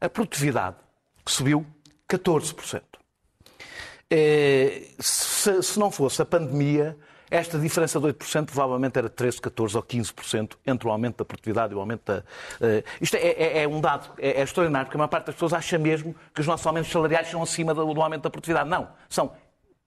A 0.00 0.08
produtividade 0.08 0.76
subiu 1.24 1.64
14%. 2.08 2.82
Eh, 4.10 4.88
Se, 4.98 5.78
não 5.78 5.90
fosse 5.92 6.20
a 6.20 6.24
pandemia, 6.24 6.96
esta 7.30 7.56
diferença 7.56 8.00
de 8.00 8.06
8% 8.08 8.46
provavelmente 8.46 8.98
era 8.98 9.08
13, 9.08 9.40
14 9.40 9.76
ou 9.76 9.82
15% 9.84 10.56
entre 10.66 10.88
o 10.88 10.90
aumento 10.90 11.18
da 11.18 11.24
produtividade 11.24 11.72
e 11.72 11.76
o 11.76 11.80
aumento 11.80 12.02
da. 12.04 12.24
eh, 12.60 12.82
isto 13.00 13.14
é, 13.16 13.20
é- 13.28 13.62
é 13.62 13.68
um 13.68 13.80
dado, 13.80 14.10
é, 14.18 14.40
é 14.40 14.42
extraordinário, 14.42 14.86
porque 14.88 14.96
a 14.96 14.98
maior 14.98 15.08
parte 15.08 15.26
das 15.26 15.36
pessoas 15.36 15.52
acha 15.52 15.78
mesmo 15.78 16.16
que 16.34 16.40
os 16.40 16.46
nossos 16.48 16.66
aumentos 16.66 16.90
salariais 16.90 17.28
são 17.28 17.40
acima 17.40 17.72
do, 17.72 17.94
do 17.94 18.02
aumento 18.02 18.22
da 18.24 18.30
produtividade. 18.30 18.68
Não, 18.68 18.88
são 19.08 19.32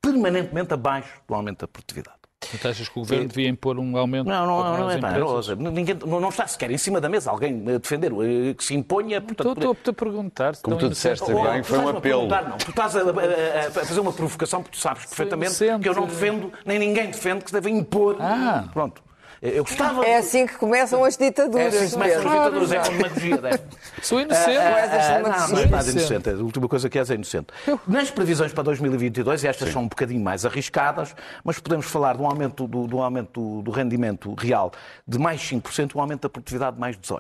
permanentemente 0.02 0.74
abaixo 0.74 1.22
do 1.28 1.36
aumento 1.36 1.60
da 1.60 1.68
produtividade. 1.68 2.23
Tu 2.62 2.68
achas 2.68 2.88
que 2.88 2.98
o 3.00 3.02
governo 3.02 3.28
devia 3.28 3.50
impor 3.50 3.78
um 3.80 3.98
aumento 3.98 4.28
Não, 4.28 4.46
não, 4.46 4.78
não, 4.78 4.92
é, 4.92 4.98
empresas? 4.98 5.22
ou 5.22 5.44
seja, 5.44 5.56
ninguém, 5.56 5.98
não, 6.06 6.20
não 6.20 6.30
está 6.30 6.46
sequer 6.48 6.70
em 6.72 6.78
cima 6.78 7.02
da 7.02 7.10
mesa 7.10 7.32
alguém 7.32 7.64
a 7.68 7.78
defender 7.78 8.12
eh, 8.12 8.54
que 8.54 8.64
se 8.64 8.74
imponha. 8.76 9.20
Portanto, 9.22 9.50
Estou 9.54 9.72
estou 9.74 9.92
a 9.92 9.94
perguntar. 9.96 10.56
Como 10.62 10.78
tu 10.78 10.90
disseste 10.90 11.26
bem, 11.26 11.62
tu 11.62 11.68
foi 11.68 11.80
um 11.80 11.90
apelo. 11.90 12.28
não. 12.28 12.58
Tu 12.58 12.70
estás 12.70 12.96
a, 12.96 13.00
a- 13.00 13.04
a- 13.04 13.68
a 13.68 13.72
fazer 13.86 14.00
uma 14.00 14.14
provocação 14.14 14.62
porque 14.62 14.78
tu 14.78 14.82
sabes 14.82 15.06
perfeitamente 15.06 15.56
que 15.82 15.90
eu 15.90 15.94
não 15.96 16.06
defendo, 16.06 16.52
nem 16.66 16.78
ninguém 16.80 17.08
defende 17.08 17.44
que 17.44 17.50
se 17.50 17.54
deve 17.54 17.70
impor. 17.70 18.18
Ah. 18.20 18.66
Pronto. 18.74 19.02
Eu 19.46 19.66
gostava. 19.66 20.06
É 20.06 20.16
assim 20.16 20.48
que 20.48 20.56
começam 20.56 21.04
as 21.04 21.20
É 21.20 21.26
ditaduras. 21.26 21.76
assim 21.76 21.86
que 21.88 21.92
começam 21.94 22.22
as 22.22 22.32
ditaduras, 22.32 22.72
é 22.72 22.80
com 22.80 22.98
demagogia. 22.98 23.38
deve. 23.38 23.60
Sou 24.02 24.20
inocente. 24.22 24.50
és 24.50 24.58
Ah, 24.58 25.20
uma 25.20 25.30
não, 25.38 25.48
não 25.50 25.60
é 25.60 25.66
nada 25.66 25.90
inocente. 25.92 26.30
A 26.30 26.34
última 26.34 26.68
coisa 26.70 26.90
que 26.90 26.98
és 26.98 27.12
é 27.12 27.16
inocente. 27.16 27.48
Nas 27.86 28.10
previsões 28.10 28.54
para 28.54 28.64
2022, 28.64 29.44
e 29.44 29.48
estas 29.48 29.70
são 29.70 29.82
um 29.84 29.88
bocadinho 29.90 30.22
mais 30.24 30.46
arriscadas, 30.46 31.14
mas 31.44 31.60
podemos 31.60 31.86
falar 31.88 32.16
de 32.16 32.22
um 32.22 32.26
aumento 32.26 32.66
do, 32.68 32.88
do 32.88 33.02
aumento 33.02 33.62
do, 33.62 33.70
rendimento 33.72 34.34
real 34.34 34.72
de 35.06 35.20
mais 35.20 35.42
5% 35.42 35.92
e 35.94 35.98
um 35.98 36.02
aumento 36.02 36.22
da 36.22 36.30
produtividade 36.30 36.76
de 36.76 36.80
mais 36.80 36.96
18%. 36.96 37.20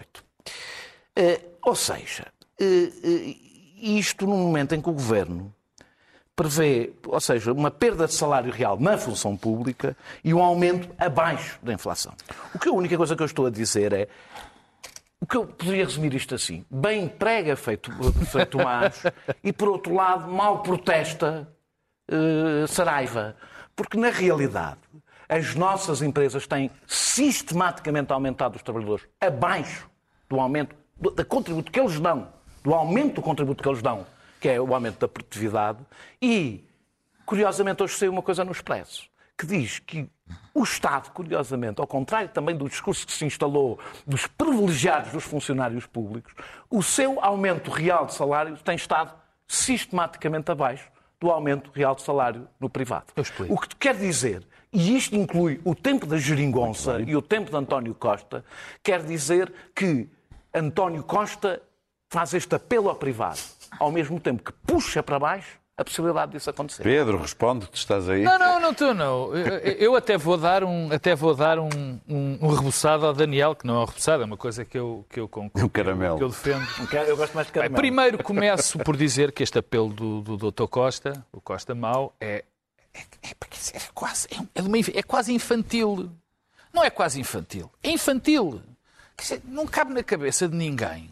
Eh, 1.18 1.42
ou 1.62 1.76
seja, 1.76 2.28
eh, 2.60 2.90
eh, 3.04 3.36
isto 3.82 4.26
num 4.26 4.38
momento 4.38 4.74
em 4.74 4.82
que 4.82 4.90
o 4.90 4.94
Governo 4.94 5.54
prevê, 6.36 6.92
ou 7.08 7.20
seja, 7.20 7.54
uma 7.54 7.70
perda 7.70 8.08
de 8.08 8.14
salário 8.14 8.52
real 8.52 8.80
na 8.80 8.98
função 8.98 9.38
pública 9.38 9.96
e 10.24 10.34
um 10.34 10.42
aumento 10.42 10.90
abaixo 10.98 11.60
da 11.62 11.74
inflação. 11.74 12.14
O 12.54 12.60
que 12.60 12.70
a 12.70 12.72
única 12.72 12.98
coisa 12.98 13.16
que 13.16 13.22
eu 13.22 13.26
estou 13.26 13.46
a 13.46 13.50
dizer 13.50 13.94
é 13.94 14.08
o 15.22 15.26
que 15.26 15.38
eu 15.38 15.46
poderia 15.46 15.86
resumir 15.86 16.14
isto 16.16 16.36
assim? 16.36 16.66
Bem 16.70 17.08
prega 17.08 17.56
feito, 17.56 17.92
feito 18.26 18.58
Tomás 18.58 19.04
e, 19.42 19.54
por 19.54 19.70
outro 19.70 19.94
lado, 19.94 20.30
mal 20.30 20.62
protesta 20.62 21.48
eh, 22.10 22.68
Saraiva. 22.68 23.36
Porque, 23.74 23.98
na 23.98 24.10
realidade, 24.10 24.82
as 25.30 25.56
nossas 25.56 26.02
empresas 26.02 26.46
têm 26.46 26.70
sistematicamente 26.86 28.12
aumentado 28.12 28.58
os 28.58 28.62
trabalhadores 28.62 29.06
abaixo 29.22 29.90
do 30.28 30.40
aumento, 30.40 30.76
do, 30.98 31.12
do 31.12 31.26
contributo 31.26 31.72
que 31.72 31.80
eles 31.80 32.00
dão, 32.00 32.28
do 32.62 32.74
aumento 32.74 33.16
do 33.16 33.22
contributo 33.22 33.64
que 33.64 33.70
eles 33.70 33.82
dão, 33.82 34.06
que 34.44 34.50
é 34.50 34.60
o 34.60 34.76
aumento 34.76 35.00
da 35.00 35.08
produtividade. 35.08 35.80
E, 36.22 36.68
curiosamente, 37.26 37.82
hoje 37.82 37.96
saiu 37.96 38.12
uma 38.12 38.22
coisa 38.22 38.44
no 38.44 38.52
Expresso, 38.52 39.08
que 39.38 39.46
diz 39.46 39.80
que 39.80 40.06
o 40.54 40.64
Estado, 40.64 41.12
curiosamente, 41.12 41.80
ao 41.80 41.88
contrário 41.88 42.28
também 42.28 42.54
do 42.54 42.68
discurso 42.68 43.08
que 43.08 43.14
se 43.14 43.24
instalou 43.24 43.80
dos 44.06 44.28
privilegiados 44.28 45.14
dos 45.14 45.24
funcionários 45.24 45.86
públicos, 45.86 46.34
o 46.70 46.84
seu 46.84 47.24
aumento 47.24 47.72
real 47.72 48.06
de 48.06 48.16
salário 48.16 48.58
tem 48.58 48.76
estado 48.76 49.14
sistematicamente 49.48 50.52
abaixo 50.52 50.92
do 51.22 51.32
aumento 51.32 51.72
real 51.74 51.96
de 51.96 52.02
salário 52.02 52.46
no 52.60 52.70
privado. 52.70 53.14
O 53.48 53.58
que 53.58 53.74
quer 53.78 53.96
dizer, 53.96 54.46
e 54.74 54.98
isto 54.98 55.16
inclui 55.16 55.62
o 55.64 55.74
tempo 55.74 56.06
da 56.06 56.18
geringonça 56.18 57.00
e 57.00 57.16
o 57.16 57.22
tempo 57.22 57.50
de 57.50 57.56
António 57.56 57.96
Costa, 57.96 58.44
quer 58.84 59.04
dizer 59.04 59.54
que 59.74 60.10
António 60.54 61.02
Costa 61.02 61.62
faz 62.10 62.34
este 62.34 62.54
apelo 62.54 62.90
ao 62.90 62.96
privado, 62.96 63.40
ao 63.80 63.92
mesmo 63.92 64.20
tempo 64.20 64.44
que 64.44 64.52
puxa 64.66 65.02
para 65.04 65.20
baixo 65.20 65.64
a 65.76 65.84
possibilidade 65.84 66.34
disso 66.34 66.50
acontecer. 66.50 66.84
Pedro, 66.84 67.20
responde, 67.20 67.68
tu 67.68 67.76
estás 67.76 68.08
aí. 68.08 68.22
Não, 68.22 68.38
não, 68.38 68.60
não 68.60 68.72
estou, 68.72 68.94
não. 68.94 69.36
Eu, 69.36 69.58
eu 69.58 69.96
até 69.96 70.18
vou 70.18 70.38
dar, 70.38 70.64
um, 70.64 70.92
até 70.92 71.16
vou 71.16 71.34
dar 71.36 71.58
um, 71.58 71.70
um, 72.08 72.38
um 72.42 72.48
rebuçado 72.50 73.08
ao 73.08 73.14
Daniel, 73.14 73.56
que 73.56 73.66
não 73.66 73.78
é 73.78 73.80
um 73.80 73.86
rebuçado, 73.86 74.22
é 74.22 74.26
uma 74.26 74.38
coisa 74.38 74.64
que 74.64 74.78
eu, 74.78 75.04
que 75.10 75.20
eu 75.20 75.28
concordo. 75.28 75.66
Um 75.66 75.70
caramelo. 75.70 76.18
Que 76.18 76.24
eu 76.24 76.30
defendo. 76.30 76.66
Eu 77.08 77.18
gosto 77.18 77.34
mais 77.34 77.48
de 77.48 77.54
Bem, 77.54 77.62
caramelo. 77.64 77.76
primeiro 77.76 78.24
começo 78.24 78.78
por 78.80 78.96
dizer 78.96 79.32
que 79.32 79.42
este 79.42 79.58
apelo 79.58 79.90
do, 79.90 80.22
do 80.22 80.52
Dr. 80.52 80.68
Costa, 80.68 81.26
o 81.32 81.42
Costa 81.42 81.74
Mau, 81.74 82.14
é, 82.22 82.44
é, 82.94 83.00
é, 83.24 83.30
é 83.32 83.80
quase, 83.96 84.28
é, 84.32 84.60
é 84.60 84.62
uma 84.62 84.78
é 84.78 85.04
quase 85.04 85.34
infantil. 85.34 86.12
Não 86.72 86.84
é 86.84 86.90
quase 86.92 87.20
infantil, 87.20 87.72
é 87.82 87.90
infantil. 87.90 88.62
Quer 89.18 89.24
dizer, 89.24 89.42
não 89.46 89.66
cabe 89.68 89.94
na 89.94 90.04
cabeça 90.04 90.48
de 90.48 90.56
ninguém, 90.56 91.12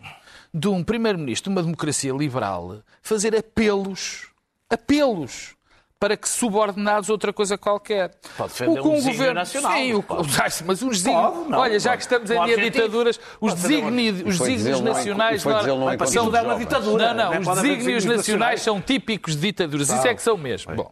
de 0.54 0.68
um 0.68 0.84
primeiro-ministro 0.84 1.49
de 1.49 1.58
uma 1.58 1.64
democracia 1.64 2.12
liberal, 2.14 2.82
fazer 3.02 3.36
apelos, 3.36 4.28
apelos, 4.70 5.56
para 6.02 6.18
que 6.18 6.28
subordinados 6.28 7.12
a 7.12 7.14
outra 7.14 7.32
coisa 7.32 7.60
qualquer. 7.60 8.16
Pode 8.36 8.54
defender 8.54 8.80
O 8.80 8.82
que 8.84 8.89
um 8.89 8.95
desígnio 8.95 9.34
nacional, 9.36 9.72
Sim, 9.74 9.93
o, 9.93 10.04
mas 10.66 10.82
os 10.82 11.04
desígnios. 11.04 11.52
Olha, 11.54 11.80
já 11.80 11.91
pode. 11.91 11.97
que 11.97 12.04
estamos 12.04 12.32
em 12.32 12.45
dia 12.45 12.58
ditaduras, 12.58 13.20
os 13.39 13.54
desígnios, 13.54 14.20
os 14.22 14.39
desígnios 14.39 14.58
dizê-lo, 14.64 14.82
não 14.82 14.88
é? 14.88 14.93
nacionais 14.95 15.43
não- 15.45 15.52
não 15.52 15.91
é 15.91 15.97
não, 15.97 17.14
não, 17.14 17.34
é? 17.34 17.39
os 17.39 17.47
desígnios 17.62 18.06
nacionais 18.06 18.62
são 18.64 18.82
típicos 18.82 19.36
de 19.36 19.41
ditaduras. 19.41 19.89
Isso 19.89 20.08
é 20.08 20.16
que 20.16 20.24
são 20.24 20.36
mesmo. 20.38 20.76
Bom, 20.76 20.91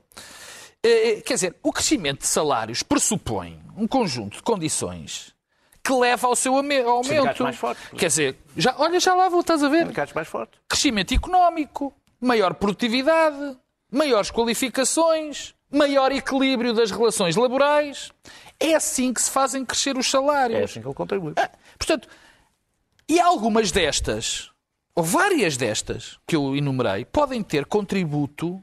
eh, 0.84 1.22
quer 1.26 1.34
dizer, 1.34 1.56
o 1.64 1.74
crescimento 1.74 2.20
de 2.20 2.28
salários 2.28 2.84
pressupõe 2.84 3.60
um 3.76 3.88
conjunto 3.88 4.38
de 4.38 4.44
condições 4.44 5.34
que 5.90 5.94
leva 5.94 6.28
ao 6.28 6.36
seu 6.36 6.56
aumento. 6.56 7.44
mais 7.44 7.58
fortes. 7.58 7.84
Quer 7.98 8.08
dizer, 8.08 8.38
já, 8.56 8.76
olha, 8.78 9.00
já 9.00 9.16
lá 9.16 9.28
vou, 9.28 9.40
estás 9.40 9.64
a 9.64 9.70
ver? 9.70 9.88
Mais 10.14 10.28
fortes. 10.28 10.60
Crescimento 10.68 11.14
económico, 11.16 11.92
maior 12.22 12.54
produtividade, 12.54 13.58
maiores 13.92 14.30
qualificações, 14.30 15.56
maior 15.72 16.12
equilíbrio 16.12 16.74
das 16.74 16.92
relações 16.92 17.36
laborais. 17.36 18.12
É 18.60 18.76
assim 18.76 19.12
que 19.12 19.20
se 19.20 19.32
fazem 19.32 19.66
crescer 19.66 19.98
os 19.98 20.08
salários. 20.08 20.60
É 20.60 20.64
assim 20.66 20.82
que 20.82 20.88
ele 20.88 20.94
contribui. 20.94 21.34
Portanto, 21.78 22.08
e 23.08 23.20
algumas 23.20 23.72
destas, 23.72 24.52
ou 24.94 25.04
várias 25.04 25.58
destas 25.58 26.20
que 26.28 26.36
eu 26.36 26.56
enumerei, 26.56 27.04
podem 27.04 27.42
ter 27.42 27.66
contributo 27.66 28.62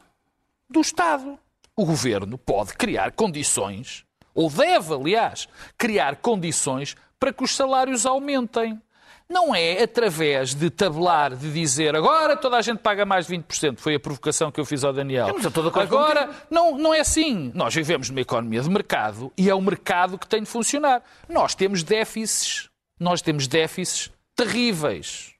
do 0.71 0.81
Estado. 0.81 1.37
O 1.75 1.85
governo 1.85 2.39
pode 2.39 2.75
criar 2.75 3.11
condições, 3.13 4.05
ou 4.33 4.49
deve, 4.49 4.95
aliás, 4.95 5.49
criar 5.77 6.17
condições 6.17 6.95
para 7.19 7.33
que 7.33 7.45
os 7.45 7.55
salários 7.55 8.07
aumentem. 8.07 8.81
Não 9.29 9.53
é 9.53 9.83
através 9.83 10.55
de 10.55 10.71
tabelar, 10.71 11.35
de 11.35 11.53
dizer 11.53 11.97
agora 11.97 12.37
toda 12.37 12.57
a 12.57 12.63
gente 12.63 12.79
paga 12.79 13.05
mais 13.05 13.27
de 13.27 13.37
20%. 13.37 13.79
Foi 13.79 13.97
a 13.97 14.01
provocação 14.01 14.53
que 14.53 14.61
eu 14.61 14.65
fiz 14.65 14.85
ao 14.85 14.93
Daniel. 14.93 15.37
Estou 15.37 15.65
de 15.65 15.69
acordo 15.69 15.81
Agora, 15.81 16.31
não, 16.49 16.79
não 16.79 16.95
é 16.95 17.01
assim. 17.01 17.51
Nós 17.53 17.75
vivemos 17.75 18.09
numa 18.09 18.21
economia 18.21 18.61
de 18.61 18.71
mercado 18.71 19.33
e 19.37 19.51
é 19.51 19.55
o 19.55 19.61
mercado 19.61 20.17
que 20.17 20.29
tem 20.29 20.43
de 20.43 20.49
funcionar. 20.49 21.03
Nós 21.29 21.57
temos 21.57 21.83
déficits, 21.83 22.69
nós 23.01 23.21
temos 23.21 23.49
déficits 23.49 24.13
terríveis. 24.37 25.35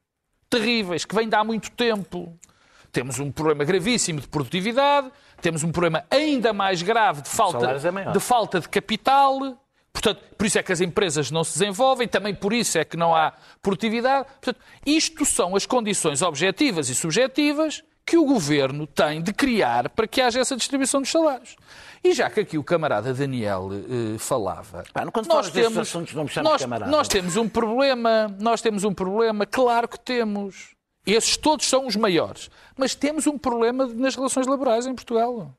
Terríveis, 0.51 1.05
que 1.05 1.15
vêm 1.15 1.29
de 1.29 1.37
há 1.37 1.45
muito 1.45 1.71
tempo. 1.71 2.37
Temos 2.91 3.21
um 3.21 3.31
problema 3.31 3.63
gravíssimo 3.63 4.21
de 4.21 4.27
produtividade, 4.27 5.13
temos 5.41 5.63
um 5.63 5.71
problema 5.71 6.05
ainda 6.11 6.53
mais 6.53 6.83
grave 6.83 7.23
de 7.23 7.29
falta, 7.29 7.73
é 7.73 8.11
de, 8.11 8.21
falta 8.21 8.59
de 8.59 8.69
capital. 8.69 9.39
Portanto, 9.97 10.21
por 10.37 10.47
isso 10.47 10.59
é 10.59 10.63
que 10.63 10.73
as 10.73 10.83
empresas 10.83 11.31
não 11.31 11.43
se 11.43 11.59
desenvolvem, 11.59 12.07
também 12.07 12.35
por 12.35 12.53
isso 12.53 12.77
é 12.77 12.85
que 12.85 12.99
não 12.99 13.15
há 13.15 13.33
produtividade. 13.63 14.27
Portanto, 14.29 14.61
isto 14.85 15.25
são 15.25 15.57
as 15.57 15.65
condições 15.65 16.21
objetivas 16.21 16.91
e 16.91 16.95
subjetivas 16.95 17.83
que 18.05 18.19
o 18.19 18.27
governo 18.27 18.87
tem 18.87 19.23
de 19.23 19.33
criar 19.33 19.89
para 19.89 20.07
que 20.07 20.21
haja 20.21 20.39
essa 20.39 20.55
distribuição 20.55 21.01
dos 21.01 21.11
salários. 21.11 21.57
E 22.05 22.13
já 22.13 22.29
que 22.29 22.41
aqui 22.41 22.59
o 22.59 22.63
camarada 22.63 23.15
Daniel 23.15 23.71
eh, 23.73 24.19
falava, 24.19 24.85
Pá, 24.93 25.03
nós 25.27 25.51
temos, 25.51 25.79
assuntos, 25.79 26.15
nós, 26.15 26.61
camarada. 26.61 26.91
nós 26.91 27.09
temos 27.09 27.37
um 27.37 27.49
problema, 27.49 28.29
nós 28.39 28.61
temos 28.61 28.85
um 28.85 28.93
problema, 28.93 29.47
claro 29.47 29.89
que 29.89 29.99
temos. 29.99 30.75
Esses 31.07 31.39
todos 31.39 31.67
são 31.67 31.87
os 31.87 31.97
maiores. 31.97 32.51
Mas 32.77 32.95
temos 32.95 33.27
um 33.27 33.39
problema 33.39 33.87
nas 33.87 34.15
relações 34.15 34.47
laborais 34.47 34.87
em 34.87 34.95
Portugal. 34.95 35.57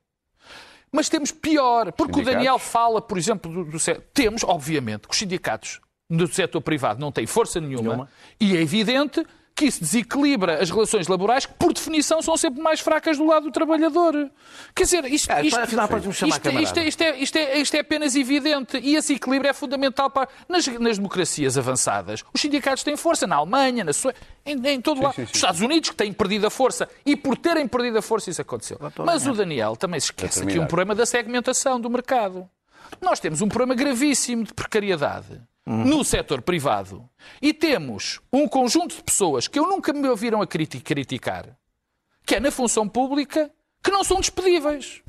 Mas 0.98 1.10
temos 1.10 1.32
pior, 1.32 1.92
porque 1.92 2.14
Sindicatos? 2.16 2.34
o 2.34 2.36
Daniel 2.38 2.58
fala, 2.58 3.00
por 3.00 3.20
exemplo, 3.20 3.52
do, 3.54 3.64
do 3.66 3.78
temos, 4.16 4.44
obviamente, 4.44 5.08
que 5.08 5.14
os 5.14 5.20
sindicatos 5.20 5.80
do 6.10 6.26
setor 6.28 6.60
privado 6.60 7.00
não 7.00 7.12
têm 7.12 7.28
força 7.28 7.62
nenhuma, 7.62 7.84
Nenhuma. 7.84 8.10
e 8.40 8.58
é 8.58 8.62
evidente 8.64 9.24
que 9.58 9.66
isso 9.66 9.80
desequilibra 9.82 10.62
as 10.62 10.70
relações 10.70 11.08
laborais, 11.08 11.48
que 11.48 11.54
por 11.56 11.74
definição 11.74 12.22
são 12.22 12.38
sempre 12.38 12.62
mais 12.62 12.80
fracas 12.80 13.18
do 13.18 13.26
lado 13.26 13.46
do 13.46 13.52
trabalhador. 13.52 14.30
Quer 14.76 14.84
dizer, 14.84 15.06
isto, 15.06 15.32
Ah, 15.32 15.42
isto, 15.42 15.60
afinal, 15.60 15.88
chamar 15.88 15.98
isto, 16.00 16.28
isto, 16.28 16.42
camarada. 16.42 16.64
isto 16.64 16.78
é, 17.02 17.18
isto, 17.18 17.36
é, 17.38 17.58
isto 17.58 17.76
é 17.76 17.80
apenas 17.80 18.16
evidente 18.16 18.78
e 18.78 18.96
esse 18.96 19.16
equilíbrio 19.16 19.50
é 19.50 19.54
fundamental 19.54 20.12
para. 20.12 20.30
Nas, 20.48 20.68
nas 20.68 20.98
democracias 20.98 21.58
avançadas, 21.58 22.24
os 22.32 22.40
sindicatos 22.40 22.84
têm 22.84 22.96
força 22.96 23.26
na 23.26 23.38
Alemanha, 23.38 23.84
na 23.84 23.94
Suécia, 23.94 24.22
em, 24.46 24.56
em 24.68 24.80
todo 24.80 25.02
lado. 25.02 25.20
Os 25.20 25.34
Estados 25.34 25.60
Unidos 25.60 25.90
que 25.90 25.96
têm 25.96 26.14
perdido 26.14 26.46
a 26.46 26.52
força 26.52 26.88
e 27.04 27.16
por 27.16 27.36
terem 27.36 27.68
perdido 27.68 27.98
a 27.98 28.02
força 28.04 28.30
isso 28.30 28.42
aconteceu. 28.42 28.78
Mas 29.04 29.26
o 29.26 29.34
Daniel 29.34 29.76
também 29.76 30.00
se 30.00 30.06
esquece 30.08 30.44
aqui 30.44 30.60
um 30.60 30.68
problema 30.68 30.94
da 30.94 31.06
segmentação 31.06 31.82
do 31.82 31.90
mercado. 31.90 32.48
Nós 33.02 33.20
temos 33.20 33.42
um 33.42 33.50
problema 33.50 33.74
gravíssimo 33.74 34.44
de 34.44 34.54
precariedade 34.54 35.42
no 35.68 36.04
setor 36.04 36.42
privado 36.42 37.10
e 37.42 37.54
temos 37.54 38.22
um 38.32 38.48
conjunto 38.48 38.96
de 38.96 39.04
pessoas 39.04 39.48
que 39.48 39.60
eu 39.60 39.68
nunca 39.68 39.92
me 39.92 40.08
ouviram 40.08 40.42
a 40.42 40.48
criti- 40.48 40.80
criticar, 40.80 41.58
que 42.26 42.36
é 42.36 42.40
na 42.40 42.50
função 42.52 42.88
pública, 42.88 43.52
que 43.84 43.92
não 43.92 44.04
são 44.04 44.20
despedíveis. 44.22 45.02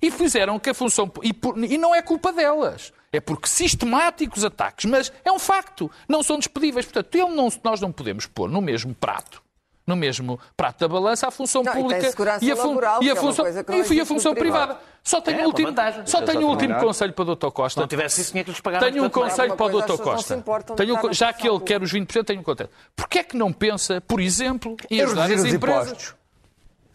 E 0.00 0.10
fizeram 0.10 0.58
que 0.58 0.70
a 0.70 0.74
função. 0.74 1.10
E, 1.22 1.32
por- 1.32 1.56
e 1.62 1.78
não 1.78 1.94
é 1.94 2.02
culpa 2.02 2.32
delas. 2.32 2.92
É 3.12 3.20
porque 3.20 3.46
sistemáticos 3.48 4.44
ataques, 4.44 4.84
mas 4.86 5.12
é 5.24 5.30
um 5.30 5.38
facto. 5.38 5.90
Não 6.08 6.22
são 6.22 6.38
despedíveis. 6.38 6.86
Portanto, 6.86 7.28
não- 7.28 7.48
nós 7.62 7.80
não 7.80 7.92
podemos 7.92 8.26
pôr 8.26 8.50
no 8.50 8.60
mesmo 8.60 8.94
prato. 8.94 9.42
No 9.86 9.96
mesmo 9.96 10.38
prato 10.56 10.78
da 10.78 10.88
balança 10.88 11.26
a 11.26 11.30
função 11.32 11.62
Não, 11.64 11.72
e 11.72 11.76
pública 11.76 12.08
segurança 12.10 12.44
e 12.44 12.52
a, 12.52 12.56
fun- 12.56 12.68
laboral, 12.68 13.02
e 13.02 13.08
a 13.10 13.12
é 13.12 13.16
função, 13.16 13.44
e 13.90 14.00
a 14.00 14.06
função 14.06 14.32
privada. 14.34 14.78
Só 15.02 15.20
tenho 15.20 15.40
É, 15.40 15.42
um 15.42 15.46
último, 15.46 15.66
vantagem. 15.68 16.06
só 16.06 16.22
tenho 16.22 16.46
um 16.46 16.50
último 16.50 16.78
conselho 16.78 17.12
para 17.12 17.22
o 17.24 17.34
Dr. 17.34 17.48
Costa. 17.50 17.78
Se 17.78 17.80
não 17.80 17.88
tivesse 17.88 18.20
isso, 18.20 18.30
tinha 18.30 18.44
que 18.44 18.50
lhes 18.50 18.60
pagar 18.60 18.78
Tenho 18.78 19.04
um 19.04 19.10
conselho 19.10 19.56
para 19.56 19.66
o 19.76 19.82
Dr. 19.82 20.00
Costa. 20.00 20.44
Tenho 20.76 20.94
um 20.94 21.12
já 21.12 21.32
que 21.32 21.48
ele 21.48 21.58
quer 21.58 21.82
os 21.82 21.92
20%, 21.92 22.24
tenho 22.24 22.38
um 22.40 22.44
conselho. 22.44 22.70
Porquê 22.94 23.18
é 23.18 23.24
que 23.24 23.36
não 23.36 23.52
pensa, 23.52 24.00
por 24.00 24.20
exemplo, 24.20 24.76
em 24.88 25.00
É 25.00 25.02
ajudar 25.02 25.24
as 25.32 25.40
os 25.40 25.52
empresas? 25.52 25.86
impostos. 25.88 26.14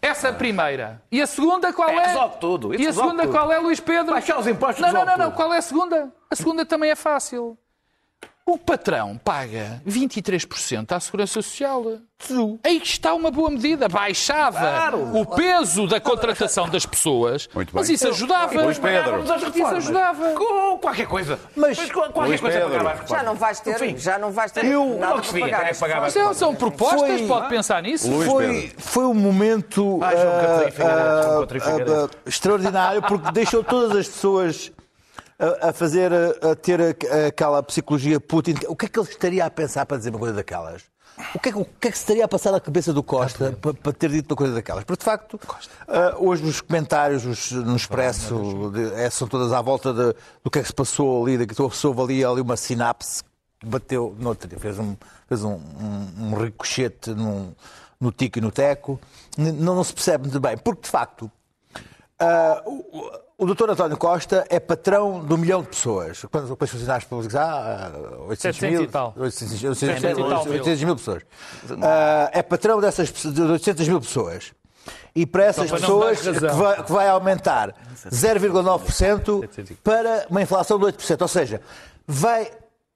Essa 0.01 0.27
é 0.27 0.31
a 0.31 0.33
primeira. 0.33 1.01
E 1.11 1.21
a 1.21 1.27
segunda 1.27 1.73
qual 1.73 1.89
É, 1.89 1.95
é? 1.97 2.07
resolve 2.07 2.38
tudo. 2.39 2.73
E 2.73 2.88
a 2.88 2.93
segunda 2.93 3.23
tudo. 3.23 3.31
qual 3.33 3.51
é, 3.51 3.57
Luís 3.59 3.81
Pedro? 3.81 4.13
Baixar 4.13 4.39
os 4.39 4.47
impostos 4.47 4.79
Não, 4.81 4.93
não, 4.93 5.03
não, 5.05 5.17
não. 5.17 5.31
Qual 5.31 5.53
é 5.53 5.57
a 5.57 5.61
segunda? 5.61 6.09
A 6.31 6.35
segunda 6.38 6.65
também 6.65 6.89
é 6.91 6.95
fácil. 6.95 7.57
O 8.49 8.57
patrão 8.57 9.19
paga 9.21 9.81
23% 9.85 10.93
à 10.95 10.99
Segurança 11.01 11.33
Social. 11.41 11.83
Aí 12.63 12.77
está 12.81 13.13
uma 13.13 13.29
boa 13.29 13.51
medida. 13.51 13.89
Baixava 13.89 14.57
Claro. 14.59 15.17
o 15.19 15.25
peso 15.25 15.85
da 15.85 15.99
contratação 15.99 16.69
das 16.69 16.85
pessoas. 16.85 17.49
Muito 17.53 17.75
mas 17.75 17.87
bem. 17.87 17.95
isso 17.95 18.07
ajudava. 18.07 18.61
Luís 18.61 18.79
Pedro. 18.79 19.21
Isso 19.53 19.65
ajudava. 19.75 20.29
Com 20.31 20.77
qualquer 20.79 21.07
coisa. 21.07 21.37
Mas- 21.57 21.77
Mas 21.77 21.91
com- 21.91 21.99
qualquer 22.03 22.21
Luís 22.29 22.39
coisa 22.39 22.59
Pedro. 22.61 23.07
Já 23.09 23.21
não 23.23 23.35
vais 23.35 23.59
ter, 23.59 23.75
Enfim. 23.75 23.97
já 23.97 24.17
não 24.17 24.31
vais 24.31 24.51
ter 24.53 24.63
Eu- 24.65 24.97
nada 24.97 25.21
pagar. 25.21 25.61
é 25.63 25.73
que 25.73 25.83
as 25.83 26.15
Mas 26.15 26.37
são 26.37 26.55
propostas, 26.55 27.19
Foi- 27.19 27.27
pode 27.27 27.49
pensar 27.49 27.83
nisso. 27.83 28.09
Luís 28.09 28.29
Foi, 28.31 28.47
Pedro. 28.47 28.75
foi 28.77 29.05
um 29.05 29.13
momento 29.13 29.99
Ah, 30.01 30.09
Figueiredo. 30.71 31.93
ah, 31.93 32.09
ah, 32.09 32.17
extraordinário 32.25 33.01
porque 33.01 33.29
deixou 33.33 33.61
todas 33.61 33.91
as 33.95 34.07
pessoas 34.07 34.71
a, 35.39 35.69
a 35.69 35.73
fazer, 35.73 36.11
a, 36.13 36.55
ter 36.55 36.79
aquela 37.27 37.61
psicologia 37.63 38.19
Putin. 38.19 38.55
O 38.67 38.75
que 38.75 38.85
é 38.85 38.89
que 38.89 38.99
ele 38.99 39.07
estaria 39.09 39.45
a 39.45 39.49
pensar 39.49 39.85
para 39.85 39.97
dizer 39.97 40.09
uma 40.09 40.19
coisa 40.19 40.33
daquelas? 40.35 40.83
O 41.33 41.39
que, 41.39 41.49
é, 41.49 41.51
que- 41.51 41.57
o 41.57 41.65
que 41.65 41.88
é 41.88 41.91
que 41.91 41.97
se 41.97 42.03
estaria 42.03 42.23
a 42.25 42.27
passar 42.27 42.51
na 42.51 42.59
cabeça 42.59 42.93
do 42.93 43.01
Costa 43.01 43.51
para, 43.59 43.73
para 43.73 43.91
ter 43.91 44.09
dito 44.11 44.31
uma 44.31 44.38
coisa 44.38 44.53
daquelas? 44.53 44.83
Porque, 44.83 44.99
de 44.99 45.05
facto, 45.05 45.39
ah, 45.88 46.15
hoje 46.19 46.43
os 46.43 46.61
comentários 46.61 47.25
os- 47.25 47.51
no 47.51 47.75
Expresso 47.75 48.71
de- 48.71 48.93
é, 48.93 49.09
são 49.09 49.27
todas 49.27 49.51
à 49.51 49.59
volta 49.61 49.91
de- 49.93 50.15
do 50.43 50.51
que 50.51 50.59
é 50.59 50.61
que 50.61 50.67
se 50.67 50.73
passou 50.75 51.25
ali, 51.25 51.38
da 51.39 51.47
que 51.47 51.59
houve 51.59 52.01
ali, 52.01 52.23
ali 52.23 52.41
uma 52.41 52.55
sinapse 52.55 53.23
que 53.59 53.65
bateu, 53.65 54.15
noutra, 54.19 54.47
fez 54.59 54.77
um, 54.77 54.95
fez 55.27 55.43
um, 55.43 55.53
um, 55.53 56.07
um 56.19 56.33
ricochete 56.35 57.09
num- 57.09 57.51
no 57.99 58.11
tico 58.11 58.38
e 58.38 58.41
no 58.41 58.51
teco. 58.51 58.99
Não, 59.35 59.73
não 59.73 59.83
se 59.83 59.93
percebe 59.93 60.25
muito 60.25 60.39
bem, 60.39 60.55
porque, 60.55 60.81
de 60.83 60.89
facto, 60.89 61.31
ah, 62.19 62.61
o, 63.38 63.45
doutor 63.45 63.69
António 63.69 63.97
Costa 63.97 64.45
é 64.49 64.59
patrão 64.59 65.23
de 65.25 65.33
um 65.33 65.38
milhão 65.38 65.61
de 65.61 65.69
pessoas. 65.69 66.25
Quando 66.31 66.49
depois 66.49 66.69
funcionários 66.69 67.07
públicos 67.07 67.35
há 67.35 67.88
ah, 67.88 67.91
800 68.27 68.59
700 68.59 68.61
mil, 68.61 68.83
e 68.83 68.88
tal. 68.88 69.13
800, 69.17 69.63
800, 69.63 69.77
700 69.77 70.03
e 70.03 70.29
tal 70.29 70.43
mil. 70.45 70.53
800 70.53 70.83
mil 70.83 70.95
pessoas. 70.95 71.23
Ah, 71.81 72.29
é 72.33 72.41
patrão 72.41 72.81
dessas 72.81 73.11
de 73.11 73.41
800 73.41 73.88
mil 73.88 74.01
pessoas. 74.01 74.53
E 75.13 75.25
para 75.25 75.45
essas 75.45 75.71
Então, 75.71 75.79
não 75.89 75.99
dar 75.99 76.09
pessoas 76.15 76.38
que 76.38 76.45
vai, 76.55 76.83
que 76.83 76.91
vai 76.91 77.09
aumentar 77.09 77.75
0,9% 78.09 79.77
para 79.83 80.25
uma 80.29 80.41
inflação 80.41 80.79
de 80.79 80.85
8%. 80.85 81.21
Ou 81.21 81.27
seja, 81.27 81.61
vai, 82.07 82.51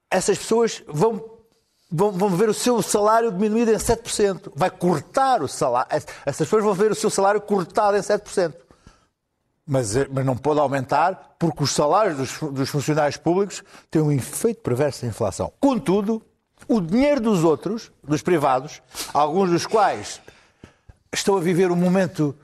essas 0.09 0.37
pessoas 0.37 0.83
vão 0.87 1.23
vão, 1.91 2.11
vão 2.11 2.29
ver 2.29 2.47
o 2.47 2.53
seu 2.53 2.81
salário 2.81 3.31
diminuído 3.31 3.71
em 3.71 3.75
7%. 3.75 4.51
Vai 4.55 4.69
cortar 4.69 5.43
o 5.43 5.47
salário. 5.47 5.89
Essas 5.91 6.47
pessoas 6.47 6.63
vão 6.63 6.73
ver 6.73 6.91
o 6.91 6.95
seu 6.95 7.09
salário 7.09 7.41
cortado 7.41 7.97
em 7.97 8.01
7%. 8.01 8.53
Mas, 9.65 9.95
eh, 9.95 10.07
mas 10.11 10.25
não 10.25 10.35
pode 10.35 10.59
aumentar 10.59 11.35
porque 11.37 11.63
os 11.63 11.71
salários 11.71 12.17
dos, 12.17 12.51
dos 12.51 12.69
funcionários 12.69 13.17
públicos 13.17 13.63
têm 13.89 14.01
um 14.01 14.11
efeito 14.11 14.61
perverso 14.61 15.01
da 15.01 15.07
inflação. 15.07 15.51
Contudo, 15.59 16.21
o 16.67 16.79
dinheiro 16.79 17.21
dos 17.21 17.43
outros, 17.43 17.91
dos 18.03 18.21
privados, 18.21 18.81
alguns 19.13 19.49
dos 19.49 19.65
quais 19.65 20.21
estão 21.13 21.35
a 21.37 21.41
viver 21.41 21.71
um 21.71 21.75
momento 21.75 22.35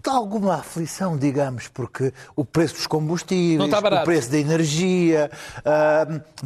de 0.00 0.08
alguma 0.10 0.54
aflição, 0.54 1.16
digamos, 1.18 1.66
porque 1.66 2.12
o 2.36 2.44
preço 2.44 2.74
dos 2.76 2.86
combustíveis, 2.86 3.68
barato. 3.80 4.02
o 4.02 4.04
preço 4.04 4.30
da 4.30 4.38
energia, 4.38 5.28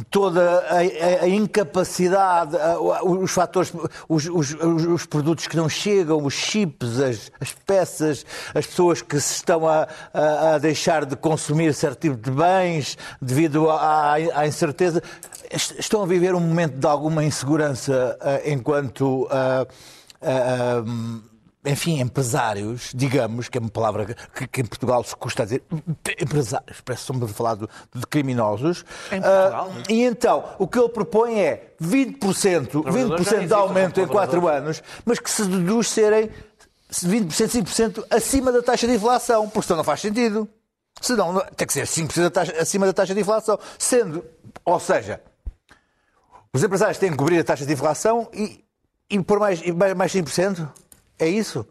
toda 0.09 0.65
a, 0.71 1.27
incapacidade, 1.27 2.57
os 3.03 3.29
fatores, 3.29 3.71
os, 4.09 4.25
os- 4.27 4.55
os- 4.55 4.85
os 4.87 5.05
produtos 5.05 5.45
que 5.45 5.55
não 5.55 5.69
chegam, 5.69 6.25
os 6.25 6.33
chips, 6.33 6.99
as, 6.99 7.31
as 7.39 7.53
peças, 7.53 8.25
as 8.55 8.65
pessoas 8.65 9.03
que 9.03 9.19
se 9.21 9.35
estão 9.35 9.67
a, 9.67 9.87
a- 10.11 10.57
deixar 10.57 11.05
de 11.05 11.15
consumir 11.15 11.75
certo 11.75 11.99
tipo 11.99 12.15
de 12.17 12.31
bens 12.31 12.97
devido 13.21 13.69
à, 13.69 14.13
à 14.33 14.47
incerteza, 14.47 14.99
est- 15.51 15.75
estão 15.77 16.01
a 16.01 16.07
viver 16.07 16.33
um 16.33 16.39
momento 16.39 16.73
de 16.79 16.87
alguma 16.87 17.23
insegurança 17.23 18.17
ah, 18.19 18.41
enquanto. 18.49 19.27
ah, 19.29 19.67
ah, 20.23 20.83
enfim, 21.65 21.99
empresários, 22.01 22.91
digamos, 22.93 23.47
que 23.47 23.57
é 23.57 23.61
uma 23.61 23.69
palavra 23.69 24.05
que, 24.35 24.47
que 24.47 24.61
em 24.61 24.65
Portugal 24.65 25.03
se 25.03 25.15
custa 25.15 25.43
dizer, 25.45 25.63
empresários, 26.19 26.81
parece 26.81 27.05
que 27.05 27.11
estamos 27.13 27.31
a 27.31 27.33
falar 27.33 27.55
de, 27.55 27.67
de 27.95 28.05
criminosos. 28.07 28.83
Em 29.11 29.21
Portugal, 29.21 29.71
Ah, 29.73 29.83
e 29.89 30.03
então, 30.03 30.43
o 30.59 30.67
que 30.67 30.77
ele 30.79 30.89
propõe 30.89 31.39
é 31.39 31.73
20%, 31.81 32.67
Trabalhadores 32.83 33.25
já 33.25 33.37
20% 33.37 33.47
de 33.47 33.53
aumento 33.53 33.99
em 33.99 34.03
como 34.07 34.13
4 34.13 34.47
anos, 34.47 34.83
mas 35.05 35.19
que 35.19 35.29
se 35.31 35.45
deduz 35.45 35.89
serem 35.89 36.29
20%, 36.91 37.27
5% 37.63 38.05
acima 38.09 38.51
da 38.51 38.61
taxa 38.61 38.85
de 38.85 38.93
inflação, 38.93 39.49
porque 39.49 39.65
senão 39.67 39.77
não 39.77 39.83
faz 39.83 40.01
sentido. 40.01 40.47
Senão, 41.01 41.33
não- 41.33 41.45
tem 41.55 41.65
que 41.65 41.73
ser 41.73 41.87
5% 41.87 42.21
da 42.23 42.29
taxa- 42.29 42.53
acima 42.59 42.85
da 42.85 42.93
taxa 42.93 43.13
de 43.15 43.21
inflação. 43.21 43.57
Sendo, 43.79 44.23
ou 44.63 44.79
seja, 44.79 45.19
os 46.53 46.63
empresários 46.63 46.97
têm 46.97 47.09
que 47.11 47.17
cobrir 47.17 47.39
a 47.39 47.43
taxa 47.43 47.65
de 47.65 47.73
inflação 47.73 48.29
e, 48.33 48.63
e 49.09 49.19
pôr 49.23 49.39
mais, 49.39 49.59
mais 49.71 49.93
mais 49.95 50.11
5%? 50.13 50.69
É 51.19 51.27
isso? 51.27 51.65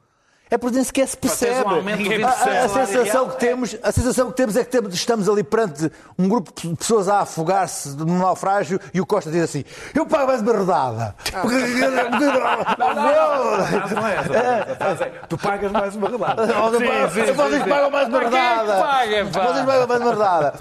É 0.51 0.59
porque 0.59 0.74
nem 0.76 0.84
sequer 0.84 1.09
se 1.09 1.16
percebe. 1.16 1.64
um 1.66 1.82
de 1.97 2.22
A- 2.22 2.28
a, 2.28 2.32
a 2.32 2.36
20% 2.36 2.68
salarial, 2.68 2.86
sensação 2.86 3.28
que 3.30 3.40
temos, 3.40 3.76
a 3.82 3.90
sensação 3.90 4.30
que 4.30 4.36
temos 4.36 4.55
é 4.55 4.62
que 4.64 4.70
temos- 4.70 4.93
estamos 4.95 5.26
ali 5.26 5.43
perante 5.43 5.90
um 6.18 6.28
grupo 6.28 6.53
de 6.55 6.76
pessoas 6.76 7.09
a 7.09 7.20
afogar-se 7.20 7.88
num 7.97 8.18
naufrágio 8.18 8.78
e 8.93 9.01
o 9.01 9.07
Costa 9.07 9.30
diz 9.30 9.43
assim: 9.45 9.64
Eu 9.95 10.05
pago 10.05 10.26
mais 10.26 10.43
uma 10.43 10.53
rodada. 10.53 11.16
É 14.34 14.90
essa. 14.93 15.07
Tu 15.28 15.38
pagas 15.38 15.72
mais 15.72 15.97
uma 15.97 16.09
rodada. 16.09 16.47
Vocês 16.47 17.62
pagam 17.64 17.90
mais 17.90 18.09
uma 18.09 18.16
é 18.18 18.20
que 18.20 18.24
rodada. 18.26 18.76
Vocês 19.24 19.64
pagam 19.66 19.86
mais 19.86 20.01
uma 20.01 20.11
rodada. 20.11 20.55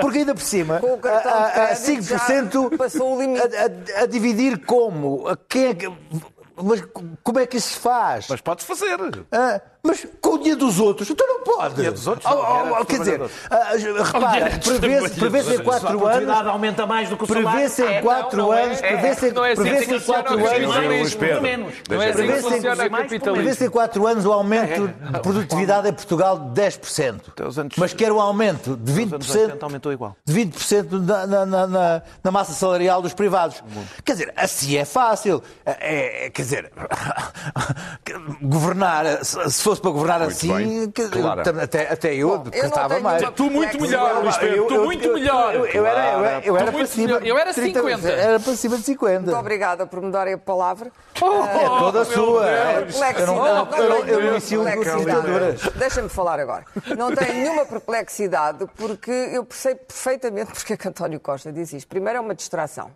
Porque 0.00 0.18
ainda 0.18 0.34
por 0.34 0.42
cima, 0.42 0.80
a- 0.80 1.08
a- 1.08 1.46
a 1.46 1.50
crédito 1.76 2.04
5% 2.14 2.70
já 2.70 2.78
passou 2.78 3.16
o 3.16 3.20
limite. 3.20 3.42
a, 3.56 4.00
a- 4.00 4.02
a 4.02 4.06
dividir 4.06 4.64
como? 4.64 5.26
A 5.28 5.36
Quem 5.36 5.66
é 5.66 5.74
que- 5.74 5.92
Mas 6.56 6.82
como 7.22 7.38
é 7.38 7.46
que 7.46 7.56
isso 7.56 7.70
se 7.74 7.78
faz? 7.78 8.26
Mas 8.28 8.40
pode 8.40 8.64
fazer. 8.64 8.98
Ah, 9.30 9.60
mas 9.84 10.06
com 10.20 10.30
o 10.34 10.38
dinheiro 10.38 10.60
dos 10.60 10.78
outros, 10.78 11.10
então 11.10 11.26
não 11.26 11.40
pode. 11.42 11.74
dinheiro 11.74 11.94
dos 11.94 12.06
outros 12.06 12.24
Oh, 12.32 12.78
oh, 12.80 12.84
quer 12.84 12.98
dizer, 13.00 13.20
ah, 13.50 13.72
repara, 14.04 14.50
prevê-se 14.78 15.18
prevê-se 15.18 15.54
em 15.54 15.62
4 15.62 15.86
A 15.88 15.90
produtividade 15.90 16.38
anos. 16.40 16.46
aumenta 16.52 16.86
mais 16.86 17.08
do 17.08 17.16
que 17.16 17.24
o 17.24 17.26
salário. 17.26 17.50
Prevê-se 17.50 17.82
em 17.82 17.86
É, 17.96 18.00
4 18.00 18.36
não, 18.38 18.46
não 18.46 18.54
é. 18.54 18.62
anos, 18.62 18.78
É, 18.82 18.86
prevê-se 18.88 19.06
é 19.26 19.28
assim 19.28 19.62
prevê-se 19.62 19.86
que 19.86 19.94
em 19.96 20.00
4 20.00 20.38
funciona 20.38 20.68
o 20.68 20.72
anos. 20.72 20.86
é 20.86 21.00
assim 21.00 21.10
que 21.10 21.16
Prevê-se 21.88 22.22
em- 22.22 22.40
funciona 22.42 22.84
o 22.84 22.90
Prevê-se 22.90 23.18
capitalismo. 23.18 23.66
em 23.66 23.70
4 23.70 24.06
anos 24.06 24.24
o 24.26 24.32
aumento 24.32 24.88
de 24.88 25.20
produtividade 25.20 25.88
em 25.88 25.92
Portugal 25.92 26.38
de 26.38 26.50
10%. 26.60 27.28
Até 27.28 27.44
os 27.46 27.58
anos- 27.58 27.74
Mas 27.76 27.92
quer 27.92 28.12
um 28.12 28.20
aumento 28.20 28.76
de 28.76 28.92
Nos 28.92 29.12
anos 29.12 29.26
20%, 29.26 29.40
80 29.50 29.66
aumentou 29.66 29.92
igual. 29.92 30.16
de 30.24 30.32
20% 30.32 30.92
na, 31.00 31.26
na, 31.26 31.46
na, 31.46 31.66
na- 31.66 32.02
na 32.22 32.30
massa 32.30 32.52
salarial 32.52 33.02
dos 33.02 33.14
privados. 33.14 33.62
Quer 34.04 34.12
dizer, 34.12 34.32
assim 34.36 34.76
é 34.76 34.84
fácil. 34.84 35.42
É, 35.66 36.26
é- 36.26 36.30
quer 36.30 36.42
dizer, 36.42 36.72
governar, 38.42 39.24
se 39.24 39.50
se 39.50 39.62
fosse 39.72 39.80
para 39.80 39.90
governar 39.90 40.22
assim, 40.22 40.90
quer 40.90 41.08
dizer, 41.08 41.22
Claro. 41.22 41.40
até, 41.62 41.92
até 41.92 42.14
eu 42.14 42.38
tenho 42.40 43.02
mais. 43.02 43.22
Tu 43.34 43.50
muito 43.50 43.80
melhor, 43.80 44.22
Luís 44.22 44.36
Pedro. 44.36 44.66
Tu 44.66 44.84
muito 44.84 45.12
melhor. 45.12 45.54
Eu, 45.54 45.86
era, 45.86 46.40
eu 46.44 46.56
era, 46.56 46.72
melhor. 46.72 47.24
Eu 47.24 47.38
era 47.38 47.52
de 47.52 47.60
30, 47.60 47.80
50. 47.80 48.10
Era 48.10 48.40
para 48.40 48.56
cima 48.56 48.76
de 48.76 48.82
50. 48.82 49.20
Muito 49.22 49.36
obrigada 49.36 49.86
por 49.86 50.02
me 50.02 50.10
darem 50.10 50.34
a 50.34 50.38
palavra. 50.38 50.90
É 51.14 51.78
toda 51.78 52.02
a 52.02 52.04
sua. 52.04 52.44
Perplexidade. 52.44 53.20
Eu 53.20 53.26
não. 53.26 53.68
Deixa-me 55.76 56.08
falar 56.08 56.38
agora. 56.38 56.64
Não 56.96 57.14
tenho 57.14 57.34
nenhuma 57.34 57.64
perplexidade 57.64 58.66
porque 58.76 59.10
eu 59.10 59.44
percebo 59.44 59.80
perfeitamente 59.86 60.52
porque 60.52 60.74
é 60.74 60.76
que 60.76 60.88
António 60.88 61.20
Costa 61.20 61.52
diz 61.52 61.72
isto. 61.72 61.88
Primeiro 61.88 62.18
é 62.18 62.20
uma 62.20 62.34
distração. 62.34 62.90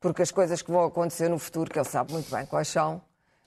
Porque 0.00 0.22
as 0.22 0.30
coisas 0.30 0.62
que 0.62 0.70
vão 0.70 0.84
acontecer 0.84 1.28
no 1.28 1.38
futuro, 1.38 1.70
que 1.70 1.78
ele 1.78 1.88
sabe 1.88 2.12
muito 2.12 2.34
bem 2.34 2.44
quais 2.46 2.68
são, 2.68 3.00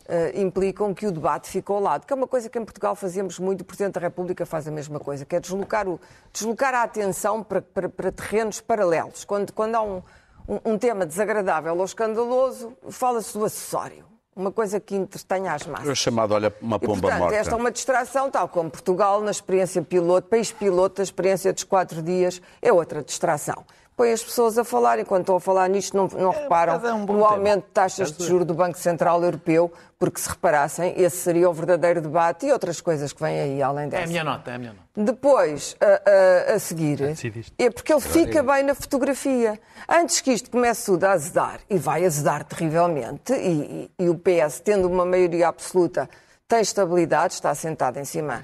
eh, 0.08 0.34
implicam 0.40 0.94
que 0.94 1.08
o 1.08 1.12
debate 1.12 1.50
ficou 1.50 1.78
ao 1.78 1.82
lado. 1.82 2.06
Que 2.06 2.14
é 2.14 2.16
uma 2.16 2.28
coisa 2.28 2.50
que 2.50 2.58
em 2.60 2.64
Portugal 2.66 2.96
fazíamos 2.96 3.40
muito, 3.40 3.62
o 3.62 3.66
Presidente 3.66 3.94
da 3.94 4.00
República 4.02 4.46
faz 4.46 4.68
a 4.68 4.72
mesma 4.72 5.00
coisa, 5.00 5.26
que 5.26 5.36
é 5.36 5.40
deslocar, 5.40 5.88
o, 5.88 6.00
deslocar 6.34 6.74
a 6.74 6.84
atenção 6.84 7.44
para, 7.44 7.62
para- 7.62 7.90
para 7.90 8.12
terrenos 8.12 8.62
paralelos. 8.62 9.26
Quando, 9.26 9.52
quando 9.54 9.76
há 9.76 9.82
um, 9.82 10.02
um- 10.48 10.74
um 10.74 10.78
tema 10.78 11.06
desagradável 11.06 11.76
ou 11.78 11.86
escandaloso, 11.86 12.74
fala-se 12.90 13.38
do 13.38 13.46
acessório. 13.46 14.06
Uma 14.36 14.52
coisa 14.52 14.82
que 14.82 14.94
entretenha 14.96 15.54
as 15.54 15.66
massas. 15.66 15.88
É 15.88 15.96
chamado, 15.96 16.34
olha, 16.34 16.54
uma 16.62 16.76
E, 16.76 16.80
pomba 16.82 17.00
portanto, 17.04 17.20
morta. 17.22 17.36
esta 17.38 17.54
é 17.54 17.58
uma 17.58 17.72
distração, 17.72 18.30
tal 18.30 18.50
como 18.50 18.70
Portugal, 18.70 19.22
na 19.22 19.32
experiência 19.32 19.82
piloto, 19.82 20.28
país 20.28 20.52
piloto, 20.52 21.00
a 21.02 21.04
experiência 21.06 21.54
dos 21.54 21.64
quatro 21.64 22.02
dias, 22.02 22.42
é 22.62 22.74
outra 22.74 23.02
distração. 23.02 23.64
Põe 23.96 24.12
as 24.12 24.22
pessoas 24.22 24.58
a 24.58 24.64
falar, 24.66 25.00
enquanto 25.00 25.22
estão 25.22 25.38
a 25.38 25.40
falar 25.40 25.70
nisto, 25.70 25.96
não, 25.96 26.08
não 26.10 26.32
reparam 26.32 26.74
mas 26.74 26.84
é 26.84 26.94
um 26.94 27.00
no 27.00 27.06
tema. 27.08 27.28
aumento 27.30 27.64
de 27.66 27.72
taxas 27.72 28.12
de 28.12 28.26
juros 28.26 28.46
do 28.46 28.54
Banco 28.54 28.78
Central 28.78 29.24
Europeu, 29.24 29.72
porque 29.98 30.20
se 30.20 30.28
reparassem, 30.28 30.94
esse 30.98 31.16
seria 31.16 31.50
o 31.50 31.54
verdadeiro 31.54 32.02
debate 32.02 32.46
e 32.46 32.52
outras 32.52 32.82
coisas 32.82 33.14
que 33.14 33.24
vêm 33.24 33.40
aí 33.40 33.62
além 33.64 33.86
É 33.86 33.90
dessa. 33.90 34.04
a 34.04 34.08
minha 34.08 34.24
nota, 34.26 34.52
é 34.52 34.56
a 34.56 34.58
minha 34.58 34.74
nota. 34.74 34.86
Depois, 34.98 35.78
a, 35.80 36.52
a- 36.52 36.56
a 36.56 36.60
seguir, 36.60 37.00
é 37.58 37.70
porque 37.70 37.94
ele 37.94 38.02
fica 38.02 38.44
bem 38.44 38.64
na 38.64 38.76
fotografia. 38.76 39.58
Antes 39.88 40.20
que 40.20 40.34
isto 40.34 40.52
comece 40.52 40.86
tudo 40.88 41.06
a 41.06 41.12
azedar, 41.14 41.62
e 41.70 41.78
vai 41.78 42.06
azedar 42.06 42.44
terrivelmente, 42.44 43.32
e, 43.34 43.90
e- 44.00 44.04
e 44.06 44.10
o 44.10 44.16
PS, 44.16 44.60
tendo 44.62 44.90
uma 44.90 45.06
maioria 45.06 45.48
absoluta, 45.48 46.10
tem 46.48 46.60
estabilidade, 46.60 47.34
está 47.36 47.56
sentado 47.56 47.98
em 47.98 48.06
cima 48.06 48.44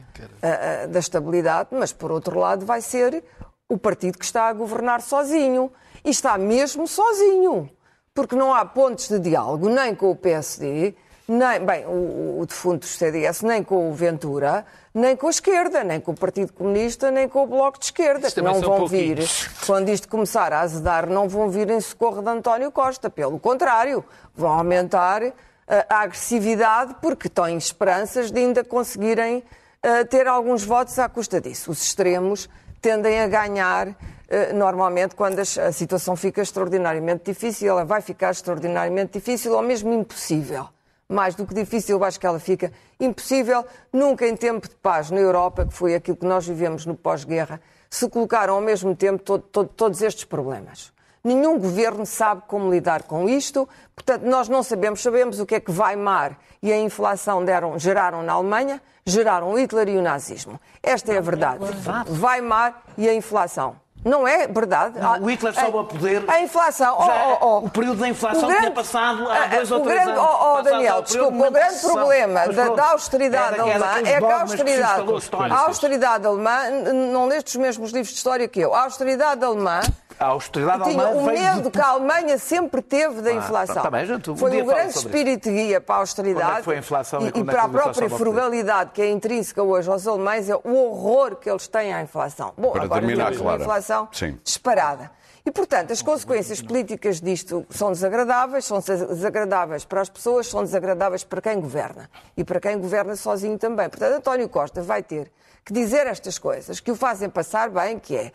da 0.89 0.97
estabilidade, 0.99 1.69
mas 1.71 1.91
por 1.93 2.11
outro 2.11 2.39
lado 2.39 2.65
vai 2.65 2.81
ser 2.81 3.23
o 3.71 3.77
partido 3.77 4.17
que 4.17 4.25
está 4.25 4.49
a 4.49 4.53
governar 4.53 5.01
sozinho. 5.01 5.71
E 6.03 6.09
está 6.09 6.37
mesmo 6.37 6.87
sozinho. 6.87 7.69
Porque 8.13 8.35
não 8.35 8.53
há 8.53 8.65
pontos 8.65 9.07
de 9.07 9.17
diálogo 9.19 9.69
nem 9.69 9.95
com 9.95 10.11
o 10.11 10.15
PSD, 10.15 10.93
nem, 11.27 11.65
bem, 11.65 11.85
o, 11.85 12.41
o 12.41 12.45
defunto 12.45 12.79
do 12.79 12.85
CDS, 12.85 13.41
nem 13.41 13.63
com 13.63 13.89
o 13.89 13.93
Ventura, 13.93 14.65
nem 14.93 15.15
com 15.15 15.27
a 15.27 15.29
esquerda, 15.29 15.81
nem 15.81 16.01
com 16.01 16.11
o 16.11 16.15
Partido 16.15 16.51
Comunista, 16.51 17.09
nem 17.09 17.29
com 17.29 17.43
o 17.43 17.47
Bloco 17.47 17.79
de 17.79 17.85
Esquerda, 17.85 18.27
Isto 18.27 18.35
que 18.35 18.41
também 18.41 18.61
não 18.61 18.77
vão 18.77 18.85
vir, 18.85 19.19
quando 19.65 19.87
isto 19.87 20.09
começar 20.09 20.51
a 20.51 20.59
azedar, 20.59 21.09
não 21.09 21.29
vão 21.29 21.49
vir 21.49 21.69
em 21.69 21.79
socorro 21.79 22.21
de 22.21 22.29
António 22.29 22.69
Costa. 22.69 23.09
Pelo 23.09 23.39
contrário, 23.39 24.03
vão 24.35 24.51
aumentar 24.51 25.23
ah, 25.23 25.85
a 25.87 26.01
agressividade 26.01 26.95
porque 27.01 27.29
têm 27.29 27.55
esperanças 27.55 28.29
de 28.29 28.39
ainda 28.39 28.61
conseguirem 28.65 29.41
ah, 29.81 30.03
ter 30.03 30.27
alguns 30.27 30.65
votos 30.65 30.99
à 30.99 31.07
custa 31.07 31.39
disso. 31.39 31.71
Os 31.71 31.81
extremos 31.81 32.49
tendem 32.81 33.21
a 33.21 33.27
ganhar 33.27 33.95
eh, 34.27 34.51
normalmente 34.53 35.15
quando 35.15 35.39
a 35.39 35.71
situação 35.71 36.15
fica 36.15 36.41
extraordinariamente 36.41 37.23
difícil. 37.25 37.69
Ela 37.69 37.85
vai 37.85 38.01
ficar 38.01 38.31
extraordinariamente 38.31 39.13
difícil 39.13 39.53
ou 39.53 39.61
mesmo 39.61 39.93
impossível. 39.93 40.67
Mais 41.07 41.35
do 41.35 41.45
que 41.45 41.53
difícil, 41.53 41.97
eu 41.97 42.03
acho 42.05 42.17
que 42.19 42.25
ela 42.25 42.39
fica 42.39 42.71
impossível. 42.99 43.65
Nunca 43.91 44.25
em 44.25 44.35
tempo 44.35 44.67
de 44.67 44.75
paz 44.75 45.11
na 45.11 45.19
Europa, 45.19 45.65
que 45.65 45.73
foi 45.73 45.93
aquilo 45.93 46.15
que 46.17 46.25
nós 46.25 46.47
vivemos 46.47 46.85
no 46.85 46.95
pós-guerra, 46.95 47.59
se 47.89 48.07
colocaram 48.09 48.53
ao 48.55 48.61
mesmo 48.61 48.95
tempo 48.95 49.21
to- 49.21 49.39
to- 49.39 49.65
todos 49.65 50.01
estes 50.01 50.23
problemas. 50.23 50.93
Nenhum 51.23 51.59
governo 51.59 52.05
sabe 52.05 52.41
como 52.47 52.71
lidar 52.71 53.03
com 53.03 53.29
isto, 53.29 53.69
portanto, 53.95 54.23
nós 54.23 54.49
não 54.49 54.63
sabemos, 54.63 55.01
sabemos 55.01 55.39
o 55.39 55.45
que 55.45 55.55
é 55.55 55.59
que 55.59 55.71
Weimar 55.71 56.37
e 56.63 56.71
a 56.71 56.79
inflação 56.79 57.45
deram, 57.45 57.77
geraram 57.77 58.23
na 58.23 58.33
Alemanha, 58.33 58.81
geraram 59.05 59.51
o 59.51 59.59
Hitler 59.59 59.89
e 59.89 59.97
o 59.97 60.01
nazismo. 60.01 60.59
Esta 60.81 61.13
é 61.13 61.17
a 61.17 61.21
verdade. 61.21 61.63
Weimar 62.09 62.81
e 62.97 63.07
a 63.07 63.13
inflação. 63.13 63.75
Não 64.03 64.27
é 64.27 64.47
verdade? 64.47 64.99
Não, 64.99 65.21
o 65.21 65.29
Hitler 65.29 65.53
sobe 65.53 65.77
A- 65.77 65.83
poder. 65.83 66.23
A 66.27 66.41
inflação. 66.41 66.97
oh, 66.99 67.05
Já- 67.05 67.37
oh, 67.39 67.45
oh. 67.45 67.57
o 67.65 67.69
período 67.69 67.99
da 67.99 68.09
inflação 68.09 68.49
O 68.49 68.55
tinha 68.55 68.71
passado 68.71 69.29
há 69.29 69.43
ah, 69.43 69.47
dois 69.47 69.71
ou 69.71 69.79
o 69.79 69.83
três 69.83 70.03
grande, 70.03 70.19
anos. 70.19 70.31
Oh, 70.33 70.55
oh, 70.57 70.61
Daniel, 70.63 71.01
desculpa, 71.03 71.31
de 71.31 71.43
o 71.43 71.51
grande 71.51 71.79
problema 71.81 72.47
da, 72.47 72.69
da 72.69 72.91
austeridade 72.91 73.57
é 73.57 73.61
alemã 73.61 73.97
é 74.03 74.19
que 74.19 74.25
a 74.25 74.41
austeridade, 74.41 75.05
a 75.51 75.59
austeridade 75.59 76.25
alemã, 76.25 76.69
não 77.11 77.27
leste 77.27 77.49
os 77.49 77.55
mesmos 77.57 77.91
livros 77.91 78.09
de 78.09 78.15
história 78.15 78.47
que 78.47 78.59
eu, 78.59 78.73
a 78.73 78.85
austeridade 78.85 79.45
alemã 79.45 79.81
A 80.21 80.27
austeridade 80.27 80.83
tinha 80.83 81.03
alemã 81.03 81.19
o 81.19 81.25
medo 81.25 81.61
de- 81.63 81.71
que 81.71 81.81
a 81.81 81.87
Alemanha 81.87 82.37
sempre 82.37 82.79
teve 82.79 83.21
da 83.23 83.33
inflação. 83.33 83.81
tá 83.81 83.89
bem, 83.89 84.05
gente, 84.05 84.29
um 84.29 84.37
foi 84.37 84.61
um 84.61 84.65
grande 84.67 84.95
espírito 84.95 85.49
guia 85.49 85.81
para 85.81 85.95
a 85.95 85.97
austeridade 85.97 86.51
é 86.51 86.55
que 86.57 86.63
foi 86.63 86.75
a 86.75 86.79
inflação 86.79 87.21
e 87.21 87.23
e, 87.23 87.27
e 87.27 87.41
é 87.41 87.43
para 87.43 87.53
que 87.53 87.59
a 87.65 87.69
própria 87.69 88.09
frugalidade 88.09 88.91
que 88.91 89.01
é 89.01 89.09
intrínseca 89.09 89.63
hoje 89.63 89.89
aos 89.89 90.05
alemães, 90.07 90.47
é 90.47 90.55
o 90.55 90.75
horror 90.75 91.37
que 91.37 91.49
eles 91.49 91.67
têm 91.67 91.91
à 91.91 92.03
inflação. 92.03 92.53
Bom, 92.55 92.71
Para 92.71 92.83
agora 92.83 93.01
terminar, 93.01 93.31
temos 93.31 93.41
uma 93.41 93.55
inflação 93.55 94.07
Sim. 94.11 94.37
disparada. 94.43 95.09
E, 95.43 95.49
portanto, 95.49 95.91
as 95.91 96.03
consequências 96.03 96.61
políticas 96.61 97.19
disto 97.19 97.65
são 97.71 97.91
desagradáveis, 97.91 98.63
são 98.65 98.77
desagradáveis 98.79 99.83
para 99.83 100.01
as 100.01 100.09
pessoas, 100.09 100.45
são 100.47 100.63
desagradáveis 100.63 101.23
para 101.23 101.41
quem 101.41 101.59
governa. 101.59 102.07
E 102.37 102.43
para 102.43 102.59
quem 102.59 102.77
governa 102.77 103.15
sozinho 103.15 103.57
também. 103.57 103.89
Portanto, 103.89 104.13
António 104.17 104.47
Costa 104.47 104.83
vai 104.83 105.01
ter 105.01 105.31
que 105.63 105.73
dizer 105.73 106.07
estas 106.07 106.39
coisas, 106.39 106.79
que 106.79 106.91
o 106.91 106.95
fazem 106.95 107.29
passar 107.29 107.69
bem, 107.69 107.99
que 107.99 108.15
é 108.15 108.31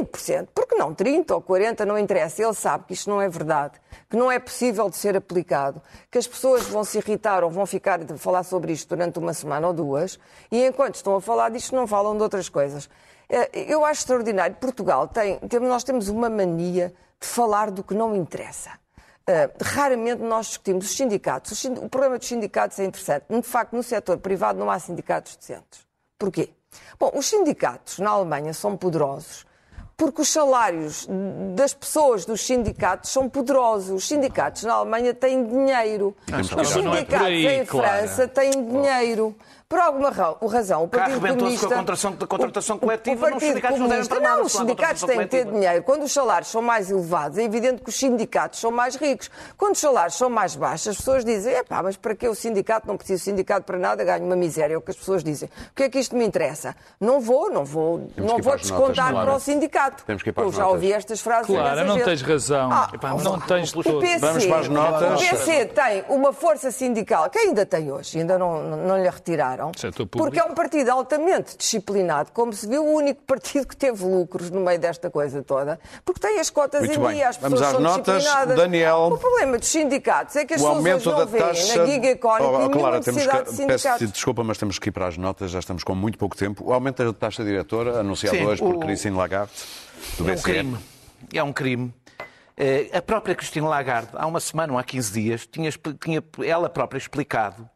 20%, 0.00 0.48
porque 0.54 0.74
não 0.76 0.94
30% 0.94 1.30
ou 1.32 1.42
40%, 1.42 1.84
não 1.84 1.98
interessa. 1.98 2.42
Ele 2.42 2.54
sabe 2.54 2.84
que 2.84 2.92
isto 2.94 3.10
não 3.10 3.20
é 3.20 3.28
verdade, 3.28 3.80
que 4.08 4.16
não 4.16 4.30
é 4.30 4.38
possível 4.38 4.88
de 4.88 4.96
ser 4.96 5.16
aplicado, 5.16 5.82
que 6.10 6.18
as 6.18 6.26
pessoas 6.26 6.64
vão 6.66 6.84
se 6.84 6.98
irritar 6.98 7.42
ou 7.42 7.50
vão 7.50 7.66
ficar 7.66 7.98
de 8.04 8.16
falar 8.16 8.42
sobre 8.44 8.72
isto 8.72 8.88
durante 8.94 9.18
uma 9.18 9.34
semana 9.34 9.66
ou 9.66 9.72
duas, 9.72 10.18
e 10.52 10.64
enquanto 10.64 10.94
estão 10.94 11.16
a 11.16 11.20
falar 11.20 11.50
disto, 11.50 11.74
não 11.74 11.86
falam 11.86 12.16
de 12.16 12.22
outras 12.22 12.48
coisas. 12.48 12.88
Eh, 13.28 13.66
Eu 13.72 13.84
acho 13.84 14.00
extraordinário. 14.02 14.56
Portugal 14.56 15.08
tem, 15.08 15.38
nós 15.62 15.82
temos 15.84 16.08
uma 16.08 16.30
mania 16.30 16.94
de 17.20 17.26
falar 17.26 17.70
do 17.70 17.82
que 17.82 17.92
não 17.94 18.14
interessa. 18.14 18.70
Uh, 19.28 19.52
raramente 19.62 20.22
nós 20.22 20.46
discutimos 20.46 20.86
os 20.86 20.96
sindicatos. 20.96 21.52
Os 21.52 21.58
sind- 21.58 21.76
O 21.84 21.88
problema 21.90 22.16
dos 22.18 22.26
sindicatos 22.26 22.78
é 22.78 22.84
interessante. 22.86 23.26
De 23.28 23.42
facto, 23.42 23.74
no 23.76 23.82
setor 23.82 24.16
privado 24.16 24.58
não 24.58 24.70
há 24.70 24.78
sindicatos 24.78 25.36
decentes. 25.36 25.86
Porquê? 26.18 26.48
Bom, 26.98 27.12
os 27.14 27.26
sindicatos 27.26 27.98
na 27.98 28.10
Alemanha 28.10 28.52
são 28.52 28.76
poderosos 28.76 29.46
porque 29.98 30.22
os 30.22 30.28
salários 30.28 31.08
das 31.56 31.74
pessoas 31.74 32.24
dos 32.24 32.46
sindicatos 32.46 33.10
são 33.10 33.28
poderosos. 33.28 33.90
Os 33.90 34.06
sindicatos 34.06 34.62
na 34.62 34.74
Alemanha 34.74 35.12
têm 35.12 35.44
dinheiro. 35.44 36.16
Os 36.28 36.52
é 36.52 36.64
sindicatos 36.64 37.26
aí, 37.26 37.46
em. 37.46 37.66
França 37.66 38.28
têm 38.28 38.50
dinheiro. 38.52 39.34
Por 39.68 39.78
alguma 39.80 40.08
ra- 40.08 40.34
razão, 40.50 40.84
o 40.84 40.88
Partido 40.88 41.20
Comunista... 41.20 41.66
com 41.66 41.74
a 41.74 41.76
contratação- 41.76 42.16
a 42.18 42.26
contratação 42.26 42.76
o- 42.76 42.78
coletiva, 42.78 43.26
O 43.26 43.30
não, 43.30 43.36
os 43.36 43.42
Partido 43.42 43.48
sindicatos 43.50 43.78
não 43.78 43.86
Comunista... 43.88 44.20
Não, 44.20 44.42
os 44.42 44.52
sindicatos 44.52 45.02
têm 45.02 45.18
que 45.18 45.26
ter 45.26 45.44
dinheiro. 45.44 45.82
Quando 45.82 46.04
os 46.04 46.12
salários 46.12 46.48
são 46.50 46.62
mais 46.62 46.90
elevados, 46.90 47.36
é 47.36 47.42
evidente 47.42 47.82
que 47.82 47.90
os 47.90 47.94
sindicatos 47.98 48.60
são 48.60 48.70
mais 48.70 48.96
ricos. 48.96 49.30
Quando 49.58 49.74
os 49.74 49.78
salários 49.80 50.14
são 50.16 50.30
mais 50.30 50.56
baixos, 50.56 50.88
as 50.88 50.96
pessoas 50.96 51.22
dizem, 51.22 51.52
epá, 51.52 51.82
mas 51.82 51.98
para 51.98 52.14
que 52.14 52.26
o 52.26 52.34
sindicato? 52.34 52.86
Não 52.88 52.96
preciso 52.96 53.18
de 53.18 53.24
sindicato 53.30 53.66
para 53.66 53.76
nada, 53.78 54.02
ganho 54.02 54.24
uma 54.24 54.36
miséria. 54.36 54.72
É 54.72 54.76
o 54.78 54.80
que 54.80 54.90
as 54.90 54.96
pessoas 54.96 55.22
dizem. 55.22 55.50
O 55.70 55.74
que 55.74 55.82
é 55.82 55.90
que 55.90 55.98
isto 55.98 56.16
me 56.16 56.24
interessa? 56.24 56.74
Não 56.98 57.20
vou, 57.20 57.50
não 57.50 57.66
vou, 57.66 58.08
não 58.16 58.38
vou 58.38 58.56
descontar 58.56 59.12
notas, 59.12 59.24
para 59.28 59.36
o 59.36 59.38
sindicato. 59.40 60.02
Temos 60.06 60.22
que 60.22 60.30
ir 60.30 60.32
para 60.32 60.44
Eu 60.44 60.50
já 60.52 60.60
notas. 60.62 60.72
ouvi 60.76 60.92
estas 60.94 61.20
frases. 61.20 61.46
Clara, 61.46 61.84
não 61.84 62.00
tens 62.02 62.22
razão. 62.22 62.72
Ah, 62.72 62.88
Epá, 62.94 63.10
não 63.22 63.38
tens 63.40 63.74
o. 63.76 63.82
PC, 63.82 64.16
Vamos 64.18 64.46
para 64.46 64.58
as 64.60 64.68
notas. 64.70 65.20
O 65.22 65.28
PC 65.28 65.66
tem 65.66 66.04
uma 66.08 66.32
força 66.32 66.70
sindical, 66.70 67.28
que 67.28 67.38
ainda 67.38 67.66
tem 67.66 67.92
hoje, 67.92 68.18
ainda 68.18 68.38
não, 68.38 68.62
não 68.62 68.96
lhe 68.96 69.10
retiraram, 69.10 69.57
Público. 69.66 70.08
porque 70.18 70.38
é 70.38 70.44
um 70.44 70.54
partido 70.54 70.90
altamente 70.90 71.56
disciplinado, 71.56 72.30
como 72.32 72.52
se 72.52 72.66
viu, 72.66 72.84
o 72.84 72.92
único 72.94 73.22
partido 73.22 73.66
que 73.66 73.76
teve 73.76 74.04
lucros 74.04 74.50
no 74.50 74.60
meio 74.60 74.78
desta 74.78 75.10
coisa 75.10 75.42
toda, 75.42 75.78
porque 76.04 76.20
tem 76.20 76.38
as 76.40 76.50
cotas 76.50 76.80
Muito 76.86 76.98
em 77.00 77.02
bem. 77.04 77.14
dia, 77.16 77.28
as 77.28 77.36
Vamos 77.36 77.58
pessoas 77.60 77.74
às 77.76 77.82
são 77.82 77.96
notas. 77.96 78.16
disciplinadas. 78.22 78.56
Daniel. 78.56 78.98
O 79.12 79.18
problema 79.18 79.58
dos 79.58 79.68
sindicatos 79.68 80.36
é 80.36 80.44
que 80.44 80.54
as 80.54 80.60
O 80.62 80.64
pessoas 80.82 81.04
não 81.04 81.16
da 81.18 81.24
veem 81.24 81.44
taxa. 81.44 81.76
na 81.78 81.86
gig 81.86 82.06
economy 82.06 82.64
Oh, 82.64 82.66
oh, 82.66 82.70
Clara, 82.70 83.00
temos 83.00 83.06
necessidade 83.24 83.44
que... 83.50 83.56
de 83.56 83.66
peço 83.66 83.78
sindicatos. 83.84 84.12
desculpa, 84.12 84.44
mas 84.44 84.58
temos 84.58 84.78
que 84.78 84.88
ir 84.88 84.92
para 84.92 85.06
as 85.06 85.16
notas, 85.16 85.50
já 85.50 85.58
estamos 85.58 85.82
com 85.84 85.94
muito 85.94 86.18
pouco 86.18 86.36
tempo. 86.36 86.64
O 86.64 86.72
aumento 86.72 87.04
da 87.04 87.12
taxa 87.12 87.44
diretora, 87.44 88.00
anunciado 88.00 88.36
Sim, 88.36 88.46
hoje 88.46 88.62
por 88.62 88.74
o- 88.76 88.80
Christine 88.80 89.16
Lagarde, 89.16 89.52
do 90.18 90.28
É 90.28 90.32
um 90.32 90.34
BCE. 90.34 90.42
crime. 90.42 90.78
É 91.34 91.42
um 91.42 91.52
crime. 91.52 91.92
Eh, 92.56 92.90
A 92.92 93.00
própria 93.00 93.34
Cristina 93.34 93.68
Lagarde, 93.68 94.08
há 94.14 94.26
uma 94.26 94.40
semana 94.40 94.72
ou 94.72 94.78
há 94.78 94.82
15 94.84 95.12
dias, 95.12 95.46
tinha, 95.46 95.70
tinha 96.02 96.22
ela 96.44 96.68
própria 96.68 96.98
explicado, 96.98 97.68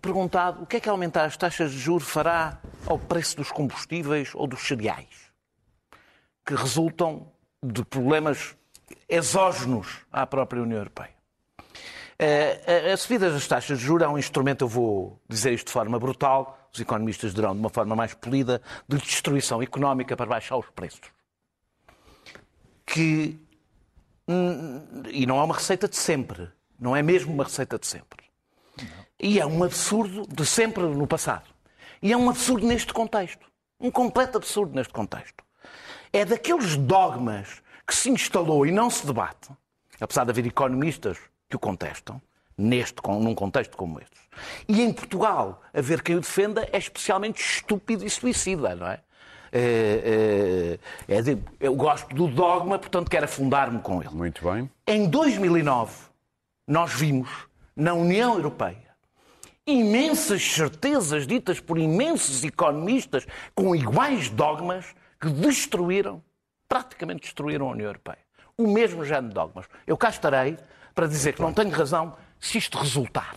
perguntado 0.00 0.62
o 0.62 0.66
que 0.66 0.76
é 0.76 0.80
que 0.80 0.88
aumentar 0.88 1.24
as 1.24 1.36
taxas 1.36 1.72
de 1.72 1.78
juros 1.78 2.08
fará 2.08 2.58
ao 2.86 2.98
preço 2.98 3.36
dos 3.36 3.50
combustíveis 3.50 4.30
ou 4.34 4.46
dos 4.46 4.60
cereais, 4.66 5.30
que 6.44 6.54
resultam 6.54 7.30
de 7.62 7.84
problemas 7.84 8.56
exógenos 9.08 10.04
à 10.12 10.26
própria 10.26 10.62
União 10.62 10.78
Europeia. 10.78 11.14
Eh, 12.18 12.88
A 12.90 12.94
a 12.94 12.96
subida 12.96 13.30
das 13.30 13.46
taxas 13.46 13.78
de 13.78 13.84
juros 13.84 14.04
é 14.06 14.08
um 14.08 14.18
instrumento, 14.18 14.62
eu 14.62 14.68
vou 14.68 15.20
dizer 15.28 15.52
isto 15.52 15.66
de 15.66 15.72
forma 15.72 15.98
brutal, 15.98 16.58
os 16.72 16.80
economistas 16.80 17.34
dirão 17.34 17.54
de 17.54 17.60
uma 17.60 17.70
forma 17.70 17.96
mais 17.96 18.14
polida, 18.14 18.60
de 18.88 18.98
destruição 18.98 19.62
económica 19.62 20.16
para 20.16 20.26
baixar 20.26 20.56
os 20.56 20.68
preços. 20.70 21.10
Que. 22.84 23.38
E 25.10 25.26
não 25.26 25.38
é 25.38 25.42
uma 25.42 25.54
receita 25.54 25.88
de 25.88 25.96
sempre. 25.96 26.50
Não 26.78 26.94
é 26.94 27.02
mesmo 27.02 27.32
uma 27.32 27.44
receita 27.44 27.78
de 27.78 27.86
sempre. 27.86 28.25
E 29.20 29.40
é 29.40 29.46
um 29.46 29.64
absurdo 29.64 30.26
de 30.28 30.44
sempre 30.44 30.82
no 30.84 31.06
passado. 31.06 31.44
E 32.02 32.12
é 32.12 32.16
um 32.16 32.28
absurdo 32.28 32.66
neste 32.66 32.92
contexto. 32.92 33.46
Um 33.80 33.90
completo 33.90 34.38
absurdo 34.38 34.74
neste 34.74 34.92
contexto. 34.92 35.44
É 36.12 36.24
daqueles 36.24 36.76
dogmas 36.76 37.62
que 37.86 37.94
se 37.94 38.10
instalou 38.10 38.66
e 38.66 38.72
não 38.72 38.90
se 38.90 39.06
debate, 39.06 39.48
apesar 40.00 40.24
de 40.24 40.30
haver 40.30 40.46
economistas 40.46 41.18
que 41.48 41.56
o 41.56 41.58
contestam, 41.58 42.20
neste, 42.56 42.96
num 43.06 43.34
contexto 43.34 43.76
como 43.76 44.00
este. 44.00 44.16
E 44.68 44.82
em 44.82 44.92
Portugal, 44.92 45.62
haver 45.72 46.02
quem 46.02 46.16
o 46.16 46.20
defenda 46.20 46.68
é 46.72 46.78
especialmente 46.78 47.40
estúpido 47.40 48.04
e 48.04 48.10
suicida, 48.10 48.74
não 48.74 48.86
é? 48.88 49.00
É, 49.52 50.78
é, 51.08 51.16
é 51.16 51.22
de- 51.22 51.38
eu 51.60 51.74
gosto 51.74 52.14
do 52.14 52.26
dogma, 52.26 52.78
portanto 52.78 53.08
quero 53.10 53.24
afundar-me 53.24 53.78
com 53.80 54.02
ele. 54.02 54.10
Muito 54.12 54.44
bem. 54.44 54.70
Em 54.86 55.08
2009, 55.08 55.94
nós 56.66 56.92
vimos 56.92 57.30
na 57.74 57.94
União 57.94 58.34
Europeia 58.34 58.85
imensas 59.66 60.42
certezas 60.42 61.26
ditas 61.26 61.58
por 61.58 61.78
imensos 61.78 62.44
economistas 62.44 63.26
com 63.54 63.74
iguais 63.74 64.28
dogmas 64.28 64.86
que 65.20 65.28
destruíram, 65.28 66.22
praticamente 66.68 67.22
destruíram 67.22 67.68
a 67.68 67.72
União 67.72 67.86
Europeia. 67.88 68.18
O 68.56 68.68
mesmo 68.68 69.04
género 69.04 69.28
de 69.28 69.34
dogmas. 69.34 69.66
Eu 69.86 69.96
cá 69.96 70.08
estarei 70.08 70.56
para 70.94 71.06
dizer 71.06 71.32
que 71.34 71.42
não 71.42 71.52
tenho 71.52 71.70
razão 71.70 72.16
se 72.38 72.58
isto 72.58 72.78
resultar. 72.78 73.34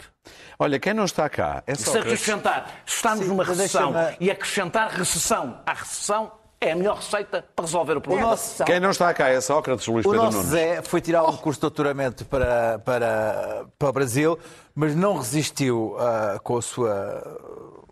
Olha, 0.58 0.80
quem 0.80 0.94
não 0.94 1.06
está 1.06 1.28
cá 1.30 1.64
é 1.66 1.74
Se 1.74 1.84
Sócrates. 1.86 2.14
acrescentar, 2.14 2.82
se 2.86 2.96
estamos 2.96 3.20
Sim, 3.26 3.28
numa 3.28 3.44
recessão 3.44 3.94
e 4.20 4.30
acrescentar 4.30 4.92
recessão 4.92 5.62
à 5.66 5.74
recessão, 5.74 6.39
é 6.62 6.72
a 6.72 6.76
melhor 6.76 6.98
receita 6.98 7.46
para 7.56 7.66
resolver 7.66 7.98
o 7.98 8.02
problema. 8.02 8.30
nosso- 8.32 8.64
Quem 8.66 8.80
não 8.80 8.92
está 8.92 9.14
cá 9.14 9.30
é 9.30 9.40
Sócrates, 9.40 9.88
Luís 9.88 10.06
O 10.06 10.10
Pedro 10.10 10.26
nosso 10.26 10.38
Nunes. 10.38 10.52
Zé 10.52 10.82
foi 10.82 11.00
tirar 11.02 11.24
um 11.24 11.38
curso 11.38 11.58
de 11.58 11.62
doutoramento 11.62 12.26
para, 12.26 12.80
para, 12.80 13.66
para 13.78 13.90
o 13.90 13.94
Brasil, 13.94 14.38
mas 14.76 14.96
não 14.96 15.18
resistiu 15.18 15.96
ah, 16.00 16.40
com 16.44 16.58
a 16.58 16.62
sua. 16.62 17.24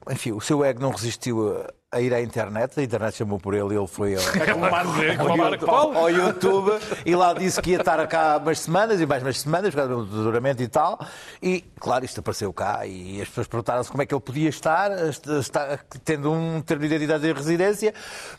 Enfim, 0.09 0.31
o 0.31 0.41
seu 0.41 0.63
ego 0.63 0.81
não 0.81 0.91
resistiu 0.91 1.63
a, 1.91 1.97
a 1.97 2.01
ir 2.01 2.13
à 2.13 2.21
internet. 2.21 2.79
A 2.79 2.83
internet 2.83 3.15
chamou 3.15 3.39
por 3.39 3.53
ele 3.53 3.73
e 3.73 3.77
ele 3.77 3.87
foi 3.87 4.15
ao, 4.15 4.21
a 5.31 5.37
Marco 5.37 5.65
Paulo. 5.65 5.97
ao 5.97 6.09
YouTube 6.09 6.71
e 7.05 7.15
lá 7.15 7.33
disse 7.33 7.61
que 7.61 7.71
ia 7.71 7.79
estar 7.79 8.05
cá 8.07 8.37
umas 8.37 8.59
semanas 8.59 8.99
e 8.99 9.05
mais 9.05 9.23
umas 9.23 9.39
semanas, 9.39 9.73
por 9.73 9.77
causa 9.77 9.95
do 9.95 10.05
doutoramento 10.05 10.61
e 10.61 10.67
tal. 10.67 10.99
E, 11.41 11.61
claro, 11.79 12.05
isto 12.05 12.19
apareceu 12.19 12.51
cá 12.53 12.85
e 12.85 13.21
as 13.21 13.27
pessoas 13.27 13.47
perguntaram-se 13.47 13.89
como 13.89 14.01
é 14.01 14.05
que 14.05 14.13
ele 14.13 14.21
podia 14.21 14.49
estar, 14.49 14.91
estar 15.39 15.79
tendo 16.03 16.31
um 16.31 16.61
termo 16.61 16.81
de 16.81 16.87
identidade 16.87 17.23
de 17.23 17.33
residência, 17.33 17.93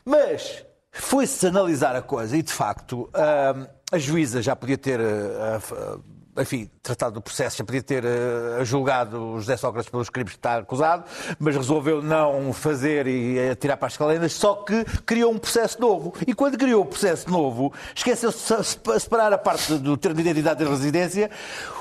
mas 0.05 0.65
foi-se 0.93 1.47
analisar 1.47 1.95
a 1.95 2.03
coisa 2.03 2.37
e, 2.37 2.43
de 2.43 2.53
facto, 2.53 3.09
hum, 3.15 3.67
a 3.93 3.99
juíza 3.99 4.43
já 4.43 4.55
podia 4.57 4.79
ter. 4.79 5.01
ah, 5.01 5.61
ah, 5.73 5.99
enfim, 6.39 6.71
tratado 6.83 7.15
do 7.15 7.21
processo, 7.23 7.57
já 7.59 7.65
podia 7.65 7.83
ter 7.83 8.05
eh, 8.05 8.65
julgado 8.65 9.35
José 9.39 9.57
Sócrates 9.57 9.91
pelos 9.91 10.09
crimes 10.11 10.33
que 10.33 10.39
está 10.39 10.59
acusado, 10.59 11.05
mas 11.39 11.57
resolveu 11.57 12.03
não 12.03 12.53
fazer 12.53 13.07
e 13.07 13.39
eh, 13.39 13.55
tirar 13.55 13.77
para 13.77 13.89
as 13.89 13.97
calendas, 13.97 14.33
só 14.35 14.55
que 14.57 14.85
criou 15.07 15.33
um 15.33 15.39
processo 15.39 15.81
novo. 15.81 16.15
E 16.27 16.35
quando 16.35 16.57
criou 16.59 16.83
o 16.83 16.87
processo 16.87 17.31
novo, 17.31 17.73
esqueceu-se 17.95 18.39
de 18.57 18.65
se- 18.65 19.01
separar 19.01 19.33
a 19.33 19.39
parte 19.39 19.75
do 19.79 19.97
termo 19.97 20.17
de 20.17 20.23
identidade 20.23 20.65
de 20.65 20.71
residência 20.71 21.31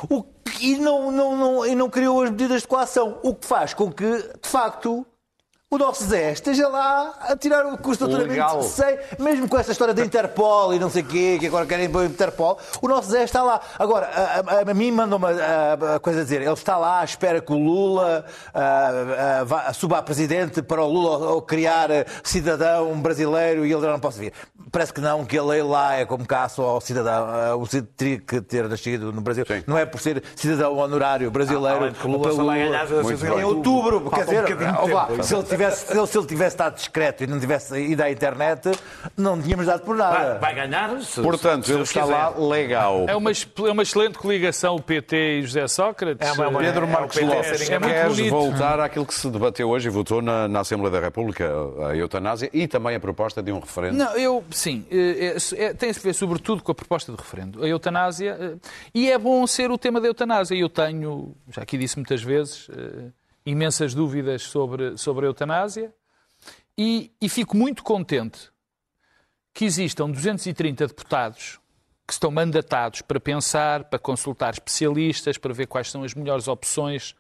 o 0.09 0.23
e, 0.61 0.77
não, 0.77 1.11
não, 1.11 1.35
não, 1.37 1.65
e 1.65 1.75
não 1.75 1.89
criou 1.89 2.21
as 2.21 2.29
medidas 2.31 2.61
de 2.61 2.67
coação, 2.67 3.19
o 3.21 3.35
que 3.35 3.45
faz 3.45 3.73
com 3.73 3.91
que, 3.91 4.05
de 4.41 4.49
facto, 4.49 5.05
o 5.69 5.77
nosso 5.77 6.05
Zé 6.05 6.31
esteja 6.31 6.69
lá 6.69 7.13
a 7.19 7.35
tirar 7.35 7.65
o 7.65 7.75
de 7.75 7.89
Legal. 7.89 7.97
doutoramento 7.99 8.63
sem, 8.63 8.97
mesmo 9.19 9.49
com 9.49 9.57
esta 9.59 9.73
história 9.73 9.93
da 9.93 10.01
Interpol 10.05 10.73
e 10.73 10.79
não 10.79 10.89
sei 10.89 11.01
o 11.01 11.05
quê, 11.05 11.35
que 11.37 11.47
agora 11.47 11.65
querem 11.65 11.89
pôr 11.89 12.03
a 12.03 12.05
Interpol, 12.05 12.57
o 12.81 12.87
nosso 12.87 13.09
Zé 13.11 13.25
está 13.25 13.43
lá. 13.43 13.59
Agora, 13.77 14.05
a, 14.07 14.59
a- 14.59 14.71
a 14.71 14.73
mim 14.73 14.91
mandou 14.91 15.17
uma 15.19 15.29
a- 15.31 15.95
a 15.95 15.99
coisa 15.99 16.21
a 16.21 16.23
dizer, 16.23 16.41
ele 16.41 16.53
está 16.53 16.77
lá 16.77 17.01
à 17.01 17.03
espera 17.03 17.41
que 17.41 17.51
o 17.51 17.57
Lula 17.57 18.23
ah, 18.53 18.91
ah, 19.41 19.43
vá- 19.43 19.73
suba 19.73 19.97
a 19.97 20.01
presidente 20.01 20.61
para 20.61 20.81
o 20.81 20.87
Lula 20.89 21.17
ou 21.33 21.41
criar 21.41 21.91
ah, 21.91 22.05
cidadão 22.23 22.97
brasileiro 23.01 23.65
e 23.65 23.71
ele 23.73 23.81
já 23.81 23.91
não 23.91 23.99
possa 23.99 24.19
vir. 24.19 24.31
Parece 24.71 24.93
que 24.93 25.01
não, 25.01 25.25
que 25.25 25.37
a 25.37 25.43
lei 25.43 25.61
lá 25.63 25.95
é 25.95 26.05
como 26.05 26.25
cá 26.25 26.47
só 26.47 26.63
ao 26.69 26.81
cidadão, 26.81 27.27
ah, 27.29 27.55
o 27.57 27.65
cidadão 27.65 27.91
teria 27.97 28.19
que 28.21 28.39
ter 28.39 28.69
nascido 28.69 29.11
no 29.11 29.19
Brasil. 29.19 29.43
Sim. 29.45 29.63
Não 29.67 29.77
é 29.77 29.85
por 29.85 29.99
ser 29.99 30.23
cidadão 30.33 30.77
honorário 30.77 31.29
brasileiro. 31.29 31.77
Além 31.79 31.91
de 31.91 31.99
que 31.99 32.07
o 32.07 32.11
Lula 32.11 32.29
outubro. 33.43 33.45
outubro, 33.97 33.99
quer 34.11 34.25
Falta 34.25 34.31
um 34.31 34.33
dizer, 34.33 34.41
bocadinho 34.55 34.71
de 34.71 34.91
ó, 34.93 34.95
vá, 34.95 35.05
tempo. 35.07 35.23
se 35.23 35.35
ele 35.35 35.43
tivesse, 35.57 35.87
se 35.87 35.97
ele- 35.97 36.07
se 36.07 36.17
ele 36.17 36.27
tivesse 36.27 36.55
estado 36.55 36.75
discreto 36.75 37.23
e 37.23 37.27
não 37.27 37.39
tivesse 37.39 37.77
ido 37.79 38.01
à 38.01 38.11
internet, 38.11 38.71
não 39.15 39.41
tínhamos 39.41 39.65
dado 39.65 39.81
por 39.83 39.97
Vai, 39.97 40.11
nada. 40.11 40.39
vai 40.39 40.55
ganhar. 40.55 41.01
Se, 41.01 41.21
Portanto, 41.21 41.65
se 41.65 41.73
ele 41.73 41.81
está 41.83 42.01
quiser. 42.01 42.13
lá 42.13 42.29
legal. 42.37 43.05
É 43.07 43.15
uma, 43.15 43.31
é 43.31 43.71
uma 43.71 43.83
excelente 43.83 44.17
coligação 44.17 44.75
o 44.75 44.81
PT 44.81 45.39
e 45.39 45.41
José 45.43 45.67
Sócrates. 45.67 46.27
É 46.27 46.31
uma- 46.31 46.47
uma- 46.47 46.59
Pedro 46.59 46.85
é 46.85 46.87
Marcos 46.89 47.15
PT 47.15 47.25
Lopes, 47.25 47.69
É 47.69 47.79
muito 47.79 47.93
queres 47.93 48.15
bonito. 48.15 48.29
voltar 48.31 48.79
àquilo 48.79 49.05
que 49.05 49.13
se 49.13 49.29
debateu 49.29 49.69
hoje 49.69 49.87
e 49.87 49.91
votou 49.91 50.21
na, 50.21 50.47
na 50.47 50.59
Assembleia 50.61 50.91
da 50.91 50.99
República, 50.99 51.49
a 51.89 51.95
eutanásia, 51.95 52.49
e 52.53 52.67
também 52.67 52.95
a 52.95 52.99
proposta 52.99 53.41
de 53.41 53.51
um 53.51 53.59
referendo? 53.59 53.97
Não, 53.97 54.15
eu, 54.17 54.43
sim, 54.51 54.85
eh, 54.91 55.35
é- 55.35 55.63
é- 55.65 55.73
tem 55.73 55.89
a 55.89 55.93
ver 55.93 56.13
sobretudo 56.13 56.61
com 56.63 56.71
a 56.71 56.75
proposta 56.75 57.11
do 57.11 57.17
referendo. 57.17 57.63
A 57.63 57.67
eutanásia, 57.67 58.37
eh, 58.39 58.55
e 58.93 59.11
é 59.11 59.17
bom 59.17 59.45
ser 59.47 59.71
o 59.71 59.77
tema 59.77 59.99
da 60.01 60.07
eutanásia. 60.07 60.55
Eu 60.55 60.69
tenho, 60.69 61.35
já 61.49 61.61
aqui 61.63 61.77
disse 61.77 61.95
muitas 61.97 62.21
vezes, 62.21 62.67
eh, 62.75 63.09
imensas 63.49 63.93
dúvidas 63.93 64.43
sobre, 64.43 64.97
sobre 64.97 65.25
a 65.25 65.29
eutanásia 65.29 65.93
e, 66.77 67.11
e 67.21 67.29
fico 67.29 67.55
muito 67.55 67.81
contente 67.81 68.51
que 69.53 69.63
existam 69.63 70.11
230 70.11 70.87
deputados 70.87 71.59
que 72.05 72.13
estão 72.13 72.29
mandatados 72.29 73.01
para 73.01 73.19
pensar, 73.19 73.85
para 73.85 73.97
consultar 73.97 74.53
especialistas, 74.53 75.37
para 75.37 75.53
ver 75.53 75.65
quais 75.65 75.89
são 75.89 76.03
as 76.03 76.13
melhores 76.13 76.47
opções 76.47 77.15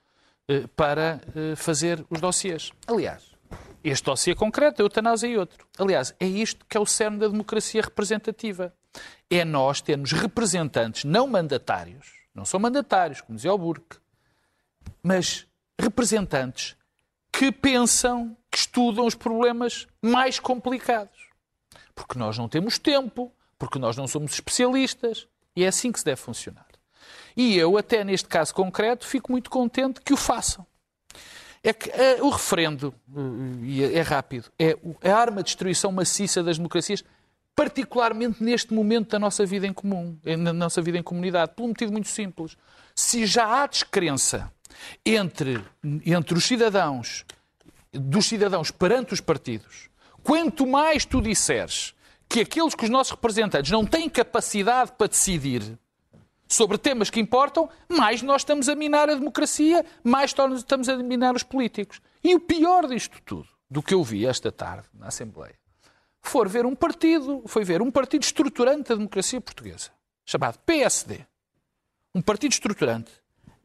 eh, 0.47 0.65
para 0.75 1.21
eh, 1.35 1.55
fazer 1.55 2.05
os 2.09 2.21
dossiês. 2.21 2.71
Aliás, 2.85 3.23
este 3.83 4.05
dossiê 4.05 4.35
concreto, 4.35 4.81
a 4.81 4.85
eutanásia 4.85 5.27
e 5.27 5.37
outro. 5.37 5.65
Aliás, 5.77 6.13
é 6.19 6.25
isto 6.25 6.65
que 6.65 6.77
é 6.77 6.79
o 6.79 6.85
cerne 6.85 7.19
da 7.19 7.27
democracia 7.27 7.81
representativa. 7.81 8.73
É 9.29 9.43
nós 9.43 9.81
termos 9.81 10.11
representantes 10.11 11.05
não 11.05 11.25
mandatários, 11.27 12.11
não 12.35 12.45
são 12.45 12.59
mandatários, 12.59 13.21
como 13.21 13.35
dizia 13.35 13.53
o 13.53 13.57
Burke, 13.57 13.97
mas 15.01 15.47
representantes 15.79 16.75
que 17.31 17.51
pensam, 17.51 18.35
que 18.51 18.57
estudam 18.57 19.05
os 19.05 19.15
problemas 19.15 19.87
mais 20.01 20.39
complicados. 20.39 21.27
Porque 21.93 22.17
nós 22.17 22.37
não 22.37 22.49
temos 22.49 22.77
tempo, 22.77 23.31
porque 23.59 23.77
nós 23.79 23.95
não 23.95 24.07
somos 24.07 24.33
especialistas, 24.33 25.27
e 25.55 25.63
é 25.63 25.67
assim 25.67 25.91
que 25.91 25.99
se 25.99 26.05
deve 26.05 26.21
funcionar. 26.21 26.65
E 27.35 27.55
eu, 27.57 27.77
até 27.77 28.03
neste 28.03 28.27
caso 28.27 28.53
concreto, 28.53 29.05
fico 29.05 29.31
muito 29.31 29.49
contente 29.49 30.01
que 30.01 30.13
o 30.13 30.17
façam. 30.17 30.65
É 31.63 31.73
que 31.73 31.89
eh, 31.89 32.21
o 32.21 32.29
referendo, 32.29 32.93
eh, 33.15 33.65
e 33.65 33.83
é, 33.83 33.97
é 33.97 34.01
rápido, 34.01 34.51
é 34.57 34.77
a 35.03 35.15
arma 35.15 35.37
de 35.37 35.45
destruição 35.45 35.91
maciça 35.91 36.41
das 36.41 36.57
democracias, 36.57 37.03
particularmente 37.55 38.43
neste 38.43 38.73
momento 38.73 39.09
da 39.09 39.19
nossa 39.19 39.45
vida 39.45 39.67
em 39.67 39.73
comum, 39.73 40.17
eh, 40.25 40.37
na 40.37 40.53
nossa 40.53 40.81
vida 40.81 40.97
em 40.97 41.03
comunidade, 41.03 41.53
por 41.55 41.63
um 41.63 41.69
motivo 41.69 41.91
muito 41.91 42.07
simples. 42.07 42.55
Se 42.95 43.25
já 43.25 43.61
há 43.61 43.67
descrença 43.67 44.51
entre, 45.05 45.63
entre 46.05 46.37
os 46.37 46.45
cidadãos, 46.45 47.25
dos 47.91 48.25
cidadãos 48.25 48.71
perante 48.71 49.13
os 49.13 49.21
partidos, 49.21 49.89
quanto 50.23 50.65
mais 50.67 51.05
tu 51.05 51.21
disseres 51.21 51.93
que 52.29 52.41
aqueles 52.41 52.75
que 52.75 52.83
os 52.83 52.89
nossos 52.89 53.11
representantes 53.11 53.71
não 53.71 53.85
têm 53.85 54.09
capacidade 54.09 54.91
para 54.97 55.07
decidir, 55.07 55.77
sobre 56.47 56.77
temas 56.77 57.09
que 57.09 57.19
importam, 57.19 57.69
mais 57.89 58.21
nós 58.21 58.41
estamos 58.41 58.69
a 58.69 58.75
minar 58.75 59.09
a 59.09 59.15
democracia, 59.15 59.85
mais 60.03 60.33
estamos 60.55 60.89
a 60.89 60.97
minar 60.97 61.35
os 61.35 61.43
políticos. 61.43 62.01
E 62.23 62.33
o 62.35 62.39
pior 62.39 62.87
disto 62.87 63.21
tudo, 63.23 63.47
do 63.69 63.83
que 63.83 63.93
eu 63.93 64.03
vi 64.03 64.25
esta 64.25 64.51
tarde 64.51 64.87
na 64.93 65.07
Assembleia, 65.07 65.55
foi 66.21 66.47
ver 66.47 66.65
um 66.65 66.75
partido, 66.75 67.43
foi 67.47 67.63
ver 67.63 67.81
um 67.81 67.91
partido 67.91 68.23
estruturante 68.23 68.89
da 68.89 68.95
democracia 68.95 69.41
portuguesa, 69.41 69.91
chamado 70.25 70.57
PSD, 70.59 71.25
um 72.15 72.21
partido 72.21 72.51
estruturante, 72.51 73.11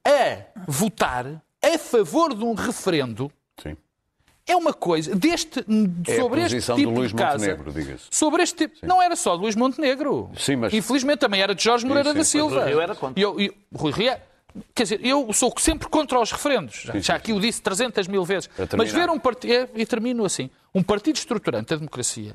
a 0.07 0.45
votar 0.67 1.43
a 1.63 1.79
favor 1.79 2.35
de 2.35 2.43
um 2.45 2.55
referendo 2.55 3.31
Sim. 3.63 3.77
é 4.47 4.57
uma 4.57 4.73
coisa 4.75 5.15
deste 5.15 5.61
É 6.07 6.13
a 6.13 6.21
sobre 6.21 6.41
este 6.43 6.55
posição 6.57 6.77
tipo 6.77 6.93
de 6.93 6.99
Luís 6.99 7.13
casa. 7.13 7.39
Montenegro, 7.39 7.73
diga-se. 7.73 8.05
Sobre 8.11 8.43
este 8.43 8.57
tipo, 8.69 8.87
não 8.87 9.01
era 9.01 9.15
só 9.15 9.37
de 9.37 9.43
Luís 9.43 9.55
Montenegro. 9.55 10.31
Sim, 10.37 10.57
mas- 10.57 10.73
Infelizmente 10.75 11.21
também 11.21 11.41
era 11.41 11.55
de 11.55 11.63
Jorge 11.63 11.87
Moreira 11.87 12.11
sim, 12.11 12.19
da 12.19 12.25
sim. 12.25 12.31
Silva. 12.39 12.61
Rui 12.63 12.69
Rio 12.71 12.81
era 12.81 12.95
contra. 12.95 13.23
Eu, 13.23 13.41
e, 13.41 13.53
Rui 13.75 13.93
Rio, 13.93 14.11
é- 14.11 14.23
quer 14.75 14.83
dizer, 14.83 15.07
eu 15.07 15.33
sou 15.33 15.55
sempre 15.59 15.89
contra 15.89 16.21
os 16.21 16.33
referendos. 16.33 16.83
Já, 16.85 16.99
já 16.99 17.15
aqui 17.15 17.33
o 17.33 17.41
disse 17.41 17.63
300 17.63 18.09
mil 18.09 18.25
vezes. 18.25 18.51
Mas 18.77 18.91
ver 18.91 19.09
um 19.09 19.19
partido, 19.21 19.69
e 19.75 19.87
termino 19.87 20.25
assim, 20.25 20.51
um 20.75 20.83
partido 20.83 21.17
estruturante 21.17 21.69
da 21.71 21.77
democracia, 21.77 22.35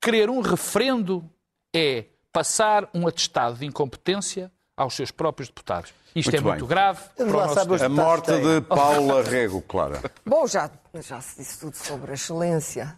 querer 0.00 0.30
um 0.30 0.40
referendo 0.40 1.22
é 1.76 2.06
passar 2.32 2.88
um 2.94 3.06
atestado 3.06 3.58
de 3.58 3.66
incompetência 3.66 4.50
aos 4.76 4.94
seus 4.96 5.10
próprios 5.10 5.48
deputados. 5.48 5.92
Isto 6.14 6.30
Muito 6.32 6.36
é 6.46 6.50
muito 6.50 6.66
bem. 6.66 6.68
grave. 6.68 7.00
para 7.16 7.24
o 7.26 7.32
lá 7.32 7.42
nosso 7.44 7.54
sabe 7.54 7.64
tempo. 7.70 7.74
os 7.74 7.82
A 7.82 7.88
morte 7.88 8.32
de 8.40 8.60
Paula 8.62 9.22
Rego, 9.22 9.62
Clara. 9.62 10.00
Bom, 10.26 10.46
já, 10.46 10.70
já 10.94 11.20
se 11.20 11.36
disse 11.38 11.58
tudo 11.58 11.76
sobre 11.76 12.10
a 12.10 12.14
excelência 12.14 12.96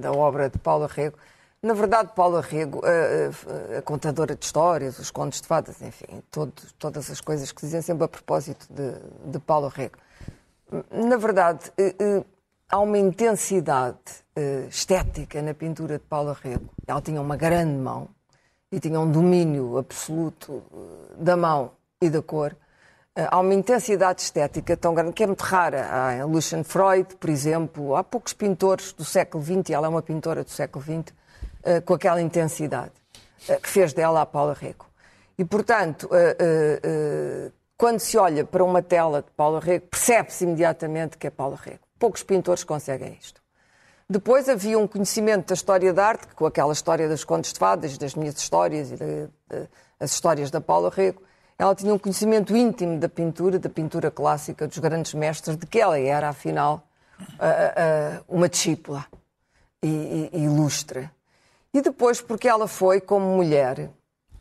da 0.00 0.12
obra 0.12 0.48
de 0.48 0.58
Paula 0.58 0.86
Rego. 0.86 1.16
Na 1.62 1.74
verdade, 1.74 2.10
Paula 2.14 2.40
Rego, 2.40 2.80
a, 2.84 3.74
a- 3.76 3.78
a 3.78 3.82
contadora 3.82 4.34
de 4.34 4.44
histórias, 4.44 4.98
os 4.98 5.10
contos 5.12 5.40
de 5.40 5.46
fadas, 5.46 5.80
enfim, 5.80 6.22
todo- 6.30 6.52
todas 6.78 7.08
as 7.10 7.20
coisas 7.20 7.50
que 7.52 7.60
se 7.60 7.66
dizem 7.66 7.82
sempre 7.82 8.04
a 8.04 8.08
propósito 8.08 8.66
de, 8.68 8.92
de 9.30 9.38
Paula 9.38 9.68
Rego. 9.68 9.96
Na 10.90 11.16
verdade, 11.16 11.70
eh, 11.78 11.94
eh, 11.98 12.24
há 12.68 12.78
uma 12.80 12.98
intensidade 12.98 13.98
eh, 14.34 14.66
estética 14.68 15.40
na 15.42 15.52
pintura 15.54 15.98
de 15.98 16.04
Paula 16.04 16.36
Rego. 16.42 16.68
Ela 16.86 17.00
tinha 17.00 17.20
uma 17.20 17.36
grande 17.36 17.74
mão 17.76 18.08
e 18.72 18.80
tinha 18.80 18.98
um 18.98 19.08
domínio 19.08 19.76
absoluto 19.76 20.62
eh, 20.72 21.14
da 21.18 21.36
mão 21.36 21.72
e 22.00 22.08
da 22.08 22.22
cor. 22.22 22.56
Eh, 23.14 23.28
Há 23.30 23.38
uma 23.38 23.52
intensidade 23.52 24.22
estética 24.22 24.74
tão 24.76 24.94
grande 24.94 25.12
que 25.12 25.22
é 25.22 25.26
muito 25.26 25.42
rara. 25.42 25.86
Há 25.86 26.24
Lucian 26.24 26.64
Freud, 26.64 27.14
por 27.16 27.28
exemplo, 27.28 27.94
há 27.94 28.02
poucos 28.02 28.32
pintores 28.32 28.94
do 28.94 29.04
século 29.04 29.44
XX, 29.44 29.68
e 29.68 29.74
ela 29.74 29.86
é 29.86 29.90
uma 29.90 30.00
pintora 30.00 30.42
do 30.42 30.50
século 30.50 30.82
XX, 30.82 31.14
eh, 31.62 31.80
com 31.82 31.92
aquela 31.92 32.20
intensidade 32.20 32.92
que 33.60 33.68
fez 33.68 33.92
dela 33.92 34.22
a 34.22 34.26
Paula 34.26 34.54
Rego. 34.54 34.86
E, 35.36 35.44
portanto, 35.44 36.08
quando 37.76 37.98
se 37.98 38.16
olha 38.16 38.44
para 38.44 38.62
uma 38.62 38.80
tela 38.80 39.20
de 39.20 39.32
Paula 39.32 39.58
Rego, 39.58 39.86
percebe-se 39.88 40.44
imediatamente 40.44 41.18
que 41.18 41.26
é 41.26 41.30
Paula 41.30 41.58
Rego. 41.60 41.80
Poucos 41.98 42.22
pintores 42.22 42.62
conseguem 42.62 43.18
isto. 43.20 43.41
Depois 44.12 44.46
havia 44.46 44.78
um 44.78 44.86
conhecimento 44.86 45.48
da 45.48 45.54
história 45.54 45.90
da 45.90 46.06
arte, 46.06 46.26
com 46.34 46.44
aquela 46.44 46.70
história 46.70 47.08
dos 47.08 47.24
contos 47.24 47.50
de 47.50 47.58
fadas, 47.58 47.96
das 47.96 48.14
minhas 48.14 48.36
histórias 48.36 48.92
e 48.92 48.96
de- 48.96 49.26
de- 49.48 49.68
as 49.98 50.12
histórias 50.12 50.50
da 50.50 50.60
Paula 50.60 50.90
Rego, 50.90 51.22
ela 51.58 51.74
tinha 51.74 51.94
um 51.94 51.98
conhecimento 51.98 52.54
íntimo 52.54 52.98
da 52.98 53.08
pintura, 53.08 53.58
da 53.58 53.70
pintura 53.70 54.10
clássica, 54.10 54.68
dos 54.68 54.76
grandes 54.76 55.14
mestres, 55.14 55.56
de 55.56 55.64
que 55.66 55.80
ela 55.80 55.98
era, 55.98 56.28
afinal, 56.28 56.86
uma 58.28 58.50
discípula 58.50 59.06
e- 59.82 60.28
e 60.30 60.44
ilustre. 60.44 61.08
E 61.72 61.80
depois, 61.80 62.20
porque 62.20 62.46
ela 62.46 62.68
foi, 62.68 63.00
como 63.00 63.24
mulher, 63.24 63.88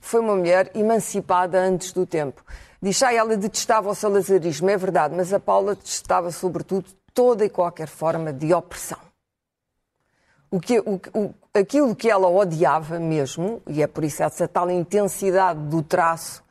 foi 0.01 0.19
uma 0.19 0.35
mulher 0.35 0.69
emancipada 0.75 1.57
antes 1.57 1.93
do 1.93 2.05
tempo. 2.05 2.43
Diz, 2.81 3.01
ah, 3.03 3.13
ela 3.13 3.37
detestava 3.37 3.89
o 3.89 3.95
salazarismo, 3.95 4.69
é 4.69 4.75
verdade, 4.75 5.15
mas 5.15 5.31
a 5.31 5.39
Paula 5.39 5.75
detestava, 5.75 6.29
sobretudo, 6.29 6.89
toda 7.13 7.45
e 7.45 7.49
qualquer 7.49 7.87
forma 7.87 8.33
de 8.33 8.53
opressão. 8.53 9.10
O 10.51 10.59
que, 10.59 10.79
o, 10.79 10.99
o, 11.13 11.33
aquilo 11.53 11.95
que 11.95 12.09
ela 12.11 12.29
odiava 12.29 12.99
mesmo, 12.99 13.61
e 13.65 13.81
é 13.81 13.87
por 13.87 14.03
isso 14.03 14.21
essa 14.21 14.47
tal 14.49 14.69
intensidade 14.69 15.59
do 15.61 15.81
traço 15.81 16.43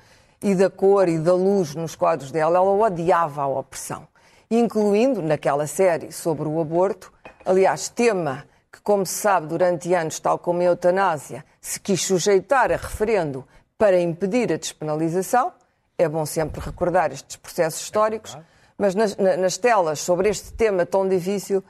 e 0.43 0.55
da 0.55 0.71
cor 0.71 1.07
e 1.07 1.19
da 1.19 1.35
luz 1.35 1.75
nos 1.75 1.95
quadros 1.95 2.33
dela, 2.33 2.57
ela 2.59 2.71
odiava 2.71 3.43
a 3.43 3.47
opressão. 3.47 4.09
Incluindo 4.51 5.21
naquela 5.23 5.67
série 5.67 6.11
sobre 6.11 6.49
o 6.49 6.61
aborto, 6.61 7.13
aliás, 7.45 7.89
tema 7.91 8.45
que, 8.73 8.81
como 8.81 9.05
se 9.05 9.15
sabe, 9.15 9.47
durante 9.49 9.93
anos, 9.93 10.19
tal 10.19 10.39
como 10.39 10.61
a 10.61 10.65
eutanásia, 10.65 11.45
se 11.61 11.79
quis 11.79 12.03
sujeitar 12.05 12.73
a 12.73 12.77
referendo 12.77 13.45
para 13.77 14.01
impedir 14.01 14.51
a 14.53 14.57
despenalização. 14.57 15.53
É 15.99 16.09
bom 16.09 16.25
sempre 16.25 16.59
recordar 16.61 17.13
estes 17.13 17.37
processos 17.37 17.83
históricos, 17.83 18.37
mas 18.79 18.95
nas, 18.95 19.15
na- 19.19 19.37
nas 19.37 19.59
telas 19.59 20.01
sobre 20.01 20.31
este 20.31 20.53
tema 20.55 20.87
tão 20.87 21.07
difícil, 21.07 21.63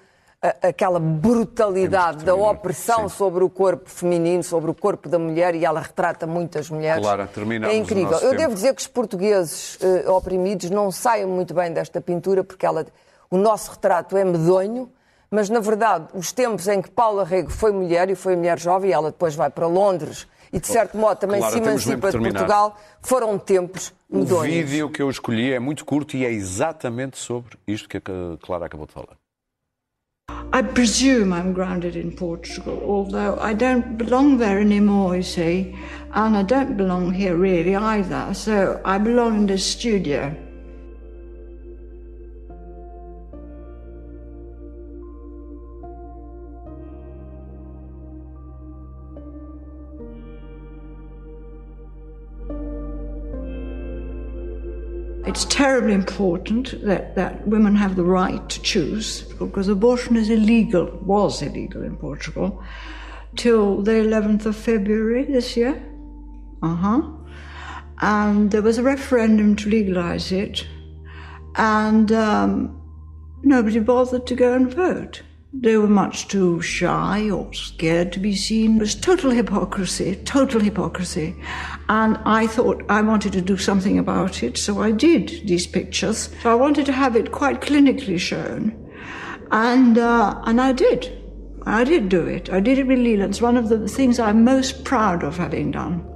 a- 0.42 0.68
aquela 0.68 0.98
brutalidade 0.98 2.24
da 2.24 2.34
opressão 2.34 3.08
Sim. 3.08 3.16
sobre 3.16 3.44
o 3.44 3.50
corpo 3.50 3.88
feminino, 3.90 4.42
sobre 4.42 4.70
o 4.70 4.74
corpo 4.74 5.08
da 5.08 5.18
mulher, 5.18 5.54
e 5.54 5.64
ela 5.64 5.80
retrata 5.80 6.26
muitas 6.26 6.70
mulheres. 6.70 7.02
Clara, 7.02 7.26
terminamos 7.26 7.74
é 7.74 7.78
o 7.78 7.82
incrível. 7.82 8.12
Eu 8.18 8.30
tempo. 8.30 8.36
devo 8.36 8.54
dizer 8.54 8.74
que 8.74 8.80
os 8.80 8.86
portugueses 8.86 9.78
eh, 9.82 10.08
oprimidos 10.10 10.70
não 10.70 10.90
saem 10.90 11.26
muito 11.26 11.52
bem 11.52 11.72
desta 11.72 12.00
pintura, 12.00 12.42
porque 12.42 12.64
ela, 12.64 12.86
o 13.30 13.36
nosso 13.36 13.72
retrato 13.72 14.16
é 14.16 14.24
medonho, 14.24 14.90
mas 15.30 15.48
na 15.50 15.60
verdade, 15.60 16.06
os 16.14 16.32
tempos 16.32 16.66
em 16.68 16.80
que 16.80 16.90
Paula 16.90 17.24
Rego 17.24 17.50
foi 17.50 17.70
mulher, 17.72 18.08
e 18.10 18.14
foi 18.14 18.34
mulher 18.34 18.58
jovem, 18.58 18.90
ela 18.92 19.10
depois 19.10 19.34
vai 19.34 19.50
para 19.50 19.66
Londres 19.66 20.26
e 20.52 20.58
de 20.58 20.66
certo 20.66 20.96
modo 20.98 21.16
também 21.18 21.38
Clara, 21.38 21.52
se 21.52 21.58
emancipa 21.60 22.10
de. 22.10 22.18
Portugal, 22.18 22.76
foram 23.00 23.38
tempos 23.38 23.92
O 24.10 24.18
medonhos. 24.18 24.52
vídeo 24.52 24.90
que 24.90 25.00
eu 25.00 25.08
escolhi 25.08 25.52
é 25.52 25.60
muito 25.60 25.84
curto 25.84 26.16
e 26.16 26.24
é 26.26 26.32
exatamente 26.32 27.16
sobre 27.18 27.56
isto 27.68 27.88
que 27.88 27.98
a 27.98 28.02
Clara 28.44 28.66
acabou 28.66 28.84
de 28.86 28.92
falar. 28.92 29.19
I 30.52 30.62
presume 30.62 31.32
I'm 31.32 31.52
grounded 31.52 31.94
in 31.94 32.12
Portugal, 32.12 32.82
although 32.84 33.38
I 33.40 33.54
don't 33.54 33.96
belong 33.96 34.38
there 34.38 34.58
anymore, 34.58 35.16
you 35.16 35.22
see, 35.22 35.76
and 36.12 36.36
I 36.36 36.42
don't 36.42 36.76
belong 36.76 37.12
here 37.12 37.36
really 37.36 37.76
either. 37.76 38.34
So 38.34 38.80
I 38.84 38.98
belong 38.98 39.36
in 39.36 39.46
this 39.46 39.64
studio. 39.64 40.34
It's 55.30 55.44
terribly 55.44 55.94
important 55.94 56.84
that, 56.84 57.14
that 57.14 57.46
women 57.46 57.76
have 57.76 57.94
the 57.94 58.02
right 58.02 58.48
to 58.48 58.62
choose 58.62 59.22
because 59.38 59.68
abortion 59.68 60.16
is 60.16 60.28
illegal, 60.28 60.86
was 61.04 61.40
illegal 61.40 61.84
in 61.84 61.96
Portugal 61.96 62.60
till 63.36 63.80
the 63.80 63.92
11th 63.92 64.46
of 64.46 64.56
February 64.56 65.22
this 65.26 65.56
year. 65.56 65.80
Uh 66.64 66.74
huh. 66.74 67.02
And 68.00 68.50
there 68.50 68.60
was 68.60 68.78
a 68.78 68.82
referendum 68.82 69.54
to 69.54 69.70
legalize 69.70 70.32
it, 70.32 70.66
and 71.54 72.10
um, 72.10 72.82
nobody 73.44 73.78
bothered 73.78 74.26
to 74.26 74.34
go 74.34 74.54
and 74.54 74.74
vote. 74.74 75.22
They 75.52 75.76
were 75.76 75.88
much 75.88 76.28
too 76.28 76.62
shy 76.62 77.28
or 77.28 77.52
scared 77.52 78.12
to 78.12 78.20
be 78.20 78.36
seen. 78.36 78.76
It 78.76 78.80
was 78.80 78.94
total 78.94 79.32
hypocrisy, 79.32 80.14
total 80.24 80.60
hypocrisy. 80.60 81.34
And 81.88 82.18
I 82.24 82.46
thought 82.46 82.84
I 82.88 83.02
wanted 83.02 83.32
to 83.32 83.40
do 83.40 83.56
something 83.56 83.98
about 83.98 84.44
it, 84.44 84.56
so 84.56 84.80
I 84.80 84.92
did 84.92 85.48
these 85.48 85.66
pictures. 85.66 86.30
So 86.42 86.52
I 86.52 86.54
wanted 86.54 86.86
to 86.86 86.92
have 86.92 87.16
it 87.16 87.32
quite 87.32 87.60
clinically 87.60 88.18
shown. 88.18 88.76
And, 89.50 89.98
uh, 89.98 90.40
and 90.44 90.60
I 90.60 90.72
did. 90.72 91.20
I 91.66 91.82
did 91.82 92.08
do 92.08 92.24
it. 92.26 92.48
I 92.50 92.60
did 92.60 92.78
it 92.78 92.86
with 92.86 93.00
Leland. 93.00 93.30
It's 93.30 93.42
one 93.42 93.56
of 93.56 93.68
the 93.68 93.88
things 93.88 94.20
I'm 94.20 94.44
most 94.44 94.84
proud 94.84 95.24
of 95.24 95.36
having 95.36 95.72
done. 95.72 96.09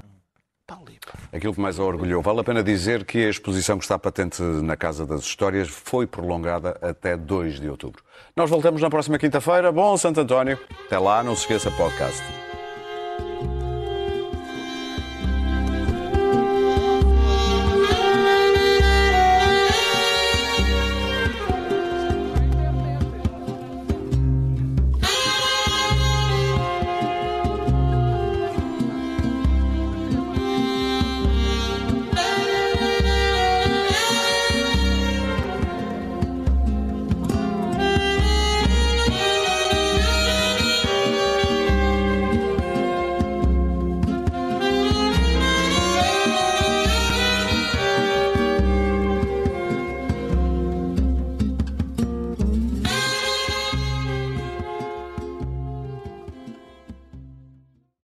Aquilo 1.35 1.53
que 1.53 1.61
mais 1.61 1.80
a 1.80 1.82
orgulhou. 1.82 2.22
Vale 2.22 2.41
a 2.41 2.45
pena 2.45 2.62
dizer 2.62 3.05
que 3.05 3.18
a 3.26 3.28
exposição 3.28 3.76
que 3.76 3.85
está 3.85 3.99
patente 3.99 4.41
na 4.41 4.76
Casa 4.76 5.05
das 5.05 5.22
Histórias 5.22 5.68
foi 5.68 6.07
prolongada 6.07 6.78
até 6.80 7.16
2 7.16 7.59
de 7.59 7.68
outubro. 7.68 8.05
Nós 8.37 8.49
voltamos 8.49 8.80
na 8.80 8.89
próxima 8.89 9.18
quinta-feira. 9.18 9.72
Bom 9.72 9.97
Santo 9.97 10.20
António. 10.20 10.57
Até 10.87 10.97
lá, 10.97 11.24
não 11.24 11.35
se 11.35 11.43
esqueça 11.43 11.72
podcast. 11.72 12.22